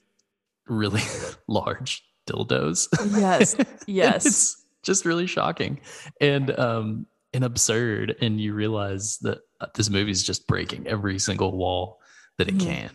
really 0.66 1.02
large 1.46 2.05
dildos. 2.26 2.88
Yes. 3.18 3.55
Yes. 3.86 4.26
It's 4.26 4.64
just 4.82 5.05
really 5.05 5.26
shocking 5.26 5.80
and 6.20 6.59
um 6.59 7.07
and 7.32 7.44
absurd 7.44 8.16
and 8.20 8.40
you 8.40 8.55
realize 8.55 9.18
that 9.18 9.38
uh, 9.61 9.66
this 9.74 9.90
movie 9.90 10.11
is 10.11 10.22
just 10.22 10.46
breaking 10.46 10.86
every 10.86 11.18
single 11.18 11.52
wall 11.57 12.00
that 12.39 12.49
it 12.49 12.55
Mhm. 12.57 12.61
can. 12.61 12.91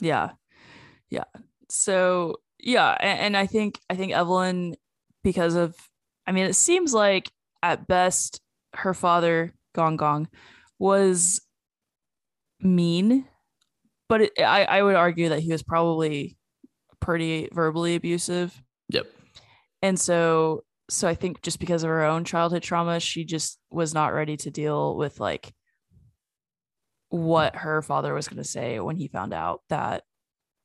Yeah. 0.00 0.30
Yeah. 1.10 1.24
So 1.68 2.36
yeah 2.58 2.96
and, 3.00 3.20
and 3.20 3.36
i 3.36 3.46
think 3.46 3.78
i 3.90 3.94
think 3.94 4.12
evelyn 4.12 4.74
because 5.22 5.54
of 5.56 5.74
i 6.26 6.32
mean 6.32 6.46
it 6.46 6.54
seems 6.56 6.94
like 6.94 7.30
at 7.62 7.86
best 7.86 8.40
her 8.74 8.94
father 8.94 9.52
gong 9.74 9.96
gong 9.96 10.26
was 10.78 11.38
mean 12.60 13.26
but 14.08 14.22
it, 14.22 14.32
i 14.40 14.64
i 14.64 14.82
would 14.82 14.96
argue 14.96 15.28
that 15.28 15.40
he 15.40 15.52
was 15.52 15.62
probably 15.62 16.36
pretty 17.00 17.48
verbally 17.52 17.94
abusive. 17.94 18.58
Yep. 18.88 19.06
And 19.82 20.00
so 20.00 20.64
so 20.88 21.06
i 21.06 21.14
think 21.14 21.42
just 21.42 21.60
because 21.60 21.82
of 21.82 21.88
her 21.88 22.04
own 22.04 22.24
childhood 22.24 22.62
trauma 22.62 23.00
she 23.00 23.24
just 23.24 23.58
was 23.70 23.92
not 23.92 24.14
ready 24.14 24.36
to 24.38 24.50
deal 24.50 24.96
with 24.96 25.20
like 25.20 25.52
what 27.08 27.56
her 27.56 27.82
father 27.82 28.12
was 28.14 28.28
going 28.28 28.38
to 28.42 28.44
say 28.48 28.80
when 28.80 28.96
he 28.96 29.08
found 29.08 29.32
out 29.32 29.62
that 29.68 30.04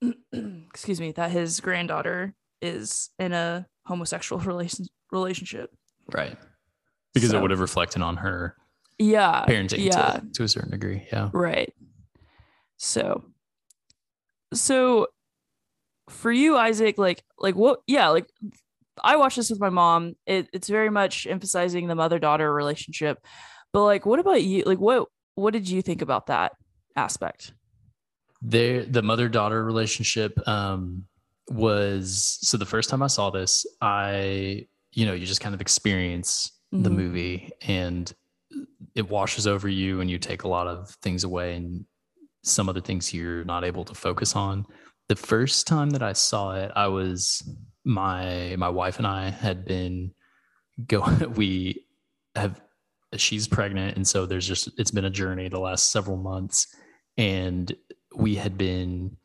excuse 0.34 1.00
me 1.00 1.12
that 1.12 1.32
his 1.32 1.60
granddaughter 1.60 2.34
is 2.62 3.10
in 3.20 3.34
a 3.34 3.68
homosexual 3.86 4.42
relation 4.46 4.86
relationship. 5.12 5.70
Right. 6.12 6.38
Because 7.14 7.32
So- 7.32 7.38
it 7.38 7.42
would 7.42 7.52
have 7.52 7.60
reflected 7.60 8.02
on 8.02 8.18
her 8.18 8.56
yeah 9.00 9.46
parenting 9.48 9.84
yeah. 9.86 10.12
to, 10.20 10.24
to 10.34 10.44
a 10.44 10.48
certain 10.48 10.72
degree 10.72 11.08
yeah. 11.12 11.30
Right. 11.34 11.74
So 12.78 13.24
so 14.54 15.08
for 16.10 16.32
you 16.32 16.58
isaac 16.58 16.98
like 16.98 17.24
like 17.40 17.56
what 17.56 17.80
yeah 17.88 18.10
like 18.10 18.28
i 19.02 19.16
watched 19.16 19.38
this 19.38 19.50
with 19.50 19.60
my 19.62 19.70
mom. 19.70 20.16
It, 20.26 20.50
it's 20.54 20.68
very 20.68 20.90
much 20.90 21.26
emphasizing 21.26 21.88
the 21.88 21.96
mother 21.96 22.20
daughter 22.20 22.54
relationship. 22.54 23.18
But 23.74 23.86
like 23.86 24.06
what 24.06 24.20
about 24.20 24.44
you? 24.44 24.64
Like 24.66 24.80
what 24.80 25.08
what 25.36 25.52
did 25.54 25.70
you 25.70 25.82
think 25.82 26.02
about 26.02 26.28
that 26.28 26.52
aspect 26.96 27.54
there 28.42 28.84
the 28.86 29.02
mother 29.02 29.30
daughter 29.30 29.64
relationship 29.64 30.34
um 30.48 31.04
was 31.50 32.38
so 32.42 32.58
the 32.58 32.66
first 32.66 32.90
time 32.90 33.02
i 33.04 33.08
saw 33.08 33.30
this 33.30 33.66
i 33.82 34.66
you 34.94 35.06
know 35.06 35.14
you 35.14 35.26
just 35.26 35.42
kind 35.42 35.54
of 35.56 35.62
experience 35.62 36.52
the 36.72 36.90
Mhm. 36.90 36.96
movie 36.96 37.52
and 37.62 38.14
it 38.96 39.10
washes 39.10 39.46
over 39.48 39.68
you 39.68 40.02
and 40.02 40.10
you 40.10 40.18
take 40.18 40.44
a 40.44 40.48
lot 40.48 40.68
of 40.68 40.90
things 41.02 41.24
away 41.24 41.56
and 41.56 41.86
some 42.44 42.68
other 42.70 42.82
things 42.82 43.14
you're 43.14 43.44
not 43.46 43.64
able 43.64 43.84
to 43.86 43.94
focus 43.94 44.36
on 44.36 44.66
the 45.10 45.16
first 45.16 45.68
time 45.68 45.90
that 45.92 46.02
i 46.02 46.14
saw 46.14 46.56
it 46.56 46.72
i 46.76 46.88
was 46.88 47.44
my 47.86 48.56
my 48.58 48.70
wife 48.70 48.98
and 48.98 49.08
i 49.08 49.30
had 49.30 49.66
been 49.66 50.12
going 50.88 51.34
we 51.36 51.86
have 52.36 52.62
she's 53.20 53.48
pregnant 53.48 53.96
and 53.96 54.08
so 54.08 54.26
there's 54.26 54.48
just 54.48 54.70
it's 54.78 54.92
been 54.92 55.06
a 55.06 55.10
journey 55.10 55.50
the 55.50 55.60
last 55.60 55.92
several 55.92 56.18
months 56.18 56.68
and 57.18 57.76
we 58.16 58.36
had 58.36 58.58
been 58.58 59.16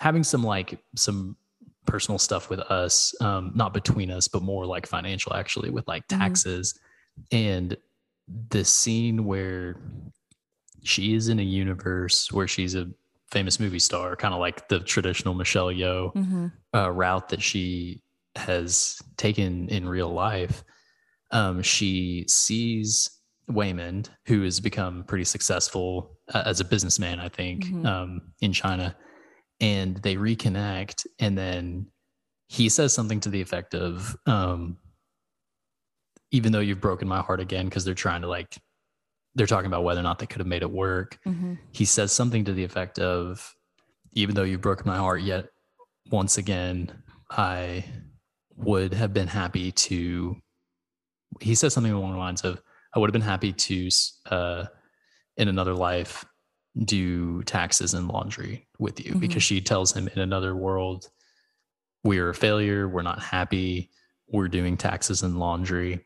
having 0.00 0.22
some 0.22 0.44
like 0.44 0.78
some 0.96 1.36
personal 1.86 2.18
stuff 2.18 2.48
with 2.48 2.60
us 2.60 3.14
um 3.20 3.52
not 3.54 3.74
between 3.74 4.10
us 4.10 4.28
but 4.28 4.42
more 4.42 4.64
like 4.66 4.86
financial 4.86 5.34
actually 5.34 5.70
with 5.70 5.86
like 5.88 6.06
Mhm. 6.08 6.18
taxes 6.18 6.78
and 7.32 7.76
the 8.50 8.64
scene 8.64 9.24
where 9.24 9.76
she 10.82 11.14
is 11.14 11.28
in 11.28 11.38
a 11.38 11.42
universe 11.42 12.30
where 12.32 12.48
she's 12.48 12.74
a 12.74 12.88
famous 13.30 13.58
movie 13.58 13.78
star 13.78 14.14
kind 14.16 14.32
of 14.32 14.40
like 14.40 14.68
the 14.68 14.80
traditional 14.80 15.34
Michelle 15.34 15.68
Yeoh 15.68 16.14
mm-hmm. 16.14 16.46
uh, 16.72 16.88
route 16.90 17.28
that 17.30 17.42
she 17.42 18.00
has 18.36 19.00
taken 19.16 19.68
in 19.68 19.88
real 19.88 20.08
life, 20.08 20.64
um, 21.30 21.62
she 21.62 22.24
sees 22.28 23.10
Waymond, 23.50 24.08
who 24.26 24.42
has 24.42 24.60
become 24.60 25.04
pretty 25.04 25.24
successful 25.24 26.18
uh, 26.32 26.42
as 26.46 26.60
a 26.60 26.64
businessman, 26.64 27.20
I 27.20 27.28
think, 27.28 27.64
Mhm. 27.66 27.86
um, 27.86 28.20
in 28.40 28.52
China, 28.52 28.96
and 29.60 29.96
they 29.98 30.16
reconnect. 30.16 31.06
And 31.18 31.36
then 31.36 31.86
he 32.48 32.68
says 32.68 32.92
something 32.92 33.20
to 33.20 33.28
the 33.30 33.40
effect 33.40 33.74
of, 33.74 34.16
um, 34.26 34.78
even 36.30 36.52
though 36.52 36.60
you've 36.60 36.80
broken 36.80 37.06
my 37.06 37.20
heart 37.20 37.40
again, 37.40 37.66
because 37.66 37.84
they're 37.84 37.94
trying 37.94 38.22
to 38.22 38.28
like, 38.28 38.56
they're 39.34 39.46
talking 39.46 39.66
about 39.66 39.84
whether 39.84 40.00
or 40.00 40.04
not 40.04 40.18
they 40.18 40.26
could 40.26 40.38
have 40.40 40.46
made 40.46 40.62
it 40.62 40.70
work 40.70 41.18
Mm-hmm. 41.26 41.54
he 41.72 41.84
says 41.84 42.12
something 42.12 42.44
to 42.44 42.52
the 42.52 42.62
effect 42.64 42.98
of 43.00 43.54
even 44.12 44.34
though 44.36 44.44
you've 44.44 44.60
broken 44.60 44.86
my 44.86 44.96
heart 44.96 45.22
yet 45.22 45.46
once 46.12 46.38
again 46.38 47.02
i 47.32 47.84
would 48.54 48.94
have 48.94 49.12
been 49.12 49.26
happy 49.26 49.72
to 49.72 50.36
he 51.40 51.56
says 51.56 51.74
something 51.74 51.92
along 51.92 52.12
the 52.12 52.18
lines 52.18 52.42
of 52.42 52.62
i 52.94 52.98
would 52.98 53.08
have 53.08 53.12
been 53.12 53.22
happy 53.22 53.52
to 53.52 53.88
uh, 54.30 54.64
in 55.36 55.48
another 55.48 55.74
life 55.74 56.24
do 56.84 57.42
taxes 57.44 57.94
and 57.94 58.08
laundry 58.08 58.66
with 58.78 59.04
you 59.04 59.12
Mhm. 59.14 59.20
because 59.20 59.42
she 59.42 59.60
tells 59.60 59.92
him 59.96 60.08
in 60.08 60.20
another 60.20 60.54
world 60.56 61.08
we're 62.02 62.30
a 62.30 62.34
failure 62.34 62.88
we're 62.88 63.02
not 63.02 63.20
happy 63.22 63.90
we're 64.28 64.48
doing 64.48 64.76
taxes 64.76 65.22
and 65.22 65.38
laundry 65.38 66.04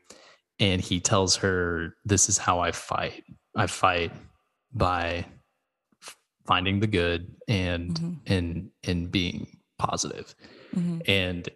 and 0.59 0.81
he 0.81 0.99
tells 0.99 1.37
her 1.37 1.95
this 2.05 2.29
is 2.29 2.37
how 2.37 2.59
i 2.59 2.71
fight 2.71 3.23
i 3.55 3.65
fight 3.67 4.11
by 4.73 5.25
finding 6.45 6.79
the 6.79 6.87
good 6.87 7.35
and 7.47 7.91
Mhm. 7.99 8.17
and 8.27 8.71
and 8.83 9.11
being 9.11 9.47
positive 9.77 10.35
Mm-hmm. 10.75 10.99
and 11.07 11.49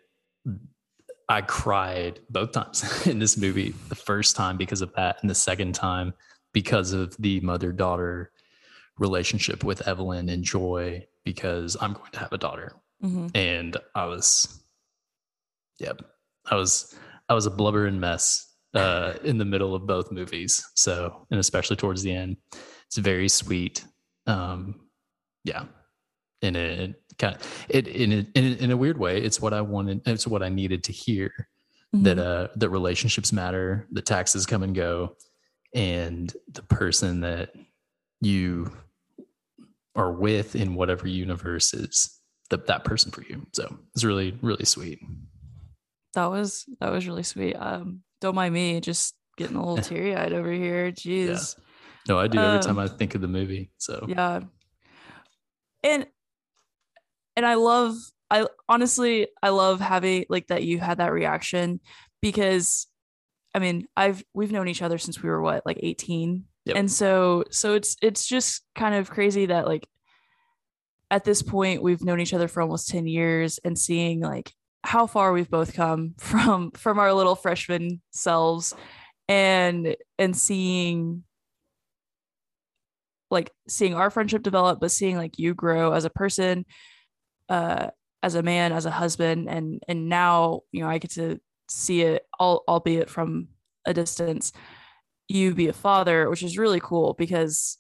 i 1.34 1.42
cried 1.42 2.20
both 2.30 2.52
times 2.52 3.06
in 3.08 3.20
this 3.20 3.38
movie 3.38 3.74
the 3.90 3.96
first 3.96 4.36
time 4.36 4.58
because 4.58 4.82
of 4.82 4.94
that 4.94 5.18
and 5.22 5.30
the 5.30 5.36
second 5.36 5.74
time 5.74 6.14
because 6.54 6.94
of 6.94 7.16
the 7.18 7.40
mother 7.42 7.72
daughter 7.72 8.32
relationship 8.98 9.64
with 9.64 9.88
evelyn 9.88 10.30
and 10.30 10.44
joy 10.44 11.04
because 11.24 11.76
i'm 11.82 11.94
going 11.94 12.12
to 12.12 12.20
have 12.20 12.34
a 12.34 12.38
daughter 12.38 12.74
Mm-hmm. 13.04 13.28
and 13.36 13.76
I 13.96 14.06
was, 14.06 14.64
yep, 15.78 16.02
I 16.50 16.56
was, 16.56 16.96
I 17.28 17.34
was 17.34 17.46
a 17.46 17.52
blubbering 17.52 18.00
mess 18.00 18.50
uh, 18.74 19.14
in 19.26 19.38
the 19.38 19.46
middle 19.46 19.76
of 19.76 19.86
both 19.86 20.10
movies. 20.10 20.64
So, 20.76 21.28
and 21.30 21.40
especially 21.40 21.76
towards 21.76 22.02
the 22.02 22.14
end, 22.14 22.38
it's 22.88 22.98
very 22.98 23.28
sweet. 23.28 23.86
Um, 24.26 24.80
yeah 25.44 25.66
and 26.44 26.56
it 26.56 27.02
kind 27.18 27.36
of 27.36 27.66
it 27.70 27.88
in 27.88 28.12
a, 28.12 28.16
in 28.36 28.44
a, 28.46 28.64
in 28.64 28.72
a 28.72 28.78
weird 28.78 28.98
way 28.98 29.20
it's 29.22 29.40
what 29.42 29.54
i 29.54 29.62
wanted 29.62 30.02
it's 30.06 30.28
what 30.28 30.44
i 30.44 30.50
needed 30.50 30.84
to 30.84 30.92
hear 30.92 31.32
that 31.94 32.18
Mhm. 32.18 32.22
uh 32.22 32.48
that 32.56 32.70
relationships 32.70 33.32
matter 33.34 33.88
the 33.92 34.02
taxes 34.02 34.46
come 34.46 34.64
and 34.64 34.76
go 34.76 35.16
and 35.76 36.32
the 36.52 36.64
person 36.64 37.22
that 37.22 37.54
you 38.22 38.72
are 39.96 40.12
with 40.12 40.56
in 40.56 40.74
whatever 40.76 41.08
universe 41.08 41.74
is 41.74 42.20
the, 42.50 42.58
that 42.58 42.84
person 42.84 43.12
for 43.12 43.22
you 43.24 43.46
so 43.54 43.78
it's 43.96 44.04
really 44.04 44.38
really 44.42 44.66
sweet 44.66 45.00
that 46.16 46.28
was 46.28 46.66
that 46.80 46.92
was 46.92 47.08
really 47.08 47.24
sweet. 47.24 47.56
Um, 47.56 48.04
don't 48.22 48.36
mind 48.36 48.54
me, 48.54 48.80
just 48.82 49.16
getting 49.36 49.56
a 49.56 49.60
little 49.66 49.84
teary 49.90 50.16
eyed 50.16 50.32
over 50.32 50.52
here. 50.52 50.92
Jeez. 50.92 51.56
no 52.08 52.20
i 52.20 52.28
do 52.28 52.40
every 52.40 52.60
time 52.60 52.78
Um, 52.78 52.86
i 52.86 52.88
think 52.88 53.16
of 53.16 53.22
the 53.22 53.28
movie 53.28 53.72
so 53.78 54.06
yeah 54.08 54.42
and 55.84 56.06
and 57.36 57.46
i 57.46 57.56
love 57.56 57.96
i 58.30 58.46
honestly 58.68 59.28
i 59.42 59.50
love 59.50 59.80
having 59.80 60.26
like 60.30 60.48
that 60.48 60.64
you 60.64 60.80
had 60.80 60.98
that 60.98 61.12
reaction 61.12 61.80
because 62.22 62.88
i 63.54 63.60
mean 63.60 63.86
i've 63.96 64.24
we've 64.34 64.52
known 64.52 64.68
each 64.68 64.82
other 64.82 64.98
since 64.98 65.22
we 65.22 65.30
were 65.30 65.42
what 65.42 65.66
like 65.66 65.80
18 65.82 66.46
Yep. 66.66 66.78
and 66.78 66.90
so 66.90 67.44
so 67.52 67.74
it's 67.74 67.98
it's 68.02 68.26
just 68.26 68.64
kind 68.74 68.96
of 68.96 69.10
crazy 69.10 69.48
that 69.48 69.68
like 69.68 69.86
at 71.12 71.26
this 71.26 71.42
point 71.42 71.84
we've 71.84 72.04
known 72.04 72.22
each 72.22 72.34
other 72.34 72.48
for 72.48 72.62
almost 72.62 72.88
10 72.88 73.06
years 73.06 73.60
and 73.66 73.78
seeing 73.78 74.22
like 74.22 74.52
how 74.84 75.06
far 75.06 75.34
we've 75.34 75.50
both 75.50 75.74
come 75.74 76.14
from 76.18 76.72
from 76.72 77.00
our 77.00 77.14
little 77.14 77.36
freshman 77.36 78.02
selves 78.12 78.74
and 79.28 79.96
and 80.18 80.36
seeing 80.36 81.24
like 83.30 83.52
seeing 83.68 83.94
our 83.94 84.10
friendship 84.10 84.44
develop 84.44 84.80
but 84.80 84.92
seeing 84.92 85.18
like 85.18 85.38
you 85.40 85.54
grow 85.54 85.92
as 85.92 86.06
a 86.06 86.10
person 86.10 86.66
uh 87.50 87.90
as 88.22 88.36
a 88.36 88.44
man 88.44 88.72
as 88.72 88.86
a 88.86 88.92
husband 88.92 89.50
and 89.50 89.82
and 89.88 90.08
now 90.10 90.62
you 90.72 90.82
know 90.82 90.90
i 90.90 90.98
get 90.98 91.12
to 91.12 91.40
see 91.70 92.02
it 92.02 92.26
all 92.40 92.64
albeit 92.68 93.10
from 93.10 93.48
a 93.86 93.94
distance 93.94 94.52
you 95.28 95.54
be 95.54 95.68
a 95.68 95.74
father 95.74 96.30
which 96.30 96.44
is 96.44 96.58
really 96.58 96.80
cool 96.80 97.14
because 97.18 97.78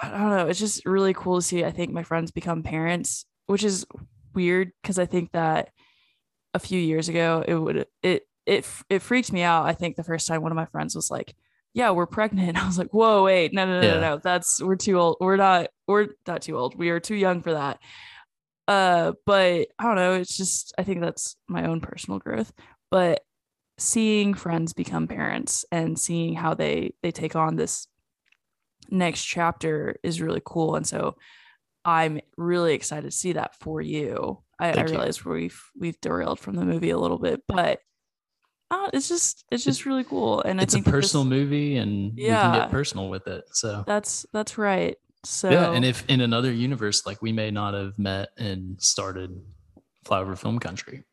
i 0.00 0.08
don't 0.10 0.30
know 0.30 0.46
it's 0.46 0.58
just 0.58 0.84
really 0.86 1.14
cool 1.14 1.36
to 1.36 1.42
see 1.42 1.64
i 1.64 1.70
think 1.70 1.92
my 1.92 2.02
friends 2.02 2.30
become 2.30 2.62
parents 2.62 3.24
which 3.46 3.64
is 3.64 3.86
weird 4.34 4.72
because 4.82 4.98
i 4.98 5.06
think 5.06 5.32
that 5.32 5.70
a 6.54 6.58
few 6.58 6.80
years 6.80 7.08
ago 7.08 7.44
it 7.46 7.54
would 7.54 7.86
it 8.02 8.22
it 8.46 8.66
it 8.88 9.00
freaked 9.02 9.32
me 9.32 9.42
out 9.42 9.66
i 9.66 9.72
think 9.72 9.96
the 9.96 10.04
first 10.04 10.26
time 10.26 10.42
one 10.42 10.52
of 10.52 10.56
my 10.56 10.66
friends 10.66 10.94
was 10.94 11.10
like 11.10 11.34
yeah 11.74 11.90
we're 11.90 12.06
pregnant 12.06 12.56
i 12.62 12.66
was 12.66 12.78
like 12.78 12.90
whoa 12.92 13.22
wait 13.24 13.52
no 13.52 13.64
no 13.66 13.80
no 13.80 13.86
Yeah. 13.86 13.94
no 13.94 14.00
no 14.00 14.20
that's 14.22 14.62
we're 14.62 14.76
too 14.76 14.98
old 14.98 15.16
we're 15.20 15.36
not 15.36 15.68
we're 15.86 16.08
not 16.26 16.42
too 16.42 16.56
old 16.58 16.76
we 16.76 16.90
are 16.90 17.00
too 17.00 17.14
young 17.14 17.42
for 17.42 17.52
that 17.52 17.78
uh 18.68 19.12
but 19.26 19.68
i 19.78 19.82
don't 19.84 19.96
know 19.96 20.14
it's 20.14 20.36
just 20.36 20.72
i 20.78 20.82
think 20.82 21.00
that's 21.00 21.36
my 21.48 21.66
own 21.66 21.80
personal 21.80 22.18
growth. 22.18 22.52
But 22.90 23.20
seeing 23.78 24.34
friends 24.34 24.72
become 24.72 25.06
parents 25.08 25.64
and 25.72 25.98
seeing 25.98 26.34
how 26.34 26.54
they 26.54 26.94
they 27.02 27.10
take 27.12 27.34
on 27.36 27.56
this 27.56 27.86
next 28.90 29.24
chapter 29.24 29.96
is 30.02 30.20
really 30.20 30.42
cool. 30.44 30.76
And 30.76 30.86
so 30.86 31.16
i'm 31.84 32.20
really 32.36 32.74
excited 32.74 33.10
to 33.10 33.16
see 33.16 33.32
that 33.32 33.54
for 33.54 33.80
you. 33.80 34.42
I, 34.58 34.68
I 34.68 34.72
Thank 34.72 34.88
you. 34.88 34.94
realize 34.96 35.24
we've 35.24 35.62
we've 35.78 36.00
derailed 36.00 36.38
from 36.38 36.56
the 36.56 36.64
movie 36.66 36.90
a 36.90 36.98
little 36.98 37.18
bit 37.18 37.42
but 37.48 37.80
uh, 38.72 38.88
it's 38.92 39.08
just 39.08 39.44
it's 39.50 39.64
just 39.64 39.84
really 39.86 40.04
cool. 40.04 40.42
And 40.42 40.60
it's 40.60 40.74
i 40.74 40.78
a 40.78 40.82
think 40.82 40.84
that 40.84 40.90
this- 40.92 41.06
personal 41.06 41.24
movie 41.24 41.76
and 41.76 42.12
we 42.14 42.22
can 42.22 42.26
Yeah. 42.26 42.56
get 42.58 42.70
personal 42.70 43.08
with 43.08 43.26
it 43.26 43.44
so. 43.52 43.82
That's 43.86 44.26
that's 44.32 44.58
right 44.58 44.96
so 45.24 45.50
yeah 45.50 45.72
and 45.72 45.84
if 45.84 46.04
in 46.08 46.20
another 46.20 46.52
universe 46.52 47.04
like 47.06 47.20
we 47.20 47.32
may 47.32 47.50
not 47.50 47.74
have 47.74 47.98
met 47.98 48.30
and 48.38 48.80
started 48.80 49.40
flower 50.04 50.34
film 50.36 50.58
country. 50.58 51.04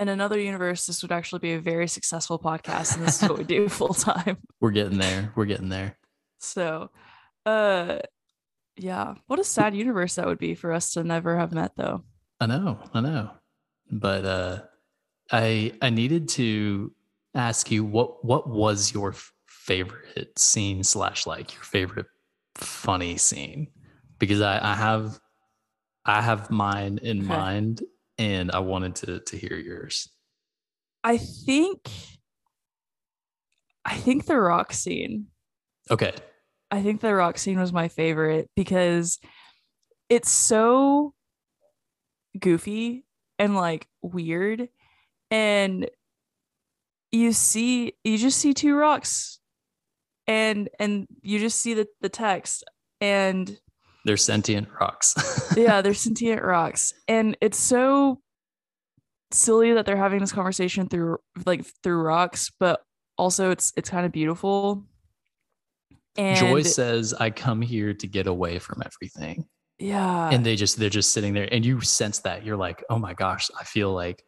In 0.00 0.08
another 0.08 0.38
universe 0.38 0.86
this 0.86 1.02
would 1.02 1.12
actually 1.12 1.40
be 1.40 1.52
a 1.54 1.60
very 1.60 1.88
successful 1.88 2.38
podcast 2.38 2.96
and 2.96 3.06
this 3.06 3.22
is 3.22 3.28
what 3.28 3.38
we 3.38 3.44
do 3.44 3.68
full 3.80 3.94
time 3.94 4.38
we're 4.60 4.70
getting 4.70 4.98
there. 4.98 5.32
We're 5.34 5.46
getting 5.46 5.68
there. 5.68 5.96
So 6.38 6.90
uh 7.46 7.98
yeah. 8.76 9.14
What 9.26 9.38
a 9.38 9.44
sad 9.44 9.74
universe 9.74 10.14
that 10.14 10.26
would 10.26 10.38
be 10.38 10.54
for 10.54 10.72
us 10.72 10.92
to 10.92 11.04
never 11.04 11.36
have 11.36 11.52
met 11.52 11.72
though. 11.76 12.04
I 12.40 12.46
know 12.46 12.78
i 12.94 13.00
know. 13.00 13.30
But 13.90 14.24
uh 14.24 14.58
i 15.30 15.72
i 15.82 15.90
needed 15.90 16.28
to 16.30 16.92
ask 17.34 17.70
you 17.70 17.84
what 17.84 18.24
what 18.24 18.48
was 18.48 18.92
your 18.92 19.14
favorite 19.46 20.38
scene 20.38 20.82
slash 20.82 21.26
like 21.26 21.54
your 21.54 21.62
favorite 21.62 22.06
funny 22.56 23.16
scene 23.16 23.68
because 24.18 24.40
i 24.40 24.58
i 24.62 24.74
have 24.74 25.18
i 26.04 26.20
have 26.20 26.50
mine 26.50 26.98
in 27.02 27.18
Okay. 27.18 27.26
mind 27.28 27.82
and 28.18 28.50
i 28.52 28.58
wanted 28.58 28.94
to 28.94 29.20
to 29.20 29.36
hear 29.36 29.56
yours 29.56 30.08
i 31.04 31.16
think 31.16 31.88
i 33.84 33.96
think 33.96 34.26
the 34.26 34.38
rock 34.38 34.72
scene 34.72 35.26
okay 35.90 36.14
I 36.70 36.80
think 36.82 37.02
the 37.02 37.14
rock 37.14 37.36
scene 37.36 37.60
was 37.60 37.70
my 37.70 37.88
favorite 37.88 38.48
because 38.56 39.18
it's 40.08 40.30
so 40.30 41.12
goofy 42.40 43.04
and 43.38 43.54
like 43.54 43.86
weird. 44.00 44.70
And 45.30 45.90
you 47.10 47.34
see, 47.34 47.92
you 48.04 48.16
just 48.16 48.38
see 48.38 48.54
two 48.54 48.74
rocks 48.74 49.38
and 50.32 50.70
and 50.78 51.06
you 51.20 51.38
just 51.38 51.60
see 51.60 51.74
the, 51.74 51.86
the 52.00 52.08
text 52.08 52.64
and 53.02 53.58
they're 54.06 54.16
sentient 54.16 54.66
rocks 54.80 55.14
yeah, 55.56 55.82
they're 55.82 55.94
sentient 55.94 56.42
rocks. 56.42 56.94
And 57.06 57.36
it's 57.40 57.58
so 57.58 58.18
silly 59.30 59.74
that 59.74 59.86
they're 59.86 59.96
having 59.96 60.20
this 60.20 60.32
conversation 60.32 60.88
through 60.88 61.18
like 61.44 61.64
through 61.82 62.00
rocks, 62.00 62.50
but 62.58 62.82
also 63.18 63.50
it's 63.50 63.72
it's 63.76 63.90
kind 63.90 64.06
of 64.06 64.12
beautiful. 64.12 64.84
And 66.16 66.38
joy 66.38 66.60
says 66.62 67.14
i 67.14 67.30
come 67.30 67.62
here 67.62 67.94
to 67.94 68.06
get 68.06 68.26
away 68.26 68.58
from 68.58 68.82
everything 68.84 69.46
yeah. 69.78 70.28
and 70.30 70.44
they 70.44 70.56
just 70.56 70.78
they're 70.78 70.90
just 70.90 71.14
sitting 71.14 71.32
there 71.32 71.48
and 71.50 71.64
you 71.64 71.80
sense 71.80 72.18
that 72.18 72.44
you're 72.44 72.58
like 72.58 72.84
oh 72.90 72.98
my 72.98 73.14
gosh 73.14 73.50
i 73.58 73.64
feel 73.64 73.94
like 73.94 74.22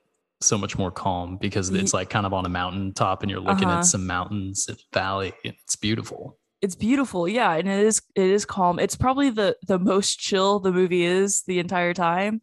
so 0.44 0.58
much 0.58 0.76
more 0.78 0.90
calm 0.90 1.36
because 1.40 1.70
it's 1.70 1.92
like 1.94 2.10
kind 2.10 2.26
of 2.26 2.32
on 2.32 2.44
a 2.46 2.48
mountain 2.48 2.92
top 2.92 3.22
and 3.22 3.30
you're 3.30 3.40
looking 3.40 3.68
Uh-huh. 3.68 3.78
at 3.78 3.84
some 3.86 4.06
mountains 4.06 4.66
and 4.68 4.78
valley 4.92 5.32
and 5.44 5.54
it's 5.64 5.76
beautiful. 5.76 6.38
It's 6.62 6.74
beautiful 6.74 7.28
yeah 7.28 7.52
and 7.54 7.68
it 7.68 7.80
is 7.86 8.00
it 8.14 8.24
is 8.30 8.44
calm. 8.44 8.78
It's 8.78 8.96
probably 8.96 9.30
the 9.30 9.56
the 9.66 9.78
most 9.78 10.18
chill 10.18 10.60
the 10.60 10.72
movie 10.72 11.04
is 11.04 11.42
the 11.46 11.58
entire 11.58 11.92
time 11.94 12.40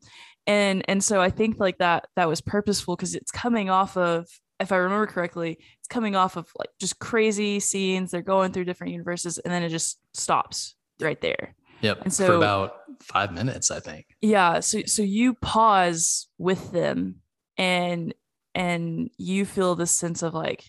and 0.47 0.83
and 0.87 1.03
so 1.03 1.21
i 1.21 1.29
think 1.29 1.59
like 1.59 1.77
that 1.77 2.07
that 2.15 2.27
was 2.27 2.41
purposeful 2.41 2.95
because 2.95 3.13
it's 3.13 3.29
coming 3.31 3.69
off 3.69 3.95
of 3.95 4.27
if 4.59 4.71
i 4.71 4.75
remember 4.75 5.05
correctly 5.05 5.51
it's 5.79 5.87
coming 5.87 6.15
off 6.15 6.35
of 6.35 6.47
like 6.57 6.69
just 6.79 6.97
crazy 6.97 7.59
scenes 7.59 8.09
they're 8.09 8.23
going 8.23 8.51
through 8.51 8.65
different 8.65 8.91
universes 8.91 9.37
and 9.37 9.53
then 9.53 9.61
it 9.61 9.69
just 9.69 9.99
stops 10.15 10.73
right 10.99 11.21
there. 11.21 11.53
Yep 11.81 12.01
And 12.01 12.11
for 12.13 12.25
so- 12.25 12.37
about 12.37 12.73
five 13.01 13.31
minutes 13.33 13.69
i 13.71 13.79
think. 13.79 14.05
Yeah 14.19 14.59
so 14.61 14.81
so 14.87 15.03
you 15.03 15.35
pause 15.35 16.27
with 16.39 16.71
them 16.71 17.20
and 17.57 18.13
and 18.53 19.09
you 19.17 19.45
feel 19.45 19.75
this 19.75 19.91
sense 19.91 20.23
of 20.23 20.33
like 20.33 20.65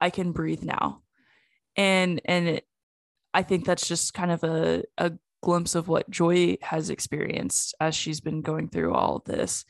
i 0.00 0.10
can 0.10 0.32
breathe 0.32 0.62
now. 0.62 1.02
And 1.76 2.20
and 2.24 2.48
it, 2.48 2.66
i 3.34 3.42
think 3.42 3.64
that's 3.64 3.86
just 3.86 4.14
kind 4.14 4.30
of 4.30 4.44
a, 4.44 4.82
a 4.98 5.12
glimpse 5.42 5.74
of 5.74 5.88
what 5.88 6.10
joy 6.10 6.56
has 6.62 6.90
experienced 6.90 7.74
as 7.80 7.94
she's 7.94 8.20
been 8.20 8.42
going 8.42 8.68
through 8.68 8.94
all 8.94 9.16
of 9.16 9.24
this. 9.24 9.64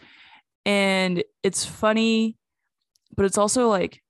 And 0.64 1.22
it's 1.42 1.64
funny 1.64 2.36
but 3.16 3.24
it's 3.24 3.38
also 3.38 3.68
like 3.68 4.02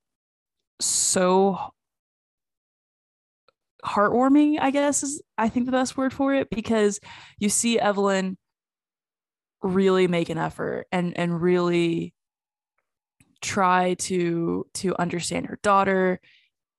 so 0.80 1.58
heartwarming 3.84 4.58
i 4.60 4.70
guess 4.70 5.02
is 5.02 5.22
i 5.38 5.48
think 5.48 5.64
the 5.66 5.72
best 5.72 5.96
word 5.96 6.12
for 6.12 6.34
it 6.34 6.50
because 6.50 6.98
you 7.38 7.48
see 7.48 7.78
evelyn 7.78 8.36
really 9.62 10.08
make 10.08 10.28
an 10.28 10.38
effort 10.38 10.86
and 10.90 11.16
and 11.16 11.40
really 11.40 12.12
try 13.42 13.94
to 13.94 14.66
to 14.74 14.96
understand 14.98 15.46
her 15.46 15.58
daughter 15.62 16.20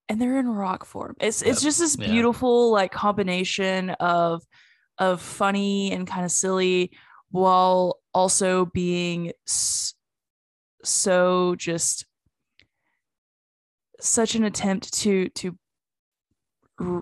and 0.09 0.21
they're 0.21 0.39
in 0.39 0.47
rock 0.47 0.85
form. 0.85 1.15
It's 1.19 1.41
it's 1.41 1.61
just 1.61 1.79
this 1.79 1.97
Yeah. 1.99 2.07
beautiful 2.07 2.71
like 2.71 2.91
combination 2.91 3.89
of 3.91 4.43
of 4.97 5.21
funny 5.21 5.91
and 5.91 6.07
kind 6.07 6.25
of 6.25 6.31
silly 6.31 6.91
while 7.29 7.99
also 8.13 8.65
being 8.65 9.31
s- 9.47 9.93
so 10.83 11.55
just 11.55 12.05
such 13.99 14.35
an 14.35 14.43
attempt 14.43 14.93
to 14.93 15.27
to 15.29 15.57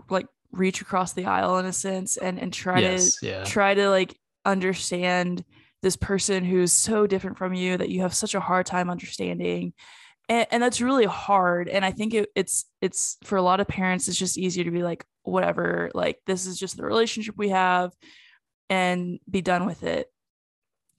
like 0.10 0.28
reach 0.52 0.82
across 0.82 1.14
the 1.14 1.26
aisle 1.26 1.58
in 1.58 1.66
a 1.66 1.74
sense 1.74 2.16
and 2.18 2.40
and 2.40 2.54
try 2.54 2.80
yes 2.80 3.18
to 3.18 3.26
yeah. 3.28 3.44
try 3.44 3.74
to 3.74 3.90
like 3.90 4.18
understand 4.46 5.44
this 5.86 5.96
person 5.96 6.44
who's 6.44 6.74
so 6.74 7.06
different 7.06 7.38
from 7.38 7.54
you 7.54 7.78
that 7.78 7.90
you 7.90 8.02
have 8.02 8.12
such 8.12 8.34
a 8.34 8.40
hard 8.40 8.66
time 8.66 8.90
understanding. 8.90 9.72
And, 10.28 10.48
and 10.50 10.64
that's 10.64 10.82
really 10.82 11.06
hard 11.06 11.70
and 11.70 11.86
i 11.86 11.92
think 11.92 12.16
it, 12.16 12.30
it's 12.34 12.66
it's 12.82 13.18
for 13.24 13.36
a 13.36 13.44
lot 13.44 13.60
of 13.60 13.68
parents 13.68 14.08
it's 14.08 14.18
just 14.18 14.40
easier 14.40 14.64
to 14.64 14.72
be 14.72 14.82
like 14.82 15.06
whatever 15.22 15.92
like 15.94 16.18
this 16.26 16.48
is 16.48 16.58
just 16.58 16.78
the 16.78 16.84
relationship 16.84 17.36
we 17.38 17.50
have 17.50 17.92
and 18.72 19.20
be 19.30 19.44
done 19.44 19.68
with 19.68 19.84
it. 19.84 20.08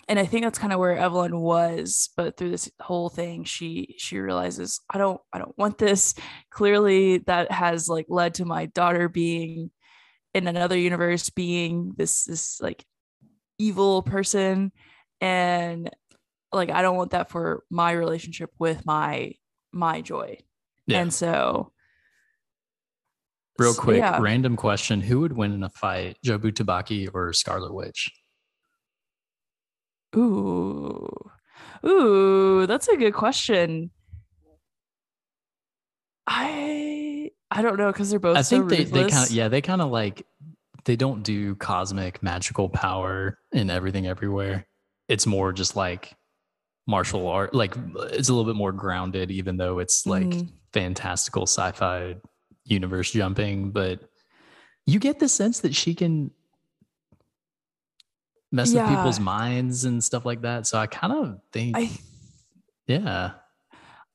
And 0.08 0.20
i 0.20 0.26
think 0.26 0.44
that's 0.44 0.60
kind 0.60 0.72
of 0.72 0.78
where 0.78 0.96
evelyn 0.96 1.40
was 1.40 2.10
but 2.16 2.36
through 2.36 2.52
this 2.52 2.70
whole 2.80 3.08
thing 3.08 3.42
she 3.42 3.96
she 3.98 4.20
realizes 4.20 4.80
i 4.88 4.96
don't 4.96 5.20
i 5.32 5.38
don't 5.40 5.58
want 5.58 5.78
this. 5.78 6.14
Clearly 6.50 7.18
that 7.26 7.50
has 7.50 7.88
like 7.88 8.06
led 8.08 8.34
to 8.34 8.44
my 8.44 8.66
daughter 8.66 9.08
being 9.08 9.72
in 10.34 10.46
another 10.46 10.78
universe 10.78 11.30
being 11.30 11.94
this 11.96 12.26
this 12.26 12.60
like 12.60 12.84
evil 13.58 14.02
person 14.02 14.72
and 15.20 15.90
like 16.52 16.70
i 16.70 16.82
don't 16.82 16.96
want 16.96 17.10
that 17.12 17.30
for 17.30 17.62
my 17.70 17.92
relationship 17.92 18.50
with 18.58 18.84
my 18.86 19.32
my 19.72 20.00
joy 20.00 20.38
Yeah. 20.86 21.00
and 21.00 21.12
so 21.12 21.72
Real 23.58 23.72
quick, 23.72 23.96
yeah. 23.96 24.18
random 24.20 24.54
question: 24.54 25.00
Who 25.00 25.20
would 25.20 25.32
win 25.32 25.50
in 25.52 25.62
a 25.62 25.70
fight, 25.70 26.18
Jobu 26.22 26.52
Tupaki 26.52 27.08
or 27.14 27.32
Scarlet 27.32 27.72
Witch? 27.72 28.10
Ooh. 30.14 31.08
Ooh, 31.86 32.66
that's 32.66 32.86
a 32.88 32.98
good 32.98 33.14
question. 33.14 33.90
I 36.26 37.30
I 37.50 37.62
don't 37.62 37.78
know 37.78 37.92
because 37.92 38.10
they're 38.10 38.18
both 38.18 38.36
I 38.36 38.42
so 38.42 38.58
think 38.68 38.70
they, 38.70 38.84
they 38.84 39.08
kind 39.10 39.24
of 39.26 39.30
yeah 39.30 39.48
they 39.48 39.60
kind 39.62 39.80
of 39.80 39.90
like 39.90 40.26
they 40.86 40.96
don't 40.96 41.22
do 41.22 41.54
cosmic 41.56 42.22
magical 42.22 42.68
power 42.70 43.38
in 43.52 43.68
everything 43.70 44.06
everywhere. 44.06 44.66
It's 45.08 45.26
more 45.26 45.52
just 45.52 45.76
like 45.76 46.14
martial 46.86 47.26
art. 47.28 47.54
Like 47.54 47.74
it's 48.12 48.28
a 48.28 48.32
little 48.32 48.50
bit 48.50 48.56
more 48.56 48.72
grounded, 48.72 49.30
even 49.30 49.56
though 49.58 49.80
it's 49.80 50.06
like 50.06 50.28
Mhm. 50.28 50.48
fantastical 50.72 51.42
sci-fi 51.42 52.16
universe 52.64 53.10
jumping. 53.10 53.72
But 53.72 54.00
you 54.86 54.98
get 54.98 55.18
the 55.18 55.28
sense 55.28 55.60
that 55.60 55.74
she 55.74 55.94
can 55.94 56.30
mess 58.52 58.72
with 58.72 58.86
people's 58.86 59.18
minds 59.20 59.84
and 59.84 60.02
stuff 60.02 60.24
like 60.24 60.42
that. 60.42 60.66
So 60.66 60.78
I 60.78 60.86
kind 60.86 61.12
of 61.12 61.40
think, 61.52 61.76
I 61.76 61.90
yeah, 62.86 63.32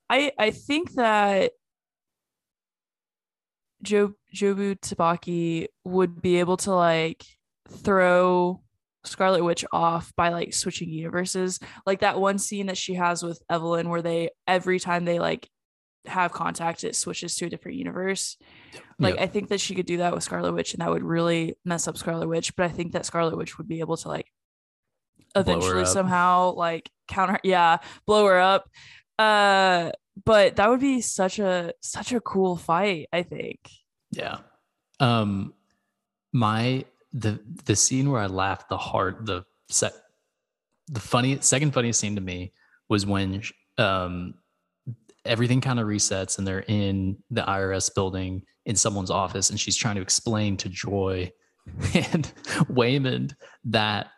I 0.08 0.32
I 0.38 0.50
think 0.50 0.92
that 0.94 1.52
Jo 3.82 4.14
Jobu 4.34 4.78
Tupaki 4.80 5.66
would 5.84 6.22
be 6.22 6.38
able 6.40 6.56
to 6.58 6.74
like 6.74 7.24
throw 7.68 8.62
Scarlet 9.04 9.42
Witch 9.42 9.64
off 9.72 10.12
by 10.16 10.30
like 10.30 10.54
switching 10.54 10.88
universes. 10.88 11.58
Like 11.86 12.00
that 12.00 12.20
one 12.20 12.38
scene 12.38 12.66
that 12.66 12.78
she 12.78 12.94
has 12.94 13.22
with 13.22 13.42
Evelyn 13.50 13.88
where 13.88 14.02
they 14.02 14.30
every 14.46 14.78
time 14.78 15.04
they 15.04 15.18
like 15.18 15.48
have 16.06 16.32
contact, 16.32 16.84
it 16.84 16.96
switches 16.96 17.34
to 17.36 17.46
a 17.46 17.50
different 17.50 17.78
universe. 17.78 18.36
Like 18.98 19.14
Yep. 19.16 19.22
I 19.22 19.26
think 19.26 19.48
that 19.48 19.60
she 19.60 19.74
could 19.74 19.86
do 19.86 19.98
that 19.98 20.14
with 20.14 20.24
Scarlet 20.24 20.52
Witch 20.52 20.72
and 20.72 20.80
that 20.80 20.90
would 20.90 21.02
really 21.02 21.56
mess 21.64 21.88
up 21.88 21.96
Scarlet 21.96 22.28
Witch. 22.28 22.54
But 22.56 22.66
I 22.66 22.68
think 22.68 22.92
that 22.92 23.06
Scarlet 23.06 23.36
Witch 23.36 23.58
would 23.58 23.68
be 23.68 23.80
able 23.80 23.96
to 23.98 24.08
like 24.08 24.26
eventually 25.34 25.84
somehow 25.86 26.52
like 26.54 26.90
counter 27.08 27.38
yeah, 27.42 27.78
blow 28.06 28.26
her 28.26 28.38
up. 28.38 28.68
Uh 29.18 29.90
but 30.24 30.56
that 30.56 30.68
would 30.68 30.80
be 30.80 31.00
such 31.00 31.38
a 31.38 31.72
such 31.80 32.12
a 32.12 32.20
cool 32.20 32.56
fight, 32.56 33.08
I 33.12 33.22
think. 33.22 33.58
Yeah. 34.12 34.38
Um 35.00 35.54
my 36.32 36.84
the 37.12 37.40
the 37.64 37.76
scene 37.76 38.10
where 38.10 38.20
I 38.20 38.26
laughed 38.26 38.68
the 38.68 38.76
hard 38.76 39.26
the 39.26 39.44
set 39.68 39.92
the 40.88 41.00
funny 41.00 41.38
second 41.40 41.72
funniest 41.72 42.00
scene 42.00 42.14
to 42.14 42.20
me 42.20 42.52
was 42.88 43.06
when 43.06 43.42
um 43.78 44.34
everything 45.24 45.60
kind 45.60 45.78
of 45.78 45.86
resets 45.86 46.38
and 46.38 46.46
they're 46.46 46.64
in 46.68 47.16
the 47.30 47.42
IRS 47.42 47.94
building 47.94 48.42
in 48.66 48.76
someone's 48.76 49.10
office 49.10 49.50
and 49.50 49.58
she's 49.58 49.76
trying 49.76 49.94
to 49.96 50.02
explain 50.02 50.56
to 50.56 50.68
Joy 50.68 51.30
and 51.94 52.32
Waymond 52.70 53.34
that 53.64 54.08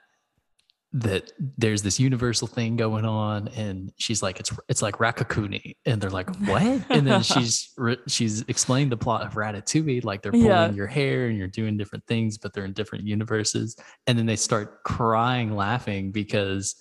that 0.97 1.33
there's 1.59 1.83
this 1.83 1.99
universal 1.99 2.47
thing 2.47 2.77
going 2.77 3.05
on 3.05 3.49
and 3.49 3.93
she's 3.97 4.23
like 4.23 4.39
it's 4.39 4.53
it's 4.69 4.81
like 4.81 4.99
Raccacoonie 4.99 5.75
and 5.85 6.01
they're 6.01 6.09
like 6.09 6.31
what 6.47 6.63
and 6.89 7.05
then 7.05 7.21
she's 7.33 7.75
she's 8.07 8.43
explained 8.43 8.93
the 8.93 8.97
plot 8.97 9.27
of 9.27 9.33
Ratatouille 9.35 10.05
like 10.05 10.23
they're 10.23 10.31
pulling 10.31 10.47
Yeah. 10.47 10.71
your 10.71 10.87
hair 10.87 11.27
and 11.27 11.37
you're 11.37 11.49
doing 11.49 11.77
different 11.77 12.07
things 12.07 12.39
but 12.39 12.53
they're 12.53 12.65
in 12.65 12.75
different 12.75 13.07
universes 13.09 13.77
and 14.07 14.17
then 14.17 14.27
they 14.27 14.37
start 14.37 14.85
crying 14.85 15.57
laughing 15.57 16.13
because 16.13 16.77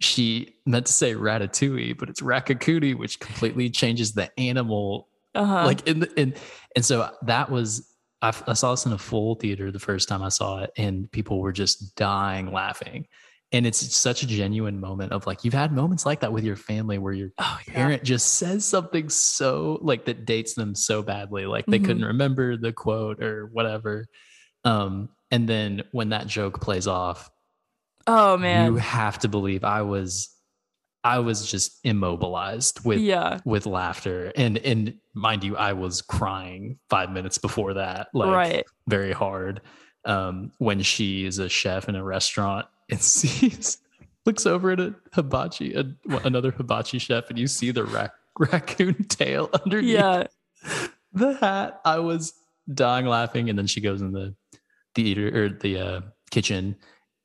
she 0.00 0.54
meant 0.66 0.84
to 0.84 0.92
say 0.92 1.14
Ratatouille 1.14 1.96
but 1.98 2.10
it's 2.10 2.20
Raccacoonie 2.20 2.94
which 2.94 3.18
completely 3.20 3.70
changes 3.70 4.12
the 4.12 4.30
animal 4.38 5.08
Uh-huh. 5.34 5.64
like 5.64 5.86
in 5.88 6.00
the 6.00 6.20
in 6.20 6.34
and 6.76 6.84
so 6.84 7.10
that 7.22 7.50
was 7.50 7.90
I 8.20 8.32
saw 8.54 8.72
this 8.72 8.84
in 8.86 8.92
a 8.92 8.98
full 8.98 9.36
theater 9.36 9.70
the 9.70 9.78
first 9.78 10.08
time 10.10 10.22
I 10.22 10.28
saw 10.28 10.62
it 10.64 10.72
and 10.76 11.10
people 11.10 11.40
were 11.40 11.52
just 11.52 11.96
dying 11.96 12.52
laughing 12.52 13.06
and 13.52 13.66
it's 13.66 13.96
such 13.96 14.22
a 14.22 14.26
genuine 14.26 14.80
moment 14.80 15.12
of 15.12 15.26
like 15.26 15.44
you've 15.44 15.54
had 15.54 15.72
moments 15.72 16.04
like 16.04 16.20
that 16.20 16.32
with 16.32 16.44
your 16.44 16.56
family 16.56 16.98
where 16.98 17.12
your 17.12 17.30
oh 17.38 17.58
yeah. 17.68 17.74
parent 17.74 18.02
just 18.02 18.34
says 18.34 18.64
something 18.64 19.08
so 19.08 19.78
like 19.82 20.04
that 20.04 20.24
dates 20.26 20.54
them 20.54 20.74
so 20.74 21.02
badly 21.02 21.46
like 21.46 21.64
they 21.66 21.78
Mhm. 21.78 21.84
couldn't 21.84 22.04
remember 22.04 22.56
the 22.56 22.72
quote 22.72 23.22
or 23.22 23.46
whatever 23.52 24.06
um 24.64 25.08
and 25.30 25.48
then 25.48 25.82
when 25.92 26.08
that 26.10 26.26
joke 26.26 26.60
plays 26.60 26.86
off 26.86 27.30
Oh 28.08 28.36
man. 28.36 28.66
you 28.72 28.76
have 28.78 29.18
to 29.20 29.28
believe 29.28 29.62
i 29.64 29.82
was 29.82 30.28
i 31.04 31.18
was 31.20 31.48
just 31.48 31.78
immobilized 31.84 32.84
with 32.84 32.98
yeah. 33.00 33.38
with 33.44 33.64
laughter 33.66 34.32
and 34.36 34.58
and 34.58 34.94
mind 35.14 35.44
you 35.44 35.56
i 35.56 35.72
was 35.72 36.02
crying 36.02 36.78
five 36.90 37.10
minutes 37.12 37.38
before 37.38 37.74
that 37.74 38.08
like 38.12 38.30
right. 38.32 38.64
very 38.88 39.12
hard 39.12 39.60
um 40.04 40.50
when 40.58 40.82
she 40.82 41.24
is 41.24 41.38
a 41.38 41.48
chef 41.48 41.88
in 41.88 41.94
a 41.94 42.02
restaurant 42.04 42.66
and 42.90 43.00
sees 43.02 43.78
looks 44.24 44.46
over 44.46 44.72
at 44.72 44.80
a 44.80 44.94
hibachi 45.14 45.74
a, 45.74 45.84
another 46.24 46.50
hibachi 46.50 46.98
chef 46.98 47.28
and 47.30 47.38
you 47.38 47.46
see 47.46 47.70
the 47.70 47.84
rac- 47.84 48.14
raccoon 48.38 48.94
tail 49.08 49.48
underneath 49.64 49.94
Yeah. 49.94 50.26
the 51.12 51.34
hat 51.34 51.80
i 51.84 51.98
was 51.98 52.32
dying 52.72 53.06
laughing 53.06 53.48
and 53.48 53.58
then 53.58 53.66
she 53.66 53.80
goes 53.80 54.02
in 54.02 54.12
the 54.12 54.34
theater 54.94 55.44
or 55.44 55.48
the 55.50 55.78
uh, 55.78 56.00
kitchen 56.30 56.74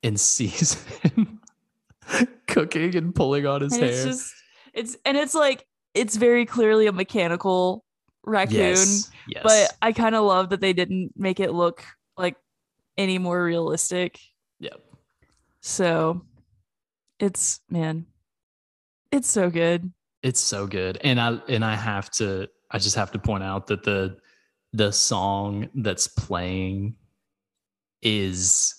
and 0.04 0.20
sees 0.20 0.74
him 1.04 1.40
cooking 2.48 2.96
and 2.96 3.16
pulling 3.16 3.46
on 3.48 3.62
his 3.62 3.74
And 3.74 3.84
hair 3.84 3.92
it's 3.92 4.04
just 4.04 4.34
it's 4.74 4.98
and 5.06 5.18
it's 5.18 5.34
like 5.36 5.66
it's 5.94 6.16
very 6.18 6.46
clearly 6.46 6.88
a 6.88 6.92
mechanical 6.92 7.84
raccoon. 8.24 8.56
yes 8.58 9.10
yes 9.28 9.44
But 9.44 9.76
I 9.82 9.92
kind 9.94 10.16
of 10.16 10.24
love 10.26 10.50
that 10.50 10.62
they 10.62 10.74
didn't 10.74 11.12
make 11.16 11.40
it 11.40 11.52
look 11.54 11.84
like 12.18 12.36
any 12.98 13.18
more 13.18 13.44
realistic. 13.44 14.20
Yep. 14.60 14.80
So 15.62 16.22
it's 17.20 17.60
man, 17.70 18.06
it's 19.12 19.30
so 19.30 19.50
good. 19.50 19.92
it's 20.24 20.40
so 20.40 20.68
good 20.68 20.98
and 21.04 21.20
i 21.20 21.38
and 21.48 21.66
i 21.66 21.76
have 21.76 22.10
to 22.12 22.48
i 22.70 22.78
just 22.78 22.96
have 22.96 23.12
to 23.12 23.18
point 23.20 23.44
out 23.44 23.66
that 23.68 23.82
the 23.84 24.18
the 24.74 24.92
song 24.92 25.68
that's 25.76 26.08
playing 26.08 26.96
is 28.02 28.76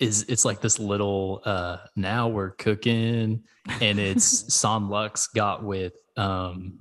is 0.00 0.24
it's 0.28 0.44
like 0.44 0.60
this 0.60 0.78
little 0.78 1.42
uh 1.44 1.78
now 1.96 2.28
we're 2.28 2.50
cooking 2.52 3.42
and 3.80 3.98
it's 3.98 4.52
Son 4.54 4.88
Lux 4.88 5.26
got 5.28 5.62
with 5.64 5.92
um 6.16 6.78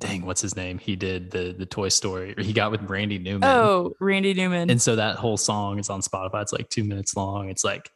dang 0.00 0.24
what's 0.24 0.40
his 0.40 0.54
name 0.56 0.78
he 0.78 0.94
did 0.96 1.30
the 1.30 1.54
the 1.58 1.66
toy 1.66 1.88
story 1.88 2.34
or 2.38 2.42
he 2.42 2.52
got 2.52 2.70
with 2.70 2.80
brandy 2.86 3.18
newman 3.18 3.48
Oh, 3.48 3.92
Randy 4.00 4.32
Newman. 4.34 4.70
and 4.70 4.80
so 4.80 4.96
that 4.96 5.16
whole 5.16 5.36
song 5.36 5.78
is 5.78 5.90
on 5.90 6.00
Spotify. 6.00 6.42
It's 6.42 6.52
like 6.52 6.68
two 6.70 6.84
minutes 6.84 7.16
long. 7.16 7.48
It's 7.50 7.64
like 7.64 7.90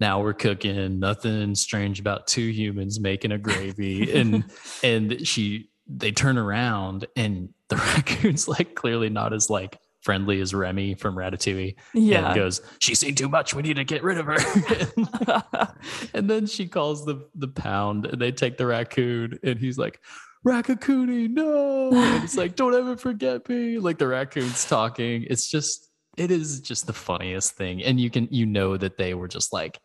now 0.00 0.20
we're 0.20 0.34
cooking. 0.34 0.98
Nothing 0.98 1.54
strange 1.54 2.00
about 2.00 2.26
two 2.26 2.48
humans 2.48 3.00
making 3.00 3.32
a 3.32 3.38
gravy. 3.38 4.12
and 4.12 4.44
and 4.82 5.26
she 5.26 5.70
they 5.86 6.12
turn 6.12 6.38
around 6.38 7.06
and 7.16 7.50
the 7.68 7.76
raccoon's 7.96 8.48
like 8.48 8.74
clearly 8.74 9.10
not 9.10 9.32
as 9.32 9.50
like 9.50 9.78
friendly 10.00 10.40
as 10.40 10.52
Remy 10.52 10.94
from 10.94 11.16
Ratatouille. 11.16 11.76
And 11.94 12.04
yeah. 12.04 12.34
goes, 12.34 12.60
She's 12.78 13.00
seen 13.00 13.14
too 13.14 13.28
much. 13.28 13.54
We 13.54 13.62
need 13.62 13.76
to 13.76 13.84
get 13.84 14.02
rid 14.02 14.18
of 14.18 14.26
her. 14.26 15.74
and 16.14 16.28
then 16.28 16.46
she 16.46 16.66
calls 16.66 17.04
the 17.06 17.26
the 17.34 17.48
pound 17.48 18.06
and 18.06 18.20
they 18.20 18.32
take 18.32 18.58
the 18.58 18.66
raccoon 18.66 19.38
and 19.42 19.58
he's 19.58 19.78
like 19.78 20.00
Raccoony, 20.46 21.30
no. 21.30 21.90
And 21.90 22.22
it's 22.24 22.36
like, 22.36 22.54
don't 22.54 22.74
ever 22.74 22.96
forget 22.96 23.48
me. 23.48 23.78
Like 23.78 23.96
the 23.96 24.06
raccoon's 24.06 24.66
talking. 24.66 25.26
It's 25.30 25.48
just, 25.48 25.88
it 26.16 26.30
is 26.30 26.60
just 26.60 26.86
the 26.86 26.92
funniest 26.92 27.52
thing. 27.52 27.82
And 27.82 28.00
you 28.00 28.10
can, 28.10 28.28
you 28.30 28.46
know, 28.46 28.76
that 28.76 28.96
they 28.96 29.14
were 29.14 29.28
just 29.28 29.52
like, 29.52 29.78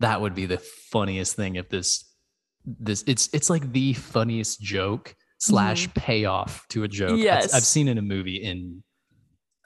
that 0.00 0.20
would 0.20 0.34
be 0.34 0.46
the 0.46 0.58
funniest 0.58 1.36
thing 1.36 1.56
if 1.56 1.68
this, 1.68 2.04
this, 2.64 3.04
it's, 3.06 3.28
it's 3.32 3.50
like 3.50 3.72
the 3.72 3.92
funniest 3.94 4.60
joke 4.60 5.14
slash 5.38 5.88
mm-hmm. 5.88 6.00
payoff 6.00 6.66
to 6.68 6.84
a 6.84 6.88
joke 6.88 7.12
I've- 7.12 7.22
Yes. 7.22 7.54
I've 7.54 7.64
seen 7.64 7.88
in 7.88 7.98
a 7.98 8.02
movie 8.02 8.36
in, 8.36 8.82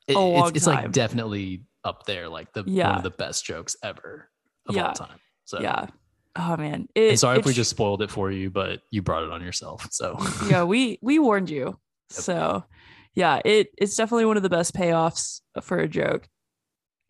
it- 0.07 0.17
A 0.17 0.21
long 0.21 0.49
it's, 0.49 0.59
it's 0.59 0.67
like 0.67 0.93
definitely 0.93 1.63
up 1.85 2.07
there, 2.07 2.29
like 2.29 2.53
the, 2.53 2.63
one 2.63 2.73
Yeah. 2.73 2.97
of 2.97 3.03
the 3.03 3.11
best 3.11 3.45
jokes 3.45 3.77
ever 3.83 4.29
of 4.67 4.75
Yeah. 4.75 4.89
all 4.89 4.93
time. 4.95 5.19
So, 5.45 5.61
yeah. 5.61 5.87
Oh 6.37 6.57
man. 6.57 6.89
It, 6.95 7.11
and 7.11 7.19
sorry 7.19 7.39
if 7.39 7.47
we 7.47 7.53
just 7.53 7.71
spoiled 7.71 8.03
it 8.03 8.11
for 8.11 8.31
you, 8.31 8.51
but 8.51 8.81
you 8.91 9.03
brought 9.03 9.23
it 9.23 9.31
on 9.31 9.41
yourself. 9.41 9.87
So 9.93 10.19
yeah, 10.49 10.65
we 10.65 10.99
we 11.01 11.19
warned 11.19 11.51
you. 11.51 11.79
So 12.11 12.65
yeah, 13.15 13.41
it 13.45 13.69
it's 13.79 13.97
definitely 13.97 14.27
one 14.27 14.37
of 14.37 14.43
the 14.43 14.51
best 14.51 14.75
payoffs 14.75 15.41
for 15.63 15.79
a 15.79 15.89
joke 15.89 16.29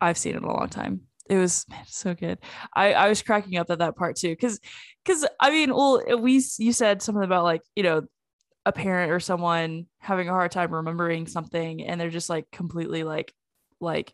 I've 0.01 0.17
seen 0.17 0.35
in 0.35 0.43
a 0.43 0.47
long 0.53 0.69
time. 0.69 1.01
it 1.29 1.37
was 1.37 1.65
man, 1.69 1.83
so 1.87 2.13
good. 2.13 2.39
I 2.75 2.93
I 2.93 3.09
was 3.09 3.21
cracking 3.21 3.57
up 3.57 3.69
at 3.69 3.79
that 3.79 3.95
part 3.95 4.15
too, 4.17 4.29
because 4.29 4.59
because 5.03 5.25
I 5.39 5.49
mean, 5.51 5.73
well, 5.73 6.01
we 6.19 6.43
you 6.59 6.73
said 6.73 7.01
something 7.01 7.23
about 7.23 7.43
like 7.43 7.61
you 7.75 7.83
know 7.83 8.03
a 8.65 8.71
parent 8.71 9.11
or 9.11 9.19
someone 9.19 9.87
having 9.99 10.29
a 10.29 10.31
hard 10.33 10.51
time 10.51 10.73
remembering 10.73 11.27
something, 11.27 11.83
and 11.83 11.99
they're 11.99 12.09
just 12.09 12.29
like 12.29 12.49
completely 12.51 13.03
like 13.03 13.33
like 13.79 14.13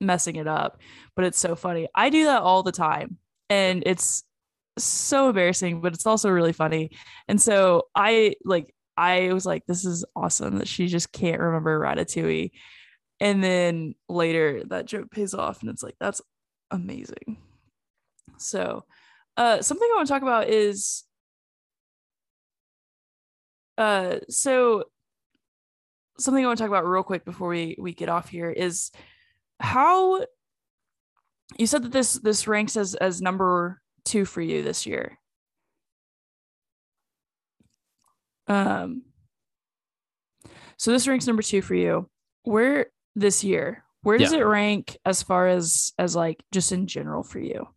messing 0.00 0.36
it 0.36 0.48
up. 0.48 0.80
But 1.16 1.26
it's 1.26 1.38
so 1.38 1.54
funny. 1.56 1.88
I 1.94 2.10
do 2.10 2.24
that 2.26 2.42
all 2.42 2.62
the 2.62 2.72
time, 2.72 3.18
and 3.48 3.82
it's 3.86 4.24
so 4.78 5.28
embarrassing, 5.28 5.80
but 5.80 5.94
it's 5.94 6.06
also 6.06 6.30
really 6.30 6.52
funny. 6.52 6.90
And 7.28 7.40
so 7.40 7.88
I 7.94 8.34
like 8.44 8.74
I 9.00 9.32
was 9.32 9.46
like, 9.46 9.64
this 9.66 9.86
is 9.86 10.04
awesome 10.14 10.58
that 10.58 10.68
she 10.68 10.86
just 10.86 11.10
can't 11.10 11.40
remember 11.40 11.80
Ratatouille. 11.80 12.50
And 13.18 13.42
then 13.42 13.94
later 14.10 14.62
that 14.68 14.84
joke 14.84 15.10
pays 15.10 15.32
off, 15.32 15.62
and 15.62 15.70
it's 15.70 15.82
like 15.82 15.96
that's 15.98 16.20
amazing. 16.70 17.38
So, 18.36 18.84
uh, 19.38 19.62
something 19.62 19.88
I 19.90 19.96
want 19.96 20.06
to 20.06 20.12
talk 20.12 20.22
about 20.22 20.48
is, 20.48 21.04
uh, 23.78 24.16
so 24.28 24.84
something 26.18 26.44
I 26.44 26.46
want 26.46 26.58
to 26.58 26.64
talk 26.64 26.70
about 26.70 26.86
real 26.86 27.02
quick 27.02 27.24
before 27.24 27.48
we 27.48 27.76
we 27.78 27.94
get 27.94 28.10
off 28.10 28.28
here 28.28 28.50
is 28.50 28.90
how 29.60 30.26
you 31.56 31.66
said 31.66 31.84
that 31.84 31.92
this 31.92 32.14
this 32.14 32.46
ranks 32.46 32.76
as 32.76 32.94
as 32.96 33.22
number 33.22 33.80
two 34.04 34.26
for 34.26 34.42
you 34.42 34.62
this 34.62 34.84
year. 34.84 35.19
Um, 38.50 39.02
so 40.76 40.90
this 40.90 41.06
ranks 41.06 41.26
number 41.26 41.42
two 41.42 41.62
for 41.62 41.74
you. 41.74 42.08
Where 42.42 42.86
this 43.14 43.44
year? 43.44 43.84
Where 44.02 44.18
does 44.18 44.32
yeah. 44.32 44.40
it 44.40 44.42
rank 44.42 44.98
as 45.04 45.22
far 45.22 45.46
as 45.46 45.92
as 45.98 46.16
like 46.16 46.42
just 46.52 46.72
in 46.72 46.86
general 46.86 47.22
for 47.22 47.38
you? 47.38 47.68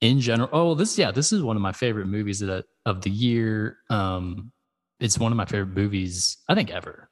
In 0.00 0.20
general, 0.20 0.48
oh, 0.52 0.74
this 0.74 0.96
yeah, 0.96 1.10
this 1.10 1.32
is 1.32 1.42
one 1.42 1.56
of 1.56 1.62
my 1.62 1.72
favorite 1.72 2.06
movies 2.06 2.38
that 2.40 2.64
of 2.86 3.02
the 3.02 3.10
year. 3.10 3.78
Um, 3.90 4.52
it's 4.98 5.18
one 5.18 5.32
of 5.32 5.36
my 5.36 5.44
favorite 5.44 5.74
movies 5.76 6.38
I 6.48 6.54
think 6.54 6.70
ever. 6.70 7.10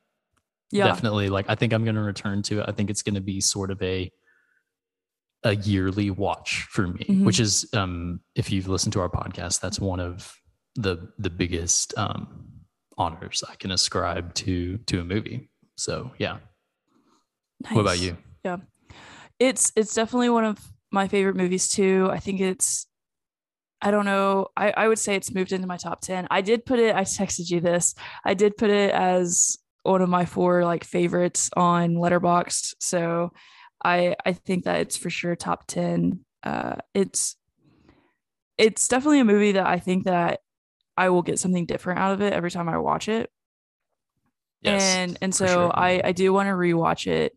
Yeah, 0.70 0.86
definitely. 0.86 1.28
Like 1.28 1.46
I 1.48 1.54
think 1.54 1.72
I'm 1.72 1.84
going 1.84 1.96
to 1.96 2.02
return 2.02 2.42
to 2.42 2.60
it. 2.60 2.66
I 2.68 2.72
think 2.72 2.88
it's 2.88 3.02
going 3.02 3.16
to 3.16 3.20
be 3.20 3.40
sort 3.40 3.70
of 3.70 3.82
a 3.82 4.10
a 5.42 5.56
yearly 5.56 6.10
watch 6.10 6.66
for 6.70 6.86
me, 6.86 7.04
mm-hmm. 7.04 7.24
which 7.24 7.40
is 7.40 7.68
um, 7.74 8.20
if 8.34 8.50
you've 8.50 8.68
listened 8.68 8.92
to 8.94 9.00
our 9.00 9.10
podcast, 9.10 9.60
that's 9.60 9.80
one 9.80 10.00
of 10.00 10.34
the 10.78 11.12
the 11.18 11.30
biggest 11.30 11.92
um, 11.98 12.46
honors 12.96 13.44
I 13.48 13.56
can 13.56 13.70
ascribe 13.70 14.32
to 14.34 14.78
to 14.78 15.00
a 15.00 15.04
movie. 15.04 15.50
So 15.76 16.12
yeah, 16.18 16.38
Nice. 17.64 17.74
What 17.74 17.82
about 17.82 18.00
you? 18.00 18.16
Yeah. 18.44 18.58
It's 19.38 19.72
it's 19.76 19.94
definitely 19.94 20.30
one 20.30 20.44
of 20.44 20.58
my 20.90 21.08
favorite 21.08 21.36
movies 21.36 21.68
too. 21.68 22.08
I 22.10 22.18
think 22.18 22.40
it's 22.40 22.86
I 23.80 23.90
don't 23.90 24.04
know. 24.04 24.48
I, 24.56 24.70
I 24.72 24.88
would 24.88 24.98
say 24.98 25.14
it's 25.14 25.32
moved 25.32 25.52
into 25.52 25.68
my 25.68 25.76
top 25.76 26.00
10. 26.00 26.26
I 26.32 26.40
did 26.40 26.66
put 26.66 26.80
it, 26.80 26.96
I 26.96 27.02
texted 27.02 27.48
you 27.48 27.60
this. 27.60 27.94
I 28.24 28.34
did 28.34 28.56
put 28.56 28.70
it 28.70 28.90
as 28.90 29.56
one 29.84 30.02
of 30.02 30.08
my 30.08 30.24
four 30.24 30.64
like 30.64 30.82
favorites 30.82 31.48
on 31.56 31.94
Letterboxd. 31.94 32.74
So 32.80 33.32
I 33.84 34.16
I 34.24 34.32
think 34.32 34.64
that 34.64 34.80
it's 34.80 34.96
for 34.96 35.10
sure 35.10 35.36
top 35.36 35.66
10. 35.66 36.20
Uh 36.42 36.76
it's 36.94 37.36
it's 38.56 38.88
definitely 38.88 39.20
a 39.20 39.24
movie 39.24 39.52
that 39.52 39.66
I 39.66 39.78
think 39.78 40.04
that 40.04 40.40
I 40.98 41.10
will 41.10 41.22
get 41.22 41.38
something 41.38 41.64
different 41.64 42.00
out 42.00 42.12
of 42.12 42.20
it 42.20 42.32
every 42.32 42.50
time 42.50 42.68
I 42.68 42.78
watch 42.78 43.08
it. 43.08 43.30
Yes, 44.60 44.82
and 44.82 45.18
and 45.22 45.34
so 45.34 45.46
sure. 45.46 45.72
I 45.72 46.00
I 46.04 46.12
do 46.12 46.32
want 46.32 46.48
to 46.48 46.52
rewatch 46.52 47.06
it 47.06 47.32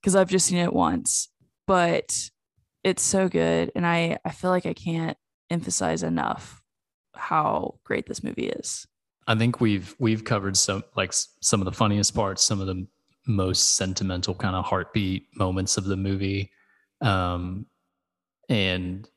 because 0.00 0.14
I've 0.14 0.28
just 0.28 0.46
seen 0.46 0.58
it 0.58 0.72
once, 0.72 1.28
but 1.66 2.30
it's 2.84 3.02
so 3.02 3.28
good. 3.28 3.72
And 3.74 3.86
I, 3.86 4.18
I 4.24 4.30
feel 4.30 4.50
like 4.50 4.66
I 4.66 4.74
can't 4.74 5.16
emphasize 5.50 6.02
enough 6.02 6.62
how 7.14 7.78
great 7.84 8.06
this 8.06 8.22
movie 8.22 8.48
is. 8.48 8.86
I 9.26 9.34
think 9.34 9.60
we've 9.60 9.94
we've 9.98 10.24
covered 10.24 10.56
some 10.56 10.84
like 10.96 11.12
some 11.40 11.60
of 11.60 11.64
the 11.64 11.72
funniest 11.72 12.14
parts, 12.14 12.44
some 12.44 12.60
of 12.60 12.66
the 12.66 12.86
most 13.26 13.76
sentimental 13.76 14.34
kind 14.34 14.56
of 14.56 14.64
heartbeat 14.64 15.26
moments 15.36 15.76
of 15.76 15.84
the 15.84 15.96
movie. 15.96 16.50
Um 17.00 17.66
and 18.48 19.08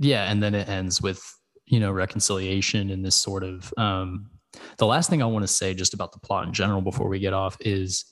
yeah, 0.00 0.30
and 0.30 0.42
then 0.42 0.54
it 0.54 0.68
ends 0.68 1.00
with, 1.00 1.22
you 1.66 1.80
know, 1.80 1.90
reconciliation 1.90 2.90
and 2.90 3.04
this 3.04 3.16
sort 3.16 3.44
of 3.44 3.72
um 3.76 4.30
the 4.78 4.86
last 4.86 5.10
thing 5.10 5.22
I 5.22 5.26
want 5.26 5.42
to 5.42 5.52
say 5.52 5.74
just 5.74 5.94
about 5.94 6.12
the 6.12 6.20
plot 6.20 6.46
in 6.46 6.52
general 6.52 6.80
before 6.80 7.08
we 7.08 7.18
get 7.18 7.32
off 7.32 7.56
is 7.60 8.04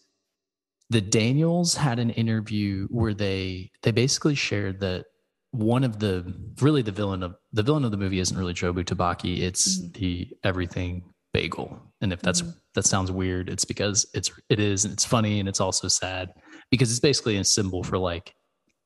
the 0.91 1.01
Daniels 1.01 1.75
had 1.75 1.99
an 1.99 2.11
interview 2.11 2.87
where 2.91 3.15
they 3.15 3.71
they 3.83 3.91
basically 3.91 4.35
shared 4.35 4.81
that 4.81 5.07
one 5.53 5.85
of 5.85 5.99
the 5.99 6.35
really 6.61 6.83
the 6.83 6.93
villain 6.93 7.23
of 7.23 7.37
the 7.53 7.63
villain 7.63 7.85
of 7.85 7.91
the 7.91 7.97
movie 7.97 8.19
isn't 8.19 8.37
really 8.37 8.55
Jobu 8.55 8.85
Tupaki, 8.85 9.41
it's 9.41 9.79
mm-hmm. 9.79 9.93
the 10.01 10.29
everything 10.45 11.05
bagel. 11.33 11.81
And 12.01 12.13
if 12.13 12.21
that's 12.21 12.43
mm-hmm. 12.43 12.51
that 12.75 12.85
sounds 12.85 13.11
weird, 13.11 13.49
it's 13.49 13.65
because 13.65 14.07
it's 14.15 14.31
it 14.49 14.61
is 14.61 14.85
and 14.85 14.93
it's 14.93 15.05
funny 15.05 15.41
and 15.41 15.49
it's 15.49 15.61
also 15.61 15.89
sad 15.89 16.31
because 16.71 16.91
it's 16.91 17.01
basically 17.01 17.37
a 17.37 17.45
symbol 17.45 17.83
for 17.83 17.99
like 17.99 18.35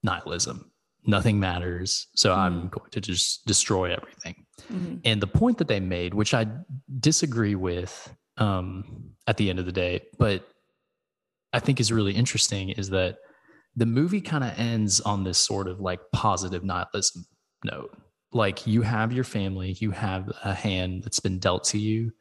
nihilism. 0.02 0.70
Nothing 1.06 1.38
matters. 1.38 2.08
So 2.14 2.30
mm-hmm. 2.30 2.40
I'm 2.40 2.68
going 2.68 2.90
to 2.90 3.00
just 3.00 3.46
destroy 3.46 3.92
everything. 3.92 4.45
Mm-hmm. 4.72 4.96
And 5.04 5.20
the 5.20 5.26
point 5.26 5.58
that 5.58 5.68
they 5.68 5.80
made, 5.80 6.14
which 6.14 6.34
I 6.34 6.46
disagree 7.00 7.54
with 7.54 8.14
um, 8.36 9.10
at 9.26 9.36
the 9.36 9.50
end 9.50 9.58
of 9.58 9.66
the 9.66 9.72
day, 9.72 10.02
but 10.18 10.46
I 11.52 11.58
think 11.58 11.80
is 11.80 11.92
really 11.92 12.12
interesting 12.12 12.70
is 12.70 12.90
that 12.90 13.18
the 13.76 13.86
movie 13.86 14.20
kind 14.20 14.42
of 14.42 14.58
ends 14.58 15.00
on 15.00 15.24
this 15.24 15.38
sort 15.38 15.68
of 15.68 15.80
like 15.80 16.00
positive 16.12 16.64
nihilism 16.64 17.24
note. 17.64 17.96
Like 18.32 18.66
you 18.66 18.82
have 18.82 19.12
your 19.12 19.24
family, 19.24 19.76
you 19.78 19.90
have 19.92 20.30
a 20.44 20.52
hand 20.52 21.04
that's 21.04 21.20
been 21.20 21.38
dealt 21.38 21.64
to 21.64 21.78
you, 21.78 22.12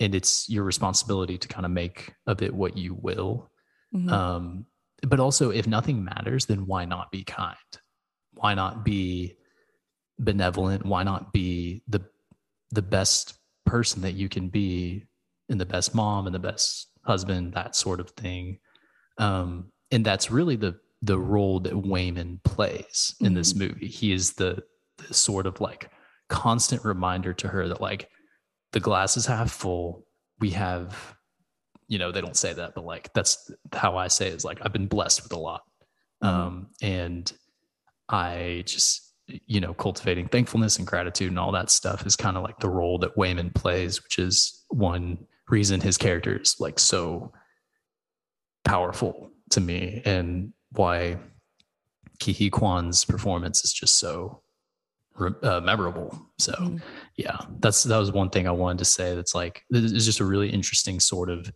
and 0.00 0.14
it's 0.14 0.48
your 0.48 0.64
responsibility 0.64 1.38
to 1.38 1.48
kind 1.48 1.64
of 1.64 1.72
make 1.72 2.12
of 2.26 2.42
it 2.42 2.54
what 2.54 2.76
you 2.76 2.94
will. 3.00 3.50
Mm-hmm. 3.94 4.10
Um, 4.10 4.66
but 5.02 5.20
also, 5.20 5.50
if 5.50 5.66
nothing 5.66 6.04
matters, 6.04 6.46
then 6.46 6.66
why 6.66 6.84
not 6.84 7.10
be 7.10 7.24
kind? 7.24 7.56
Why 8.34 8.54
not 8.54 8.84
be 8.84 9.37
benevolent? 10.18 10.84
Why 10.84 11.02
not 11.02 11.32
be 11.32 11.82
the 11.88 12.00
the 12.70 12.82
best 12.82 13.38
person 13.64 14.02
that 14.02 14.12
you 14.12 14.28
can 14.28 14.48
be, 14.48 15.04
and 15.48 15.60
the 15.60 15.66
best 15.66 15.94
mom 15.94 16.26
and 16.26 16.34
the 16.34 16.38
best 16.38 16.90
husband, 17.04 17.54
that 17.54 17.76
sort 17.76 18.00
of 18.00 18.10
thing? 18.10 18.58
Um, 19.18 19.72
and 19.90 20.04
that's 20.04 20.30
really 20.30 20.56
the 20.56 20.78
the 21.02 21.18
role 21.18 21.60
that 21.60 21.72
waymond 21.74 22.42
plays 22.42 23.14
in 23.20 23.26
mm-hmm. 23.26 23.34
this 23.36 23.54
movie. 23.54 23.86
He 23.86 24.12
is 24.12 24.32
the, 24.32 24.62
the 24.96 25.14
sort 25.14 25.46
of 25.46 25.60
like 25.60 25.90
constant 26.28 26.84
reminder 26.84 27.32
to 27.34 27.48
her 27.48 27.68
that 27.68 27.80
like 27.80 28.08
the 28.72 28.80
glass 28.80 29.16
is 29.16 29.26
half 29.26 29.50
full. 29.50 30.04
We 30.40 30.50
have, 30.50 31.14
you 31.86 31.98
know, 31.98 32.12
they 32.12 32.20
don't 32.20 32.36
say 32.36 32.52
that, 32.52 32.74
but 32.74 32.84
like 32.84 33.12
that's 33.12 33.50
how 33.72 33.96
I 33.96 34.08
say 34.08 34.28
it, 34.28 34.34
is 34.34 34.44
like 34.44 34.58
I've 34.62 34.72
been 34.72 34.88
blessed 34.88 35.22
with 35.22 35.32
a 35.32 35.38
lot. 35.38 35.62
Mm-hmm. 36.22 36.40
Um, 36.40 36.66
and 36.82 37.32
I 38.08 38.64
just 38.66 39.07
you 39.46 39.60
know, 39.60 39.74
cultivating 39.74 40.28
thankfulness 40.28 40.78
and 40.78 40.86
gratitude 40.86 41.28
and 41.28 41.38
all 41.38 41.52
that 41.52 41.70
stuff 41.70 42.06
is 42.06 42.16
kind 42.16 42.36
of 42.36 42.42
like 42.42 42.58
the 42.60 42.68
role 42.68 42.98
that 42.98 43.16
Waymond 43.16 43.54
plays, 43.54 44.02
which 44.02 44.18
is 44.18 44.64
one 44.68 45.18
reason 45.48 45.80
his 45.80 45.98
character 45.98 46.40
is 46.40 46.56
like 46.58 46.78
so 46.78 47.32
powerful 48.64 49.30
to 49.50 49.60
me 49.60 50.02
and 50.04 50.52
why 50.72 51.16
Ke 52.20 52.36
Huy 52.36 52.50
Quan's 52.50 53.04
performance 53.04 53.64
is 53.64 53.72
just 53.72 53.98
so 53.98 54.42
uh, 55.42 55.60
memorable. 55.60 56.18
So 56.38 56.52
mm-hmm. 56.52 56.76
yeah, 57.16 57.38
that's 57.60 57.84
that 57.84 57.98
was 57.98 58.12
one 58.12 58.30
thing 58.30 58.46
I 58.46 58.52
wanted 58.52 58.78
to 58.78 58.84
say. 58.84 59.14
That's 59.14 59.34
like 59.34 59.64
it's 59.70 60.04
just 60.04 60.20
a 60.20 60.24
really 60.24 60.50
interesting 60.50 61.00
sort 61.00 61.30
of 61.30 61.50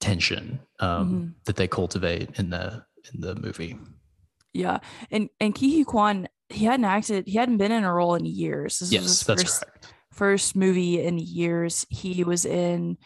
tension 0.00 0.60
um, 0.80 0.88
mm-hmm. 0.88 1.28
that 1.44 1.56
they 1.56 1.68
cultivate 1.68 2.38
in 2.38 2.50
the 2.50 2.84
in 3.12 3.20
the 3.20 3.34
movie. 3.36 3.78
Yeah, 4.52 4.78
and 5.10 5.28
and 5.40 5.56
Huy 5.56 5.84
Quan 5.84 6.28
he 6.50 6.64
hadn't 6.64 6.84
acted 6.84 7.26
he 7.26 7.36
hadn't 7.38 7.58
been 7.58 7.72
in 7.72 7.84
a 7.84 7.92
role 7.92 8.14
in 8.14 8.24
years. 8.24 8.78
This 8.78 8.92
yes, 8.92 9.22
that's 9.22 9.42
first, 9.42 9.62
correct. 9.62 9.92
First 10.12 10.56
movie 10.56 11.02
in 11.02 11.18
years. 11.18 11.86
He 11.90 12.24
was 12.24 12.44
in 12.44 12.98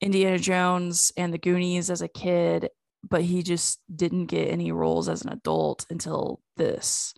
Indiana 0.00 0.38
Jones 0.38 1.12
and 1.16 1.32
the 1.32 1.38
Goonies 1.38 1.90
as 1.90 2.02
a 2.02 2.08
kid, 2.08 2.70
but 3.08 3.22
he 3.22 3.42
just 3.42 3.80
didn't 3.94 4.26
get 4.26 4.48
any 4.48 4.72
roles 4.72 5.08
as 5.08 5.22
an 5.22 5.32
adult 5.32 5.86
until 5.90 6.40
this. 6.56 7.14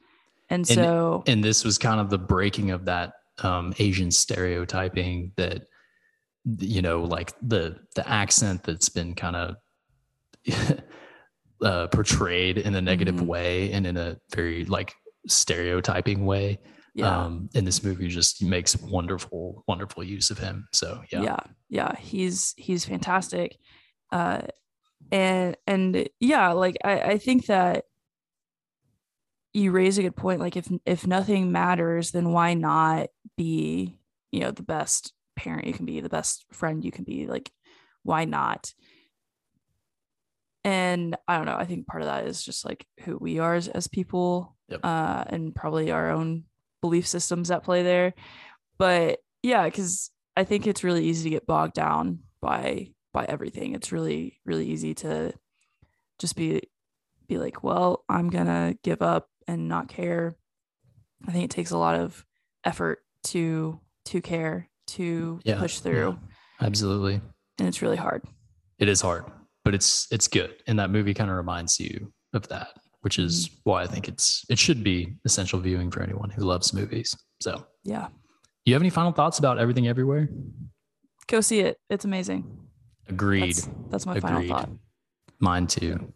And 0.50 0.66
so 0.66 1.22
and, 1.26 1.36
and 1.36 1.44
this 1.44 1.64
was 1.64 1.78
kind 1.78 2.00
of 2.00 2.10
the 2.10 2.18
breaking 2.18 2.70
of 2.70 2.84
that 2.84 3.14
um, 3.42 3.74
Asian 3.78 4.10
stereotyping 4.10 5.32
that 5.36 5.66
you 6.58 6.82
know, 6.82 7.02
like 7.02 7.32
the 7.40 7.78
the 7.94 8.06
accent 8.08 8.62
that's 8.64 8.88
been 8.88 9.14
kind 9.14 9.36
of 9.36 9.56
uh, 11.62 11.86
portrayed 11.88 12.58
in 12.58 12.74
a 12.74 12.80
negative 12.80 13.16
mm-hmm. 13.16 13.26
way 13.26 13.72
and 13.72 13.86
in 13.86 13.96
a 13.96 14.18
very 14.34 14.64
like 14.66 14.94
stereotyping 15.26 16.26
way 16.26 16.58
yeah. 16.94 17.24
um 17.24 17.48
in 17.54 17.64
this 17.64 17.82
movie 17.82 18.08
just 18.08 18.42
makes 18.42 18.76
wonderful 18.76 19.64
wonderful 19.66 20.04
use 20.04 20.30
of 20.30 20.38
him 20.38 20.66
so 20.72 21.02
yeah 21.12 21.22
yeah 21.22 21.40
yeah 21.68 21.96
he's 21.96 22.54
he's 22.56 22.84
fantastic 22.84 23.56
uh 24.12 24.42
and 25.10 25.56
and 25.66 26.08
yeah 26.20 26.52
like 26.52 26.76
i 26.84 27.00
i 27.00 27.18
think 27.18 27.46
that 27.46 27.84
you 29.54 29.70
raise 29.70 29.96
a 29.98 30.02
good 30.02 30.16
point. 30.16 30.40
Like 30.40 30.56
if 30.56 30.68
if 30.84 31.06
nothing 31.06 31.52
matters, 31.52 32.10
then 32.10 32.30
why 32.32 32.54
not 32.54 33.06
be, 33.36 33.98
you 34.32 34.40
know, 34.40 34.50
the 34.50 34.64
best 34.64 35.12
parent 35.36 35.66
you 35.66 35.72
can 35.72 35.86
be, 35.86 36.00
the 36.00 36.08
best 36.08 36.44
friend 36.52 36.84
you 36.84 36.90
can 36.90 37.04
be? 37.04 37.26
Like, 37.26 37.50
why 38.02 38.24
not? 38.24 38.74
And 40.64 41.16
I 41.28 41.36
don't 41.36 41.46
know. 41.46 41.56
I 41.56 41.66
think 41.66 41.86
part 41.86 42.02
of 42.02 42.08
that 42.08 42.26
is 42.26 42.42
just 42.42 42.64
like 42.64 42.84
who 43.00 43.16
we 43.16 43.38
are 43.38 43.54
as, 43.54 43.68
as 43.68 43.86
people, 43.86 44.53
Yep. 44.68 44.80
uh, 44.82 45.24
and 45.28 45.54
probably 45.54 45.90
our 45.90 46.10
own 46.10 46.44
belief 46.80 47.06
systems 47.06 47.50
at 47.50 47.64
play 47.64 47.82
there. 47.82 48.14
But 48.78 49.18
yeah, 49.42 49.64
because 49.64 50.10
I 50.36 50.44
think 50.44 50.66
it's 50.66 50.84
really 50.84 51.04
easy 51.04 51.24
to 51.24 51.30
get 51.30 51.46
bogged 51.46 51.74
down 51.74 52.20
by 52.40 52.88
by 53.12 53.24
everything. 53.26 53.74
It's 53.74 53.92
really 53.92 54.40
really 54.44 54.66
easy 54.66 54.94
to 54.94 55.32
just 56.18 56.36
be 56.36 56.62
be 57.28 57.38
like, 57.38 57.62
well, 57.62 58.04
I'm 58.08 58.30
gonna 58.30 58.74
give 58.82 59.02
up 59.02 59.28
and 59.46 59.68
not 59.68 59.88
care. 59.88 60.36
I 61.26 61.32
think 61.32 61.44
it 61.44 61.50
takes 61.50 61.70
a 61.70 61.78
lot 61.78 61.96
of 62.00 62.24
effort 62.64 62.98
to 63.24 63.80
to 64.06 64.20
care 64.20 64.68
to 64.86 65.40
Yeah, 65.44 65.58
push 65.58 65.78
through, 65.78 66.18
Absolutely. 66.60 67.20
and 67.58 67.68
it's 67.68 67.80
really 67.80 67.96
hard. 67.96 68.22
It 68.78 68.88
is 68.88 69.00
hard, 69.00 69.24
but 69.64 69.74
it's 69.74 70.06
it's 70.10 70.28
good. 70.28 70.54
And 70.66 70.78
that 70.78 70.90
movie 70.90 71.14
kind 71.14 71.30
of 71.30 71.36
reminds 71.36 71.78
you 71.80 72.12
of 72.34 72.48
that, 72.48 72.68
which 73.04 73.18
is 73.18 73.50
why 73.64 73.82
I 73.82 73.86
think 73.86 74.08
it's 74.08 74.44
it 74.48 74.58
should 74.58 74.82
be 74.82 75.14
essential 75.26 75.60
viewing 75.60 75.90
for 75.90 76.02
anyone 76.02 76.30
who 76.30 76.42
loves 76.42 76.72
movies. 76.72 77.14
So 77.40 77.66
Yeah, 77.84 78.08
you 78.64 78.72
have 78.74 78.82
any 78.82 78.90
final 78.90 79.12
thoughts 79.12 79.38
about 79.38 79.58
everything 79.58 79.86
everywhere? 79.86 80.28
go 81.26 81.40
see 81.40 81.60
it. 81.60 81.78
It's 81.88 82.04
amazing. 82.04 82.44
Agreed. 83.08 83.54
That's, 83.54 83.68
that's 83.90 84.06
my 84.06 84.20
final 84.20 84.46
thought. 84.46 84.70
Mine 85.38 85.66
too. 85.66 86.12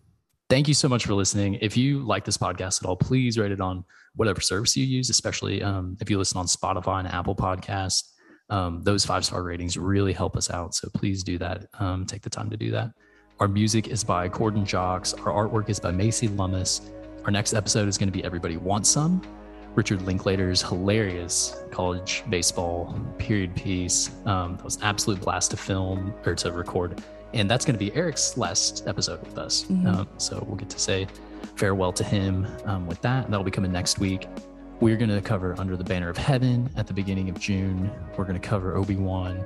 Thank 0.51 0.69
you 0.69 0.75
so 0.75 0.89
much 0.89 1.05
for 1.05 1.13
listening. 1.15 1.55
If 1.61 1.77
you 1.77 2.01
like 2.01 2.25
this 2.25 2.39
podcast 2.39 2.83
at 2.83 2.89
all, 2.89 2.97
please 2.97 3.39
rate 3.39 3.53
it 3.53 3.61
on 3.61 3.85
whatever 4.17 4.41
service 4.41 4.77
you 4.77 4.85
use, 4.85 5.11
especially 5.11 5.63
um, 5.63 5.97
if 6.01 6.09
you 6.09 6.17
listen 6.19 6.39
on 6.39 6.47
Spotify 6.47 7.01
and 7.01 7.09
Apple 7.09 7.37
Podcast. 7.37 8.05
Um, 8.51 8.83
those 8.83 9.05
five 9.05 9.27
star 9.27 9.43
ratings 9.43 9.77
really 9.77 10.15
help 10.15 10.37
us 10.37 10.51
out. 10.51 10.75
So 10.75 10.89
please 10.95 11.23
do 11.23 11.37
that. 11.39 11.67
Um, 11.79 12.07
take 12.07 12.23
the 12.23 12.31
time 12.31 12.49
to 12.49 12.57
do 12.57 12.71
that. 12.71 12.93
Our 13.41 13.49
music 13.49 13.89
is 13.89 14.03
by 14.03 14.29
Corden 14.29 14.65
Jocks. 14.65 15.15
Our 15.15 15.33
artwork 15.49 15.69
is 15.69 15.79
by 15.79 15.93
Macy 15.93 16.29
Lummis. 16.29 16.81
Our 17.25 17.31
next 17.31 17.55
episode 17.55 17.87
is 17.89 17.97
going 17.97 18.09
to 18.09 18.13
be 18.13 18.25
Everybody 18.25 18.57
Wants 18.57 18.89
Some. 18.89 19.23
Richard 19.75 20.03
Linklater's 20.03 20.61
hilarious 20.61 21.57
college 21.71 22.25
baseball 22.31 22.99
period 23.19 23.55
piece. 23.55 24.11
Um, 24.27 24.57
that 24.57 24.65
was 24.65 24.77
an 24.77 24.83
absolute 24.83 25.21
blast 25.21 25.53
to 25.53 25.57
film 25.57 26.13
or 26.27 26.35
to 26.35 26.51
record. 26.51 27.01
And 27.33 27.49
that's 27.49 27.65
going 27.65 27.75
to 27.75 27.79
be 27.79 27.95
Eric's 27.95 28.37
last 28.37 28.89
episode 28.89 29.21
with 29.23 29.39
us. 29.39 29.65
Mhm. 29.67 29.87
Um, 29.87 30.09
so 30.17 30.43
we'll 30.49 30.57
get 30.57 30.71
to 30.71 30.79
say 30.81 31.07
farewell 31.55 31.93
to 31.93 32.03
him 32.03 32.47
um, 32.65 32.87
with 32.89 33.01
that. 33.03 33.31
That'll 33.31 33.45
be 33.45 33.53
coming 33.53 33.71
next 33.71 34.01
week. 34.01 34.27
We're 34.81 34.97
going 34.97 35.11
to 35.11 35.21
cover 35.21 35.55
Under 35.59 35.77
the 35.77 35.85
Banner 35.85 36.09
of 36.09 36.17
Heaven 36.17 36.69
at 36.77 36.87
the 36.89 36.95
beginning 36.95 37.29
of 37.29 37.39
June. 37.39 37.91
We're 38.17 38.25
going 38.25 38.41
to 38.41 38.49
cover 38.49 38.75
Obi 38.77 38.97
Wan 38.97 39.45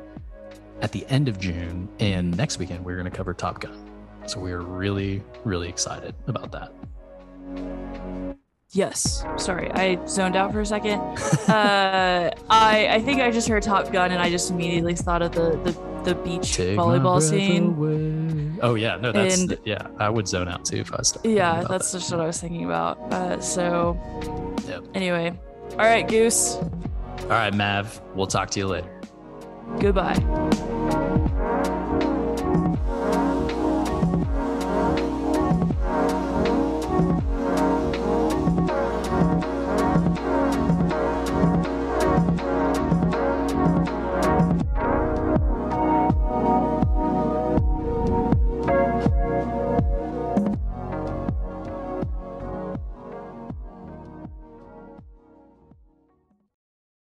at 0.82 0.92
the 0.92 1.06
end 1.08 1.28
of 1.28 1.38
June. 1.40 1.88
And 2.00 2.36
next 2.36 2.58
weekend, 2.58 2.84
we're 2.84 2.96
going 2.96 3.10
to 3.10 3.16
cover 3.16 3.32
Top 3.32 3.60
Gun. 3.60 3.76
So 4.26 4.38
we 4.38 4.52
are 4.52 4.60
really, 4.60 5.22
really 5.44 5.68
excited 5.68 6.14
about 6.26 6.52
that. 6.52 6.72
Yes. 8.70 9.24
Sorry, 9.36 9.70
I 9.72 9.98
zoned 10.06 10.34
out 10.34 10.50
for 10.52 10.60
a 10.60 10.66
second. 10.66 10.98
uh, 11.48 12.30
I 12.50 12.88
I 12.90 13.00
think 13.02 13.20
I 13.20 13.30
just 13.30 13.46
heard 13.48 13.62
Top 13.62 13.92
Gun 13.92 14.10
and 14.12 14.22
I 14.22 14.30
just 14.30 14.50
immediately 14.50 14.94
thought 14.94 15.20
of 15.22 15.32
the 15.32 15.50
the, 15.62 16.04
the 16.04 16.14
beach 16.14 16.54
Take 16.54 16.78
volleyball 16.78 17.20
scene. 17.20 17.74
away. 17.74 18.58
Oh 18.62 18.74
yeah, 18.74 18.96
no, 18.96 19.12
that's 19.12 19.40
And- 19.42 19.58
yeah. 19.66 19.88
I 19.98 20.08
would 20.08 20.26
zone 20.26 20.48
out 20.48 20.64
too 20.64 20.78
if 20.78 20.92
I 20.92 20.96
was. 20.98 21.18
Yeah, 21.22 21.64
that's 21.68 21.92
that. 21.92 21.98
just 21.98 22.10
what 22.12 22.20
I 22.20 22.26
was 22.26 22.40
thinking 22.40 22.64
about. 22.64 22.98
Uh, 23.12 23.40
so 23.40 23.98
Yep. 24.66 24.84
anyway, 24.94 25.38
all 25.72 25.76
right, 25.78 26.08
Goose. 26.08 26.54
All 26.54 27.28
right, 27.28 27.52
Mav. 27.52 28.00
We'll 28.14 28.26
talk 28.26 28.48
to 28.50 28.58
you 28.58 28.68
later. 28.68 28.88
Goodbye. 29.80 31.11